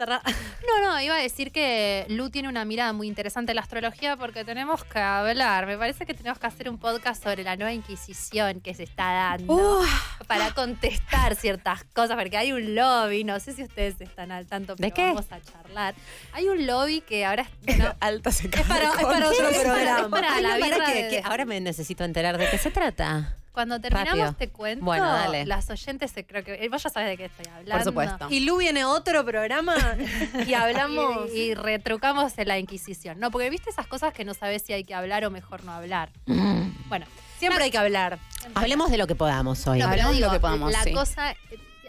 [0.70, 4.16] No, no, iba a decir que Lu tiene una mirada muy interesante en la astrología
[4.16, 5.66] porque tenemos que hablar.
[5.66, 9.12] Me parece que tenemos que hacer un podcast sobre la nueva Inquisición que se está
[9.12, 9.82] dando
[10.28, 14.76] para contestar ciertas cosas, porque hay un lobby, no sé si ustedes están al tanto,
[14.76, 15.06] pero ¿De qué?
[15.06, 15.94] vamos a charlar.
[16.32, 17.48] Hay un lobby que ahora es,
[17.78, 20.00] bueno, Alta se Es para, es para otro Es para- programa.
[20.02, 22.70] es para Ay, la no, que- de- que ahora me necesito enterar de qué se
[22.70, 23.36] trata.
[23.52, 24.34] Cuando terminamos Rápido.
[24.38, 25.44] te cuento, Bueno, dale.
[25.44, 27.84] las oyentes se creo que vos ya sabes de qué estoy hablando.
[27.84, 28.26] supuesto.
[28.30, 29.74] Y Lu viene otro programa
[30.46, 31.30] y hablamos.
[31.34, 33.18] Y, y retrucamos en la Inquisición.
[33.18, 35.72] No, porque viste esas cosas que no sabes si hay que hablar o mejor no
[35.72, 36.10] hablar.
[36.88, 37.06] Bueno,
[37.38, 38.18] Siempre hay que hablar.
[38.54, 39.78] Hablemos de lo que podamos hoy.
[39.78, 40.92] No, Hablamos digo, lo que podamos, la sí.
[40.92, 41.34] cosa.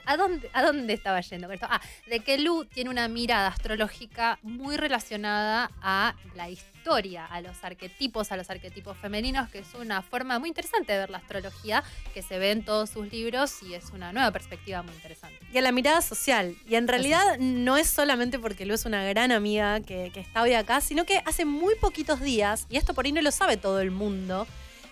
[0.06, 1.68] ¿A dónde, ¿A dónde estaba yendo con esto?
[1.70, 7.64] Ah, de que Lu tiene una mirada astrológica muy relacionada a la historia, a los
[7.64, 11.84] arquetipos, a los arquetipos femeninos, que es una forma muy interesante de ver la astrología,
[12.14, 15.38] que se ve en todos sus libros y es una nueva perspectiva muy interesante.
[15.54, 16.56] Y a la mirada social.
[16.68, 20.42] Y en realidad no es solamente porque Lu es una gran amiga que, que está
[20.42, 23.58] hoy acá, sino que hace muy poquitos días, y esto por ahí no lo sabe
[23.58, 24.48] todo el mundo,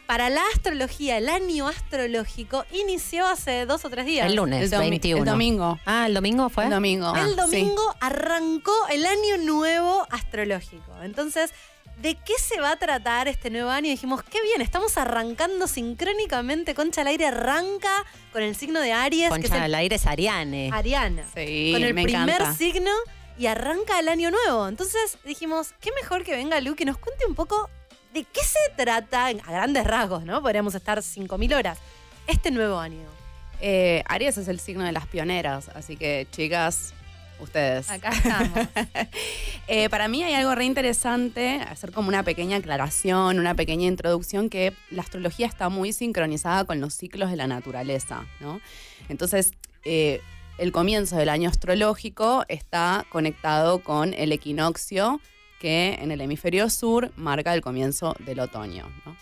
[0.06, 4.26] para la astrología, el año astrológico inició hace dos o tres días.
[4.26, 5.20] El lunes, El, domi- 21.
[5.22, 5.80] el domingo.
[5.86, 6.64] Ah, ¿el domingo fue?
[6.64, 7.14] El domingo.
[7.16, 7.36] el Ah, sí.
[7.36, 10.92] domingo arrancó el año nuevo astrológico.
[11.04, 11.54] Entonces,
[12.02, 13.88] ¿de qué se va a tratar este nuevo año?
[13.88, 16.74] Y dijimos, qué bien, estamos arrancando sincrónicamente.
[16.74, 19.96] Concha al aire arranca con el signo de Aries, que es Concha el al aire
[19.96, 20.70] es Ariane.
[20.74, 21.26] Ariana.
[21.36, 22.54] Sí, con el me primer encanta.
[22.54, 22.92] signo
[23.38, 24.68] y arranca el año nuevo.
[24.68, 27.70] Entonces dijimos, qué mejor que venga Lu que nos cuente un poco
[28.14, 30.42] de qué se trata, a grandes rasgos, ¿no?
[30.42, 31.78] Podríamos estar 5.000 horas,
[32.28, 33.08] este nuevo año.
[33.62, 36.94] Eh, Aries es el signo de las pioneras, así que chicas,
[37.40, 37.90] ustedes.
[37.90, 38.60] Acá estamos.
[39.72, 44.50] Eh, para mí hay algo re interesante, hacer como una pequeña aclaración, una pequeña introducción,
[44.50, 48.62] que la astrología está muy sincronizada con los ciclos de la naturaleza, ¿no?
[49.10, 49.52] Entonces,
[49.86, 50.22] eh,
[50.58, 55.22] el comienzo del año astrológico está conectado con el equinoccio
[55.60, 59.16] que en el hemisferio sur marca el comienzo del otoño, ¿no?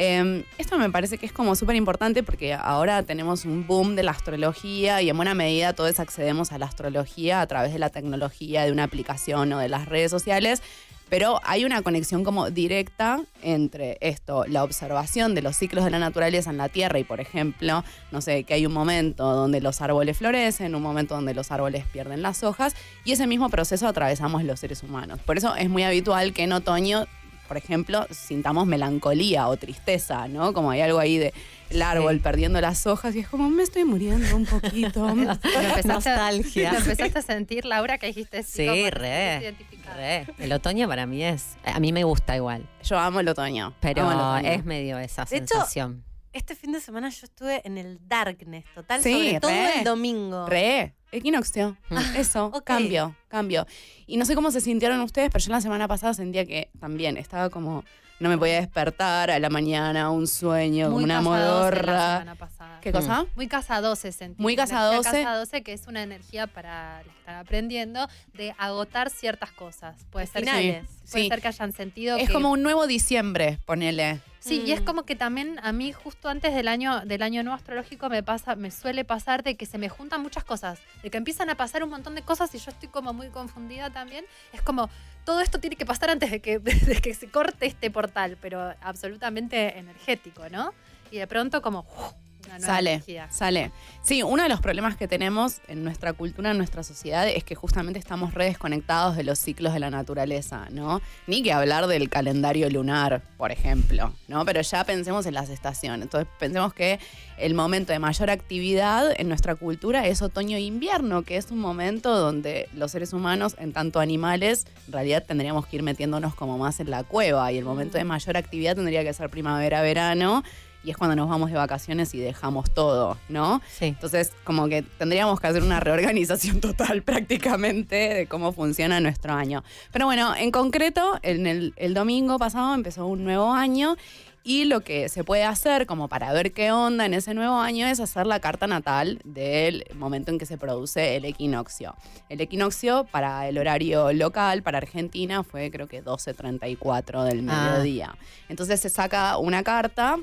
[0.00, 4.04] Eh, esto me parece que es como súper importante porque ahora tenemos un boom de
[4.04, 7.90] la astrología y en buena medida todos accedemos a la astrología a través de la
[7.90, 10.62] tecnología, de una aplicación o de las redes sociales,
[11.08, 15.98] pero hay una conexión como directa entre esto, la observación de los ciclos de la
[15.98, 19.80] naturaleza en la Tierra y, por ejemplo, no sé, que hay un momento donde los
[19.80, 24.44] árboles florecen, un momento donde los árboles pierden las hojas y ese mismo proceso atravesamos
[24.44, 25.18] los seres humanos.
[25.26, 27.06] Por eso es muy habitual que en otoño
[27.48, 30.52] por ejemplo, sintamos melancolía o tristeza, ¿no?
[30.52, 31.32] Como hay algo ahí de
[31.70, 35.06] el árbol perdiendo las hojas y es como, me estoy muriendo un poquito.
[35.14, 36.72] Lo empezaste, Nostalgia.
[36.72, 40.26] Lo empezaste a sentir, Laura, que dijiste Sí, te re.
[40.38, 41.56] El otoño para mí es.
[41.64, 42.66] A mí me gusta igual.
[42.84, 43.74] Yo amo el otoño.
[43.80, 44.54] Pero amo el otoño.
[44.54, 46.04] es medio esa De hecho, sensación.
[46.32, 49.78] Este fin de semana yo estuve en el darkness total, Sí, sobre todo re.
[49.78, 50.46] el domingo.
[50.46, 51.76] Re, equinoccio.
[52.16, 52.64] Eso, ok.
[52.64, 53.66] cambio, cambio.
[54.06, 57.16] Y no sé cómo se sintieron ustedes, pero yo la semana pasada sentía que también
[57.16, 57.82] estaba como,
[58.20, 62.36] no me podía despertar a la mañana, un sueño, Muy una casa 12 la modorra.
[62.82, 63.26] ¿Qué cosa?
[63.34, 64.42] Muy casa 12 sentí.
[64.42, 65.22] Muy casa Energía 12.
[65.24, 69.96] Casa 12, que es una energía para los que están aprendiendo de agotar ciertas cosas.
[70.10, 70.86] Puede ser, que, Finales.
[71.10, 71.28] puede Sí.
[71.28, 74.20] ser que hayan sentido Es que- como un nuevo diciembre, ponele.
[74.40, 74.84] Sí, y es Mm.
[74.84, 78.54] como que también a mí justo antes del año del año nuevo astrológico me pasa
[78.54, 81.82] me suele pasar de que se me juntan muchas cosas, de que empiezan a pasar
[81.82, 84.24] un montón de cosas y yo estoy como muy confundida también.
[84.52, 84.88] Es como
[85.24, 88.74] todo esto tiene que pasar antes de que, de que se corte este portal, pero
[88.80, 90.72] absolutamente energético, ¿no?
[91.10, 92.12] Y de pronto como ¡uf!
[92.48, 93.30] Una nueva Sale, energía.
[93.30, 93.70] sale.
[94.02, 97.54] Sí, uno de los problemas que tenemos en nuestra cultura, en nuestra sociedad, es que
[97.54, 101.00] justamente estamos re desconectados de los ciclos de la naturaleza, ¿no?
[101.26, 104.44] Ni que hablar del calendario lunar, por ejemplo, ¿no?
[104.44, 106.02] Pero ya pensemos en las estaciones.
[106.02, 106.98] Entonces pensemos que
[107.36, 111.58] el momento de mayor actividad en nuestra cultura es otoño e invierno, que es un
[111.58, 116.58] momento donde los seres humanos, en tanto animales, en realidad tendríamos que ir metiéndonos como
[116.58, 120.42] más en la cueva y el momento de mayor actividad tendría que ser primavera-verano
[120.84, 123.60] y es cuando nos vamos de vacaciones y dejamos todo, ¿no?
[123.78, 123.86] Sí.
[123.86, 129.64] Entonces, como que tendríamos que hacer una reorganización total prácticamente de cómo funciona nuestro año.
[129.92, 133.96] Pero bueno, en concreto, en el, el domingo pasado empezó un nuevo año
[134.44, 137.86] y lo que se puede hacer como para ver qué onda en ese nuevo año
[137.86, 141.94] es hacer la carta natal del momento en que se produce el equinoccio.
[142.30, 147.72] El equinoccio para el horario local, para Argentina, fue creo que 12.34 del Ah.
[147.72, 148.16] mediodía.
[148.48, 150.16] Entonces se saca una carta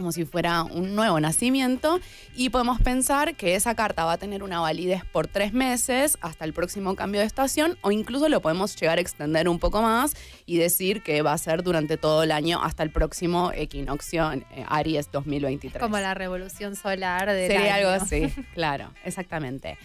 [0.00, 2.00] como si fuera un nuevo nacimiento
[2.34, 6.46] y podemos pensar que esa carta va a tener una validez por tres meses hasta
[6.46, 10.16] el próximo cambio de estación o incluso lo podemos llegar a extender un poco más
[10.46, 14.64] y decir que va a ser durante todo el año hasta el próximo equinoccio eh,
[14.68, 15.82] Aries 2023.
[15.82, 19.76] Como la revolución solar de Sería algo así, claro, exactamente.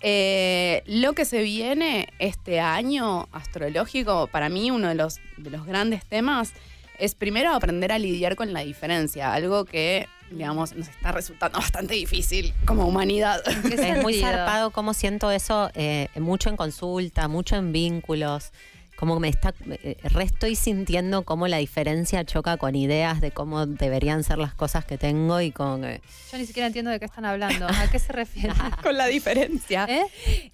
[0.00, 5.66] Eh, lo que se viene este año astrológico, para mí uno de los, de los
[5.66, 6.52] grandes temas
[6.98, 11.94] es primero aprender a lidiar con la diferencia, algo que, digamos, nos está resultando bastante
[11.94, 13.42] difícil como humanidad.
[13.70, 18.52] Es muy zarpado cómo siento eso eh, mucho en consulta, mucho en vínculos.
[18.96, 23.66] Como me está, eh, re estoy sintiendo cómo la diferencia choca con ideas de cómo
[23.66, 27.26] deberían ser las cosas que tengo y con Yo ni siquiera entiendo de qué están
[27.26, 27.66] hablando.
[27.66, 28.54] ¿A qué se refiere?
[28.82, 29.86] con la diferencia.
[29.88, 30.06] ¿Eh?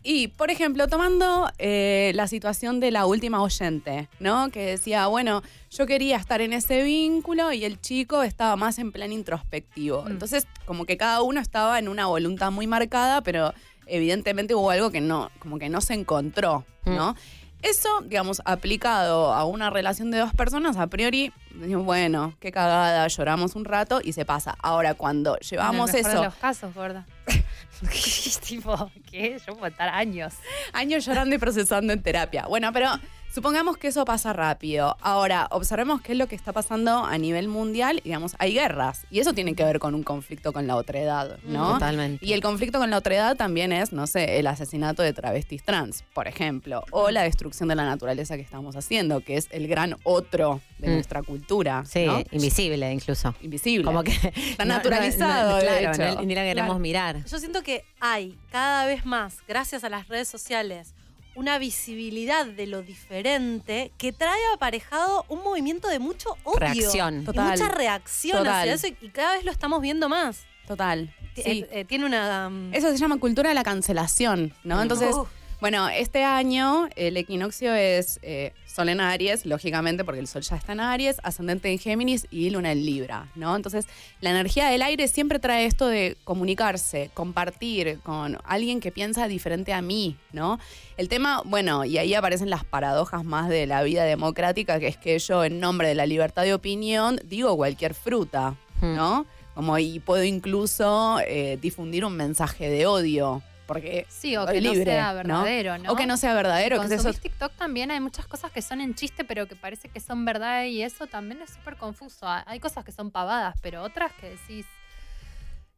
[0.02, 4.50] Y, por ejemplo, tomando eh, la situación de la última oyente, ¿no?
[4.50, 8.92] Que decía, bueno, yo quería estar en ese vínculo y el chico estaba más en
[8.92, 10.08] plan introspectivo.
[10.08, 13.54] Entonces, como que cada uno estaba en una voluntad muy marcada, pero
[13.86, 17.14] evidentemente hubo algo que no, como que no se encontró, ¿no?
[17.62, 23.54] Eso, digamos, aplicado a una relación de dos personas, a priori, bueno, qué cagada, lloramos
[23.54, 24.56] un rato y se pasa.
[24.60, 27.06] Ahora, cuando llevamos En el mejor eso de los casos, gorda.
[28.46, 29.40] tipo, ¿qué?
[29.46, 30.34] Yo puedo estar años.
[30.72, 32.46] años llorando y procesando en terapia.
[32.48, 32.90] Bueno, pero
[33.32, 34.96] supongamos que eso pasa rápido.
[35.00, 37.98] Ahora, observemos qué es lo que está pasando a nivel mundial.
[38.04, 39.06] Y, Digamos, hay guerras.
[39.10, 41.72] Y eso tiene que ver con un conflicto con la otra edad, ¿no?
[41.74, 42.24] Totalmente.
[42.26, 45.62] Y el conflicto con la otra edad también es, no sé, el asesinato de travestis
[45.64, 46.84] trans, por ejemplo.
[46.90, 50.88] O la destrucción de la naturaleza que estamos haciendo, que es el gran otro de
[50.88, 50.92] Mm.
[50.94, 51.84] nuestra cultura.
[51.86, 52.22] Sí, ¿no?
[52.32, 53.34] invisible incluso.
[53.40, 53.84] Invisible.
[53.84, 56.14] Como que Está no- no- naturalizado, no- de claro, hecho.
[56.16, 56.78] no- ni la queremos Claro.
[56.80, 57.24] mirar.
[57.24, 60.94] Yo siento que hay cada vez más, gracias a las redes sociales,
[61.34, 66.58] una visibilidad de lo diferente que trae aparejado un movimiento de mucho odio.
[66.58, 67.22] Reacción.
[67.22, 67.50] Y Total.
[67.50, 68.60] mucha reacción Total.
[68.68, 70.44] hacia eso y, y cada vez lo estamos viendo más.
[70.66, 71.14] Total.
[71.34, 71.50] T- Sí.
[71.50, 72.48] eh, eh, tiene una...
[72.48, 74.80] um, Eso se llama cultura de la cancelación, ¿no?
[74.82, 75.14] Entonces.
[75.62, 80.56] Bueno, este año el equinoccio es eh, Sol en Aries, lógicamente, porque el Sol ya
[80.56, 83.54] está en Aries, ascendente en Géminis y Luna en Libra, ¿no?
[83.54, 83.86] Entonces,
[84.20, 89.72] la energía del aire siempre trae esto de comunicarse, compartir con alguien que piensa diferente
[89.72, 90.58] a mí, ¿no?
[90.96, 94.96] El tema, bueno, y ahí aparecen las paradojas más de la vida democrática, que es
[94.96, 98.96] que yo, en nombre de la libertad de opinión, digo cualquier fruta, Hmm.
[98.96, 99.26] ¿no?
[99.54, 103.42] Como y puedo incluso eh, difundir un mensaje de odio.
[103.72, 105.92] Porque Sí, o que no sea verdadero, ¿no?
[105.92, 106.80] O que no sea verdadero.
[106.80, 109.88] Que es eso- TikTok también hay muchas cosas que son en chiste, pero que parece
[109.88, 112.26] que son verdad y eso también es súper confuso.
[112.28, 114.66] Ha- Hay cosas que son pavadas, pero otras que decís.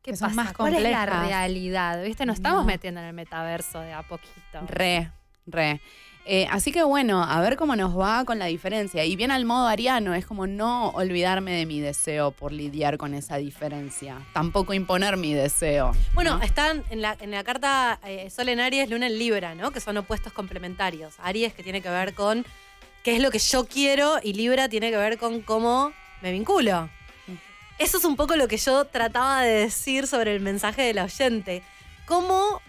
[0.03, 0.43] ¿Qué Que son pasa?
[0.45, 1.29] más ¿Cuál es la complejas.
[1.29, 2.03] realidad?
[2.05, 2.27] ¿Viste?
[2.27, 2.67] Nos estamos No.
[2.67, 4.61] metiendo en el metaverso de a poquito.
[4.67, 5.11] Re,
[5.47, 5.81] re.
[6.27, 9.05] Eh, así que bueno, a ver cómo nos va con la diferencia.
[9.05, 13.15] Y bien al modo ariano, es como no olvidarme de mi deseo por lidiar con
[13.15, 14.19] esa diferencia.
[14.33, 15.93] Tampoco imponer mi deseo.
[16.15, 19.71] Bueno, están en la, en la carta eh, Sol en Aries, Luna en Libra, ¿no?
[19.71, 21.15] Que son opuestos complementarios.
[21.19, 22.47] Aries que tiene que ver con
[23.03, 25.93] qué es lo que yo quiero y Libra tiene que ver con cómo
[26.23, 26.89] me vinculo.
[27.79, 31.63] Eso es un poco lo que yo trataba de decir sobre el mensaje del oyente.
[32.07, 32.63] ¿Cómo,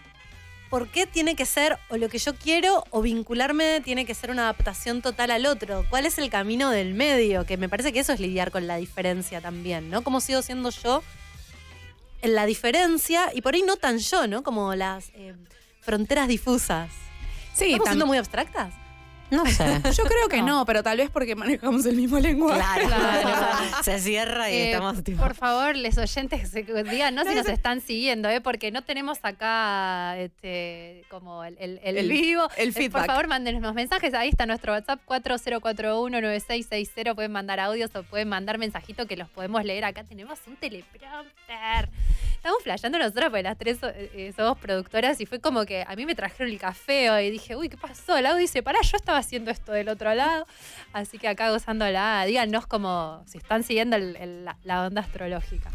[0.76, 4.30] por qué tiene que ser o lo que yo quiero o vincularme tiene que ser
[4.30, 5.86] una adaptación total al otro?
[5.88, 7.46] ¿Cuál es el camino del medio?
[7.46, 10.02] Que me parece que eso es lidiar con la diferencia también, ¿no?
[10.02, 11.02] ¿Cómo sigo siendo yo
[12.20, 14.42] en la diferencia y por ahí no tan yo, ¿no?
[14.42, 15.32] Como las eh,
[15.80, 16.90] fronteras difusas.
[17.54, 18.74] Sí, ¿Estamos tam- siendo muy abstractas?
[19.30, 19.80] No sé.
[19.96, 20.64] Yo creo que no.
[20.66, 22.86] pero tal vez porque manejamos el mismo lenguaje.
[22.86, 23.28] Claro,
[23.82, 25.22] Se cierra y Eh, estamos tipo.
[25.22, 28.40] Por favor, les oyentes, díganos si nos están siguiendo, ¿eh?
[28.40, 32.48] porque no tenemos acá este, como el, el- el El- vivo.
[32.56, 33.02] el Eh, feedback.
[33.02, 34.14] Por favor, mándenos mensajes.
[34.14, 37.14] Ahí está nuestro WhatsApp 40419660.
[37.14, 39.84] Pueden mandar audios o pueden mandar mensajitos que los podemos leer.
[39.84, 41.88] Acá tenemos un teleprompter.
[42.36, 45.96] Estamos flasheando nosotros porque las tres eh, eh, somos productoras y fue como que a
[45.96, 48.16] mí me trajeron el café hoy y dije, uy, ¿qué pasó?
[48.16, 50.46] El audio dice, pará, yo estaba haciendo esto del otro lado.
[50.92, 55.70] Así que acá gozándola, díganos como si están siguiendo el- el- la, la onda astrológica.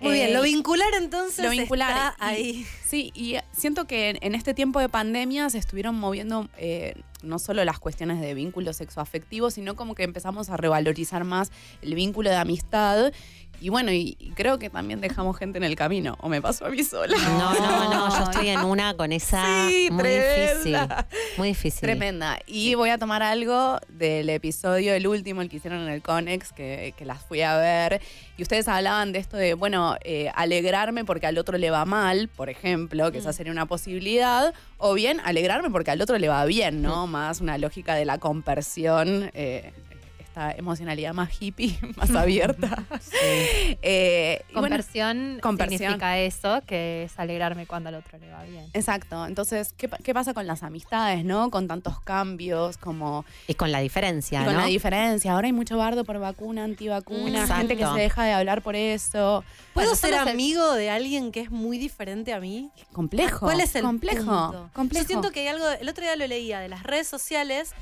[0.00, 2.66] Muy bien, Eh, lo vincular entonces lo vincular está y- ahí.
[2.84, 7.38] Sí, y siento que en, en este tiempo de pandemia se estuvieron moviendo eh, no
[7.38, 11.52] solo las cuestiones de vínculos sexoafectivos, sino como que empezamos a revalorizar más
[11.82, 13.12] el vínculo de amistad.
[13.62, 16.16] Y bueno, y, creo que también dejamos gente en el camino.
[16.20, 17.16] O me pasó a mí sola.
[17.16, 20.72] No, no, no, yo estoy en una con esa Sí, muy difícil.
[20.72, 21.06] tremenda.
[21.36, 21.80] Muy difícil.
[21.80, 22.38] Tremenda.
[22.46, 26.52] Y voy a tomar algo del episodio, el último, el que hicieron en el Conex,
[26.52, 28.00] que, que las fui a ver.
[28.36, 32.28] Y ustedes hablaban de esto de, bueno, eh, alegrarme porque al otro le va mal,
[32.28, 34.52] por ejemplo, que esa sería una posibilidad.
[34.78, 37.06] O bien, alegrarme porque al otro le va bien, ¿no?
[37.06, 39.30] Más una lógica de la compersión.
[39.34, 39.72] eh,
[40.32, 42.84] esta emocionalidad más hippie, más abierta.
[43.82, 45.78] Eh, y bueno, Conversión, conversión.
[45.78, 48.66] significa eso, que es alegrarme cuando al otro le va bien.
[48.72, 49.26] Exacto.
[49.26, 51.50] Entonces, ¿qué, qué pasa con las amistades, no?
[51.50, 53.24] Con tantos cambios, como...
[53.46, 54.60] Y con la diferencia, Y con ¿no?
[54.60, 55.32] la diferencia.
[55.32, 57.54] Ahora hay mucho bardo por vacuna, antivacuna, Exacto.
[57.56, 59.44] gente que se deja de hablar por eso.
[59.74, 62.70] ¿Puedo Bueno, ser el- amigo de alguien que es muy diferente a mí?
[62.92, 63.40] Complejo.
[63.46, 64.70] ¿Cuál es el complejo, punto?
[64.72, 65.02] complejo.
[65.04, 67.72] Yo siento que hay algo, el otro día lo leía de las redes sociales,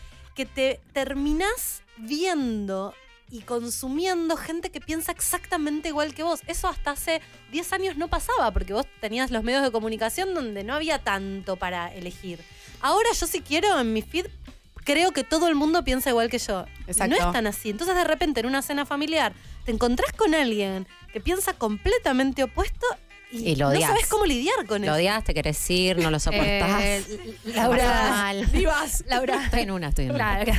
[0.41, 2.95] que te terminás viendo
[3.31, 6.41] y consumiendo gente que piensa exactamente igual que vos.
[6.47, 7.21] Eso hasta hace
[7.53, 11.57] 10 años no pasaba, porque vos tenías los medios de comunicación donde no había tanto
[11.57, 12.43] para elegir.
[12.81, 14.29] Ahora yo si quiero en mi feed
[14.77, 16.65] creo que todo el mundo piensa igual que yo.
[16.87, 17.15] Exacto.
[17.15, 17.69] No es tan así.
[17.69, 19.35] Entonces de repente en una cena familiar
[19.67, 22.87] te encontrás con alguien que piensa completamente opuesto
[23.33, 23.89] y, Y lo no odias.
[23.91, 24.95] sabes cómo lidiar con Lo eso.
[24.97, 26.83] odias, te querés ir, no lo soportás.
[26.83, 27.05] Eh,
[27.45, 28.33] La Laura.
[28.53, 29.45] Vivas, Laura.
[29.45, 30.45] Estoy en una, estoy en una.
[30.45, 30.53] Claro.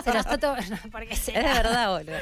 [0.04, 0.56] Se lo está todo.
[0.92, 2.16] Porque Es de verdad, boludo.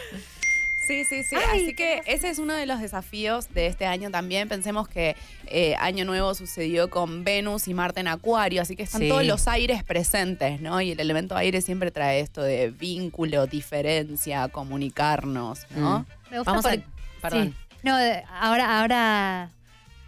[0.87, 1.35] Sí, sí, sí.
[1.35, 4.49] Ay, Así que ese es uno de los desafíos de este año también.
[4.49, 5.17] Pensemos que
[5.47, 9.09] eh, Año Nuevo sucedió con Venus y Marte en Acuario, así que están Sí.
[9.09, 10.81] todos los aires presentes, ¿no?
[10.81, 15.99] Y el elemento aire siempre trae esto de vínculo, diferencia, comunicarnos, ¿no?
[16.01, 16.07] Mm.
[16.31, 16.77] Me gusta Vamos a-
[17.21, 17.49] perdón.
[17.71, 17.79] Sí.
[17.83, 17.97] No,
[18.41, 19.51] ahora, ahora,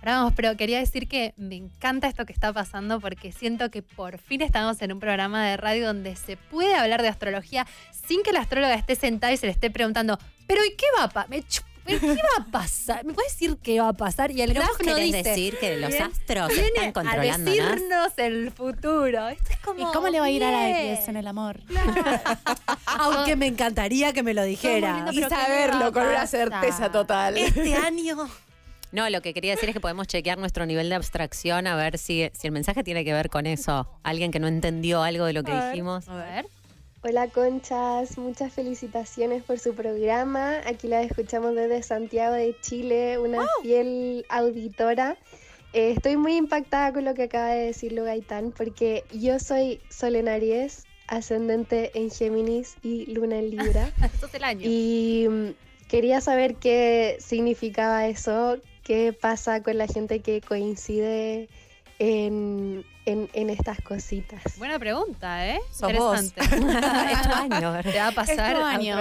[0.00, 3.82] ahora vamos, pero quería decir que me encanta esto que está pasando porque siento que
[3.82, 7.66] por fin estamos en un programa de radio donde se puede hablar de astrología
[8.06, 11.04] sin que la astróloga esté sentada y se le esté preguntando, pero ¿y qué va
[11.04, 11.28] a pasar?
[11.88, 13.02] ¿Qué va a pasar?
[13.06, 14.30] ¿Me puedes decir qué va a pasar?
[14.30, 15.22] Y el graf no dice.
[15.22, 17.58] decir que los Bien, astros viene están controlándonos.
[17.58, 19.28] A decirnos el futuro.
[19.28, 19.80] Esto es como.
[19.88, 20.66] ¿Y cómo le va a ir a la.
[20.82, 21.62] 10 en el amor?
[22.86, 24.96] Aunque me encantaría que me lo dijera.
[24.96, 27.38] lindo, Y pero ¿qué le va saberlo con una certeza total.
[27.38, 28.28] Este año.
[28.90, 31.98] No, lo que quería decir es que podemos chequear nuestro nivel de abstracción a ver
[31.98, 33.88] si, si el mensaje tiene que ver con eso.
[34.02, 35.70] Alguien que no entendió algo de lo que A ver.
[35.72, 36.08] dijimos.
[36.08, 36.46] A ver.
[37.02, 40.58] Hola conchas, muchas felicitaciones por su programa.
[40.66, 45.16] Aquí la escuchamos desde Santiago de Chile, una fiel auditora.
[45.74, 49.80] Eh, estoy muy impactada con lo que acaba de decir Lu Gaitán, porque yo soy
[49.90, 53.92] Sol en Aries, ascendente en Géminis y Luna en Libra.
[54.02, 54.62] Esto es el año.
[54.64, 55.48] Y mm,
[55.88, 58.56] quería saber qué significaba eso,
[58.88, 61.48] qué pasa con la gente que coincide
[62.00, 64.40] en, en- en estas cositas.
[64.56, 65.60] Buena pregunta, ¿eh?
[65.70, 65.90] Sos.
[65.90, 66.40] Interesante.
[67.54, 67.80] Año.
[67.82, 68.96] Te va a pasar año.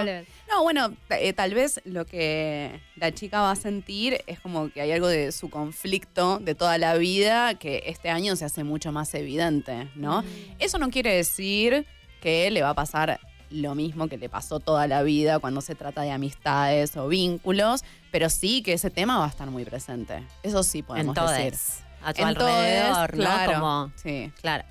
[0.50, 4.80] No, bueno, eh, tal vez lo que la chica va a sentir es como que
[4.80, 8.92] hay algo de su conflicto de toda la vida que este año se hace mucho
[8.92, 10.22] más evidente, ¿no?
[10.58, 11.86] Eso no quiere decir
[12.20, 13.20] que le va a pasar
[13.50, 17.82] lo mismo que le pasó toda la vida cuando se trata de amistades o vínculos,
[18.10, 20.22] pero sí que ese tema va a estar muy presente.
[20.42, 21.54] Eso sí podemos en decir.
[22.02, 23.24] A tu En todes, alrededor, ¿no?
[23.24, 23.52] claro.
[23.54, 24.32] Como, Sí.
[24.40, 24.64] claro.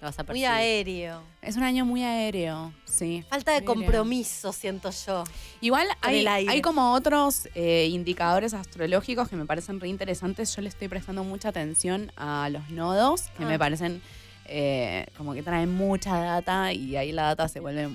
[0.00, 1.22] Lo vas a Muy aéreo.
[1.42, 3.24] Es un año muy aéreo, sí.
[3.28, 3.74] Falta de aéreo.
[3.74, 5.24] compromiso, siento yo.
[5.60, 10.54] Igual hay, hay como otros eh, indicadores astrológicos que me parecen re interesantes.
[10.54, 13.48] Yo le estoy prestando mucha atención a los nodos, que Ah.
[13.48, 14.00] me parecen
[14.48, 17.88] eh, como que traen mucha data y ahí la data se vuelve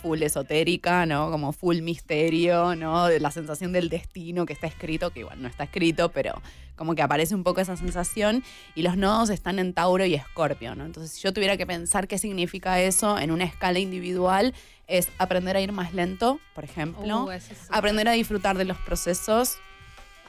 [0.00, 1.30] full esotérica, ¿no?
[1.30, 3.06] Como full misterio, ¿no?
[3.06, 6.40] De la sensación del destino que está escrito, que igual no está escrito, pero
[6.76, 8.42] como que aparece un poco esa sensación.
[8.74, 10.86] Y los nodos están en Tauro y Escorpio, ¿no?
[10.86, 14.54] Entonces, si yo tuviera que pensar qué significa eso en una escala individual,
[14.86, 17.24] es aprender a ir más lento, por ejemplo.
[17.24, 19.58] Uh, es aprender a disfrutar de los procesos,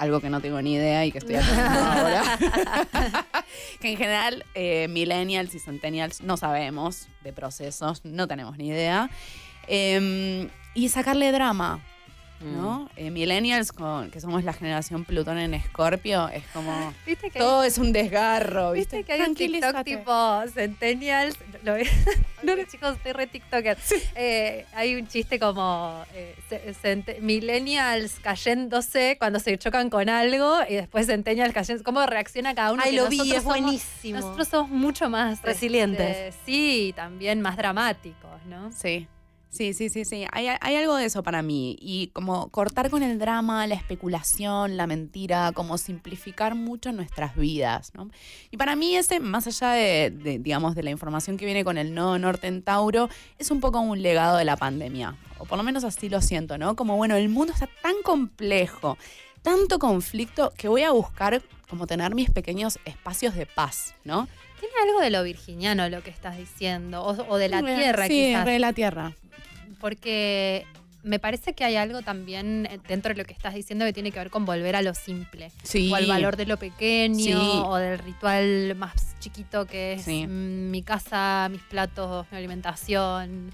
[0.02, 2.23] algo que no tengo ni idea y que estoy haciendo ahora.
[3.80, 9.11] que en general eh, millennials y centennials no sabemos de procesos, no tenemos ni idea.
[9.68, 11.86] Em, y sacarle drama,
[12.41, 12.89] ¿no?
[12.95, 16.93] Eh, millennials, con, que somos la generación Plutón en Escorpio, es como...
[17.05, 18.97] ¿Viste que todo es un desgarro, ¿viste?
[18.97, 21.38] Viste que hay un TikTok tipo Centennials.
[21.63, 21.77] Lo
[22.43, 23.77] no, chicos, estoy re TikToker.
[24.15, 26.35] Eh, hay un chiste como eh,
[27.22, 31.84] Millennials cayéndose cuando se chocan con algo y después Centennials cayendo.
[31.84, 32.84] ¿Cómo reacciona cada uno?
[32.85, 34.19] Ay, lo vi, es somos- buenísimo.
[34.19, 36.18] Nosotros somos mucho más Resilientes.
[36.18, 38.72] este, sí, también más dramáticos, ¿no?
[38.72, 39.07] Sí.
[39.52, 40.26] Sí, sí, sí, sí.
[40.32, 41.76] Hay, hay algo de eso para mí.
[41.82, 47.91] Y como cortar con el drama, la especulación, la mentira, como simplificar mucho nuestras vidas,
[47.94, 48.10] ¿no?
[48.49, 51.78] Y para mí ese, más allá de, de, digamos, de la información que viene con
[51.78, 53.10] el nodo norte en Tauro,
[53.40, 55.18] es un poco un legado de la pandemia.
[55.38, 56.78] O por lo menos así lo siento, ¿no?
[56.78, 58.98] Como, bueno, el mundo está tan complejo,
[59.41, 64.30] tanto conflicto, que voy a buscar como tener mis pequeños espacios de paz, ¿no?
[64.61, 68.28] Tiene algo de lo virginiano lo que estás diciendo, o, o de la tierra sí,
[68.28, 68.45] quizás.
[68.45, 69.14] re de la tierra.
[69.80, 70.65] Porque
[71.03, 74.11] me parece que hay algo también eh, dentro de lo que estás diciendo que tiene
[74.11, 75.52] que ver con volver a lo simple.
[75.64, 75.91] Sí.
[75.91, 77.34] O al valor de lo pequeño, Sí.
[77.65, 80.27] o del ritual más chiquito que es Sí.
[80.27, 83.52] mm, mi casa, mis platos, mi alimentación.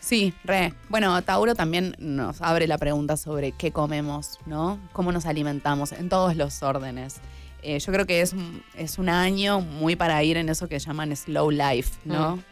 [0.00, 0.74] Sí, re.
[0.90, 4.78] Bueno, Tauro también nos abre la pregunta sobre qué comemos, ¿no?
[4.92, 7.16] Cómo nos alimentamos en todos los órdenes.
[7.62, 10.78] Eh, yo creo que es, un- es un año muy para ir en eso que
[10.78, 12.36] llaman slow life, ¿no?
[12.36, 12.42] Mm.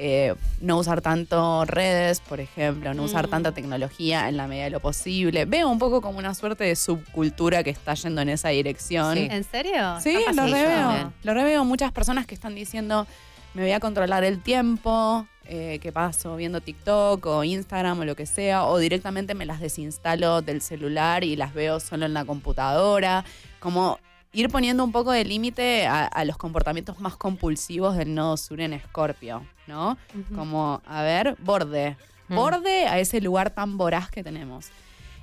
[0.00, 3.30] Eh, no usar tanto redes, por ejemplo, no usar Mm.
[3.30, 5.44] tanta tecnología en la medida de lo posible.
[5.44, 9.18] Veo un poco como una suerte de subcultura que está yendo en esa dirección.
[9.18, 9.98] ¿En serio?
[10.00, 11.12] Sí, lo sí, reveo.
[11.24, 11.64] Lo reveo.
[11.64, 13.08] Muchas personas que están diciendo,
[13.54, 18.14] me voy a controlar el tiempo eh, que paso viendo TikTok o Instagram o lo
[18.14, 22.24] que sea, o directamente me las desinstalo del celular y las veo solo en la
[22.24, 23.24] computadora.
[23.58, 23.98] Como
[24.32, 28.60] ir poniendo un poco de límite a, a los comportamientos más compulsivos del nodo sur
[28.60, 29.96] en Escorpio, ¿no?
[30.34, 31.96] Como, a ver, borde.
[32.28, 32.34] Mm.
[32.34, 34.70] Borde a ese lugar tan voraz que tenemos.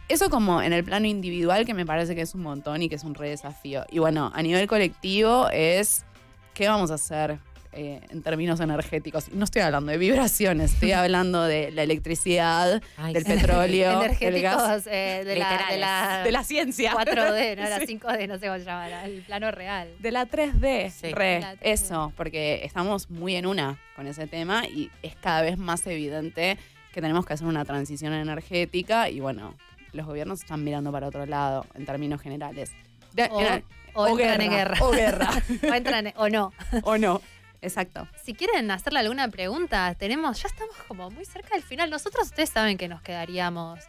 [0.08, 2.96] Eso como en el plano individual, que me parece que es un montón y que
[2.96, 3.86] es un re desafío.
[3.90, 6.06] Y bueno, a nivel colectivo es,
[6.54, 7.40] ¿qué vamos a hacer
[7.76, 9.32] eh, en términos energéticos?
[9.32, 12.82] No estoy hablando de vibraciones, estoy hablando de la electricidad,
[13.14, 14.88] del petróleo, del Energéticos gas.
[14.88, 16.94] eh, de, la, de, la, De la ciencia.
[16.94, 17.98] 4D, no la Sí.
[18.00, 19.90] 5D, no sé cómo se llama, la- el plano real.
[20.00, 21.12] De la 3D, Sí.
[21.12, 21.58] re, La 3D.
[21.62, 26.58] eso, porque estamos muy en una con ese tema y es cada vez más evidente
[26.94, 29.56] que tenemos que hacer una transición energética y bueno,
[29.92, 32.72] los gobiernos están mirando para otro lado en términos generales.
[33.14, 34.78] De- O, en- o entran en guerra.
[34.82, 35.30] O guerra.
[35.70, 36.52] o entran en- o no.
[36.84, 37.22] o no.
[37.61, 38.07] Exacto.
[38.23, 41.90] Si quieren hacerle alguna pregunta, tenemos, ya estamos como muy cerca del final.
[41.90, 43.80] Nosotros, ustedes saben que nos quedaríamos.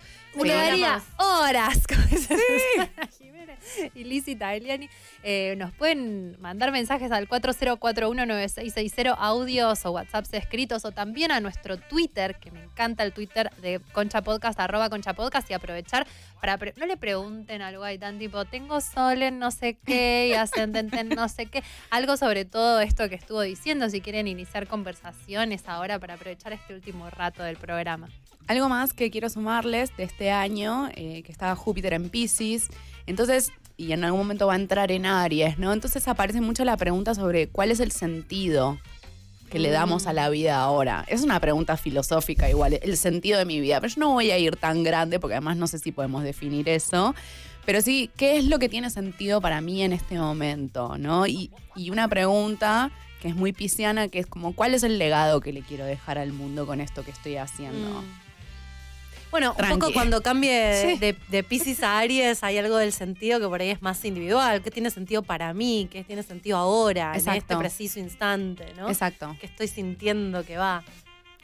[0.42, 0.48] Sí.
[0.48, 1.82] quedaría horas,
[3.18, 3.58] Jiménez
[3.94, 4.88] y Lizzy Tagliani.
[5.22, 11.76] Eh, nos pueden mandar mensajes al 40419660, audios o WhatsApps escritos, o también a nuestro
[11.76, 16.06] Twitter, que me encanta el Twitter de Concha Podcast, arroba Concha Podcast, y aprovechar
[16.40, 16.56] para.
[16.76, 21.00] no le pregunten algo ahí tan tipo, tengo sol en no sé qué y ascendente
[21.00, 21.62] en no sé qué.
[21.90, 26.74] Algo sobre todo esto que estuvo diciendo, si quieren iniciar conversaciones ahora para aprovechar este
[26.74, 28.08] último rato del programa.
[28.46, 32.68] Algo más que quiero sumarles de este año, eh, que está Júpiter en Pisces.
[33.06, 35.72] Entonces, y en algún momento va a entrar en Aries, ¿no?
[35.72, 38.78] Entonces aparece mucho la pregunta sobre cuál es el sentido
[39.50, 41.04] que le damos a la vida ahora.
[41.08, 43.80] Es una pregunta filosófica igual, el sentido de mi vida.
[43.80, 46.68] Pero yo no voy a ir tan grande porque además no sé si podemos definir
[46.68, 47.14] eso.
[47.64, 50.98] Pero sí, ¿qué es lo que tiene sentido para mí en este momento?
[50.98, 51.26] ¿no?
[51.26, 52.90] Y, y una pregunta
[53.20, 56.18] que es muy pisciana, que es como, ¿cuál es el legado que le quiero dejar
[56.18, 58.02] al mundo con esto que estoy haciendo?
[59.30, 60.98] Bueno, un poco cuando cambie de, Sí.
[60.98, 64.62] de, de Pisces a Aries hay algo del sentido que por ahí es más individual.
[64.62, 65.88] ¿Qué tiene sentido para mí?
[65.90, 68.72] ¿Qué tiene sentido ahora, en este preciso instante?
[68.76, 68.88] ¿no?
[68.88, 69.36] Exacto.
[69.40, 70.82] Que estoy sintiendo que va.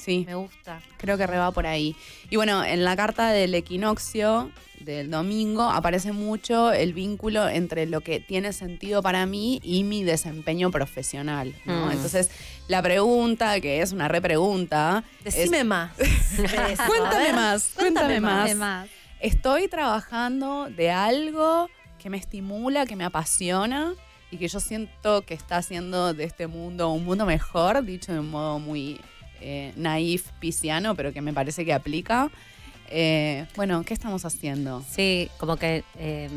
[0.02, 0.24] Sí.
[0.26, 0.80] Me gusta.
[0.98, 1.94] Creo que reba por ahí.
[2.28, 4.50] Y bueno, en la carta del equinoccio
[4.80, 10.02] del domingo aparece mucho el vínculo entre lo que tiene sentido para mí y mi
[10.02, 11.54] desempeño profesional.
[11.64, 11.86] ¿no?
[11.86, 11.92] Mm.
[11.92, 12.30] Entonces,
[12.66, 15.04] la pregunta, que es una repregunta.
[15.22, 15.92] Decime es- más.
[16.00, 18.54] eso, a cuéntame más, cuéntame más.
[18.56, 18.88] más.
[19.20, 21.68] Estoy trabajando de algo
[22.00, 23.94] que me estimula, que me apasiona
[24.32, 28.18] y que yo siento que está haciendo de este mundo un mundo mejor, dicho de
[28.18, 29.00] un modo muy
[29.42, 32.30] eh, naif, pisciano, pero que me parece que aplica.
[32.88, 34.82] Eh, bueno, ¿qué estamos haciendo?
[34.90, 36.28] Sí, como que eh,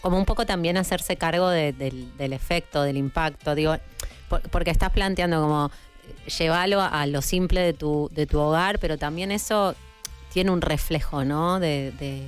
[0.00, 3.76] como un poco también hacerse cargo de- del, efecto, del impacto, digo,
[4.28, 5.70] por- porque estás planteando como
[6.26, 9.74] eh, llevarlo a lo simple de tu, de tu hogar, pero también eso
[10.32, 11.58] tiene un reflejo, ¿no?
[11.60, 12.26] De, de-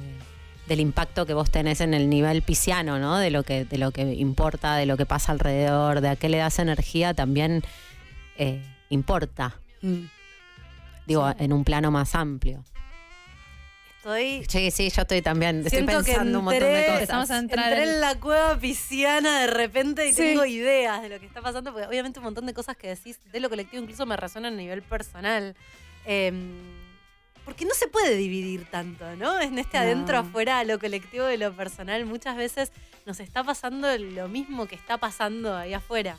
[0.67, 3.19] del impacto que vos tenés en el nivel pisciano, ¿no?
[3.19, 6.29] De lo que, de lo que importa, de lo que pasa alrededor, de a qué
[6.29, 7.63] le das energía, también
[8.39, 9.55] eh, importa.
[9.83, 10.05] Mm.
[11.07, 12.65] Digo, en un plano más amplio.
[13.99, 14.45] Estoy.
[14.49, 15.59] Sí, sí, yo estoy también.
[15.59, 17.01] Estoy Siento que pensando un montón de entré- cosas.
[17.03, 20.17] Empezamos a entrar entré en- en la cueva pisciana de repente y Sí.
[20.23, 23.21] tengo ideas de lo que está pasando, porque obviamente un montón de cosas que decís
[23.31, 25.55] de lo colectivo incluso me resuenan a nivel personal.
[26.05, 26.51] Em,
[27.45, 29.41] porque no se puede dividir tanto, ¿no?
[29.41, 29.85] En este No.
[29.85, 32.05] adentro, afuera, lo colectivo de lo personal.
[32.05, 32.73] Muchas veces
[33.07, 36.17] nos está pasando lo mismo que está pasando ahí afuera.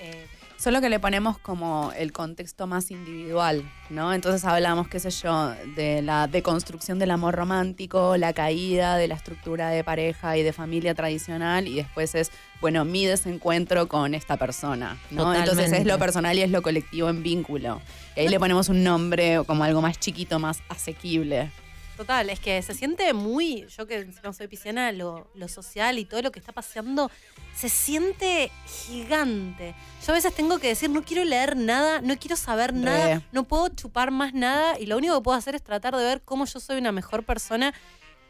[0.00, 0.26] Eh,
[0.58, 4.12] Solo que le ponemos como el contexto más individual, ¿no?
[4.12, 9.14] Entonces hablamos, qué sé yo, de la deconstrucción del amor romántico, la caída de la
[9.14, 14.36] estructura de pareja y de familia tradicional, y después es, bueno, mi desencuentro con esta
[14.36, 15.32] persona, ¿no?
[15.32, 17.80] Entonces es lo personal y es lo colectivo en vínculo.
[18.16, 21.52] Y ahí le ponemos un nombre como algo más chiquito, más asequible.
[21.98, 26.04] Total, es que se siente muy, yo que no soy pisciana, lo, lo social y
[26.04, 27.10] todo lo que está pasando,
[27.56, 28.52] se siente
[28.86, 29.74] gigante.
[30.06, 33.42] Yo a veces tengo que decir, no quiero leer nada, no quiero saber nada, no
[33.42, 36.44] puedo chupar más nada y lo único que puedo hacer es tratar de ver cómo
[36.44, 37.74] yo soy una mejor persona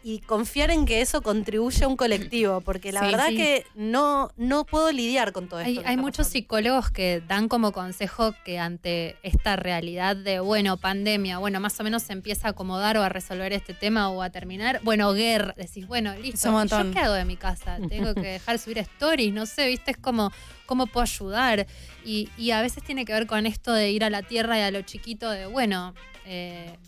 [0.09, 3.37] y confiar en que eso contribuye a un colectivo, porque la Sí, verdad sí.
[3.37, 5.83] que no, no puedo lidiar con todo esto.
[5.85, 11.61] Hay, muchos psicólogos que dan como consejo que ante esta realidad de, bueno, pandemia, bueno,
[11.61, 14.81] más o menos se empieza a acomodar o a resolver este tema o a terminar.
[14.83, 16.37] Bueno, guerra, decís, bueno, listo.
[16.39, 16.87] Es un ¿y montón.
[16.87, 17.77] ¿Yo qué hago de mi casa?
[17.87, 20.33] Tengo que dejar de subir stories, no sé, viste, es como,
[20.65, 21.67] ¿cómo puedo ayudar?
[22.03, 24.63] Y, y a veces tiene que ver con esto de ir a la tierra y
[24.63, 25.93] a lo chiquito de, bueno,
[26.25, 26.79] eh,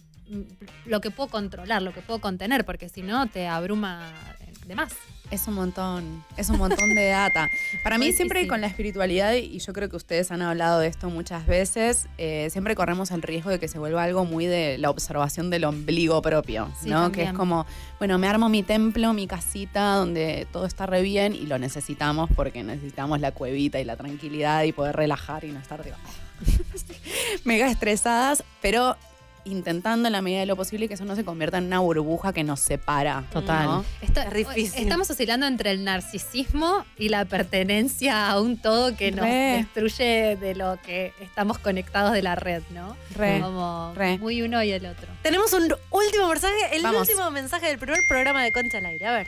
[0.86, 4.12] lo que puedo controlar, lo que puedo contener, porque si no te abruma
[4.66, 4.93] de más.
[5.31, 7.48] Es un montón, es un montón de data.
[7.85, 11.09] Para mí siempre con la espiritualidad, y yo creo que ustedes han hablado de esto
[11.09, 14.90] muchas veces, eh, siempre corremos el riesgo de que se vuelva algo muy de la
[14.90, 17.12] observación del ombligo propio, ¿no?
[17.12, 17.65] Que es como,
[17.98, 22.28] bueno, me armo mi templo, mi casita, donde todo está re bien y lo necesitamos
[22.35, 25.97] porque necesitamos la cuevita y la tranquilidad y poder relajar y no estar digo,
[27.44, 28.97] mega estresadas, pero
[29.45, 32.33] intentando en la medida de lo posible que eso no se convierta en una burbuja
[32.33, 33.25] que nos separa.
[33.33, 33.67] Total.
[33.67, 33.85] ¿no?
[34.03, 34.83] Esto- Es difícil.
[34.83, 39.57] Estamos oscilando entre el narcisismo y la pertenencia a un todo que nos Re.
[39.59, 42.97] destruye de lo que estamos conectados de la red, ¿no?
[43.17, 44.19] Re, Como re.
[44.19, 45.09] muy uno y el otro.
[45.23, 47.09] Tenemos un último mensaje, el Vamos.
[47.09, 49.07] último mensaje del primer programa de Concha al aire.
[49.07, 49.27] A ver.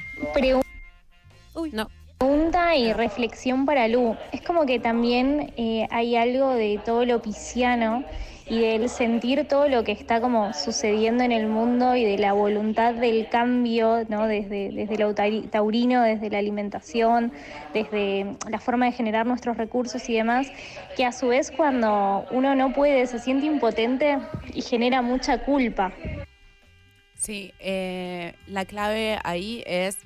[1.54, 1.88] Uy, no.
[2.18, 4.16] Pregunta y reflexión para Lu.
[4.32, 8.04] Es como que también eh, hay algo de todo lo pisciano
[8.52, 12.34] y del sentir todo lo que está como sucediendo en el mundo y de la
[12.34, 14.26] voluntad del cambio, ¿no?
[14.26, 17.32] Desde, desde lo tauri- taurino, desde la alimentación,
[17.72, 20.52] desde la forma de generar nuestros recursos y demás,
[20.94, 24.18] que a su vez cuando uno no puede, se siente impotente
[24.52, 25.90] y genera mucha culpa.
[27.14, 29.96] Sí, eh, la clave ahí es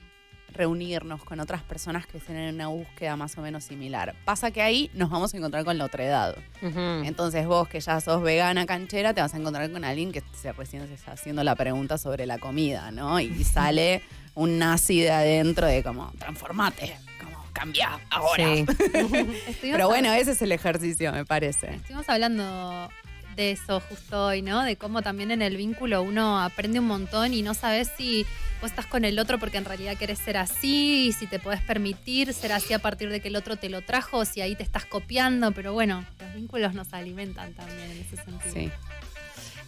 [0.57, 4.15] reunirnos con otras personas que estén en una búsqueda más o menos similar.
[4.25, 6.37] Pasa que ahí nos vamos a encontrar con la otra edad.
[6.61, 10.53] Entonces vos que ya sos vegana canchera, te vas a encontrar con alguien que se
[10.53, 13.21] recién se está haciendo la pregunta sobre la comida, ¿no?
[13.21, 14.03] Y sale
[14.35, 18.45] un nazi de adentro de como, transformate, como, cambia ahora.
[18.45, 18.67] Sí.
[19.61, 21.75] Pero bueno, ese es el ejercicio, me parece.
[21.75, 22.91] Estuvimos hablando
[23.37, 24.65] de eso justo hoy, ¿no?
[24.65, 28.27] De cómo también en el vínculo uno aprende un montón y no sabes si
[28.63, 31.61] vos estás con el otro porque en realidad querés ser así, y si te podés
[31.61, 34.57] permitir ser así a partir de que el otro te lo trajo, o si ahí
[34.57, 38.55] te estás copiando, pero bueno, los vínculos nos alimentan también en ese sentido.
[38.55, 38.71] Sí.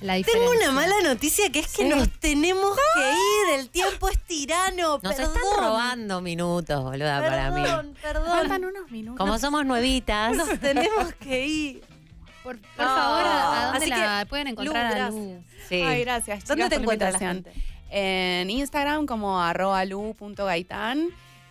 [0.01, 1.89] La Tengo una mala noticia que es que Sí.
[1.89, 3.59] nos tenemos que ir.
[3.59, 5.01] El tiempo es tirano.
[5.03, 5.37] Nos perdón.
[5.37, 7.63] están robando minutos, boluda, para mí.
[7.63, 8.65] Perdón, perdón.
[8.67, 9.19] unos minutos.
[9.19, 10.37] Como somos nuevitas.
[10.37, 11.88] Nos tenemos que ir.
[12.49, 15.11] Por, por favor, ¿a a dónde Así la que, pueden Lu, encontrar a.
[15.11, 15.45] Lu?
[15.69, 15.83] Sí.
[15.83, 16.47] Ay, gracias.
[16.47, 17.45] ¿Dónde te por encuentra la invitación.
[17.45, 17.63] gente?
[17.91, 21.09] En Instagram como arroba lu.gaitán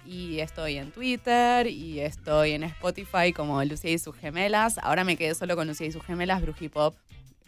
[0.07, 4.79] y estoy en Twitter y estoy en Spotify como Lucía y sus gemelas.
[4.79, 6.95] Ahora me quedé solo con Lucía y sus gemelas, Brujipop.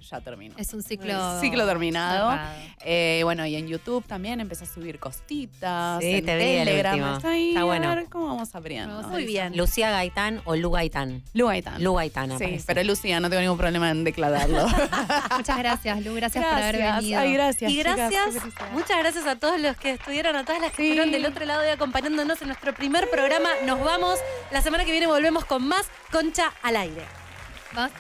[0.01, 0.55] Ya termino.
[0.57, 1.39] Es un ciclo.
[1.41, 2.37] Ciclo terminado.
[2.83, 5.99] Eh, bueno, y en YouTube también empecé a subir costitas.
[6.01, 7.15] Sí, en te vi el Telegram.
[7.17, 7.95] Está, ahí, Está a bueno.
[7.95, 9.01] ver cómo vamos abriendo.
[9.09, 9.55] Muy bien.
[9.57, 11.23] Lucía Gaitán o Lu Gaitán.
[11.33, 11.83] Lu Gaitán.
[11.83, 12.63] Lu Gaitán, Sí, aparece.
[12.67, 14.65] pero Lucía, no tengo ningún problema en declararlo.
[15.37, 16.13] Muchas gracias, Lu.
[16.15, 17.19] Gracias, por haber venido.
[17.19, 17.71] Ay, gracias.
[17.71, 18.35] Y gracias,
[18.73, 20.83] muchas gracias a todos los que estuvieron, a todas las que Sí.
[20.89, 23.49] estuvieron del otro lado y acompañándonos en nuestro primer programa.
[23.65, 24.17] Nos vamos.
[24.51, 27.03] La semana que viene volvemos con más Concha al aire.
[27.75, 27.91] Vas.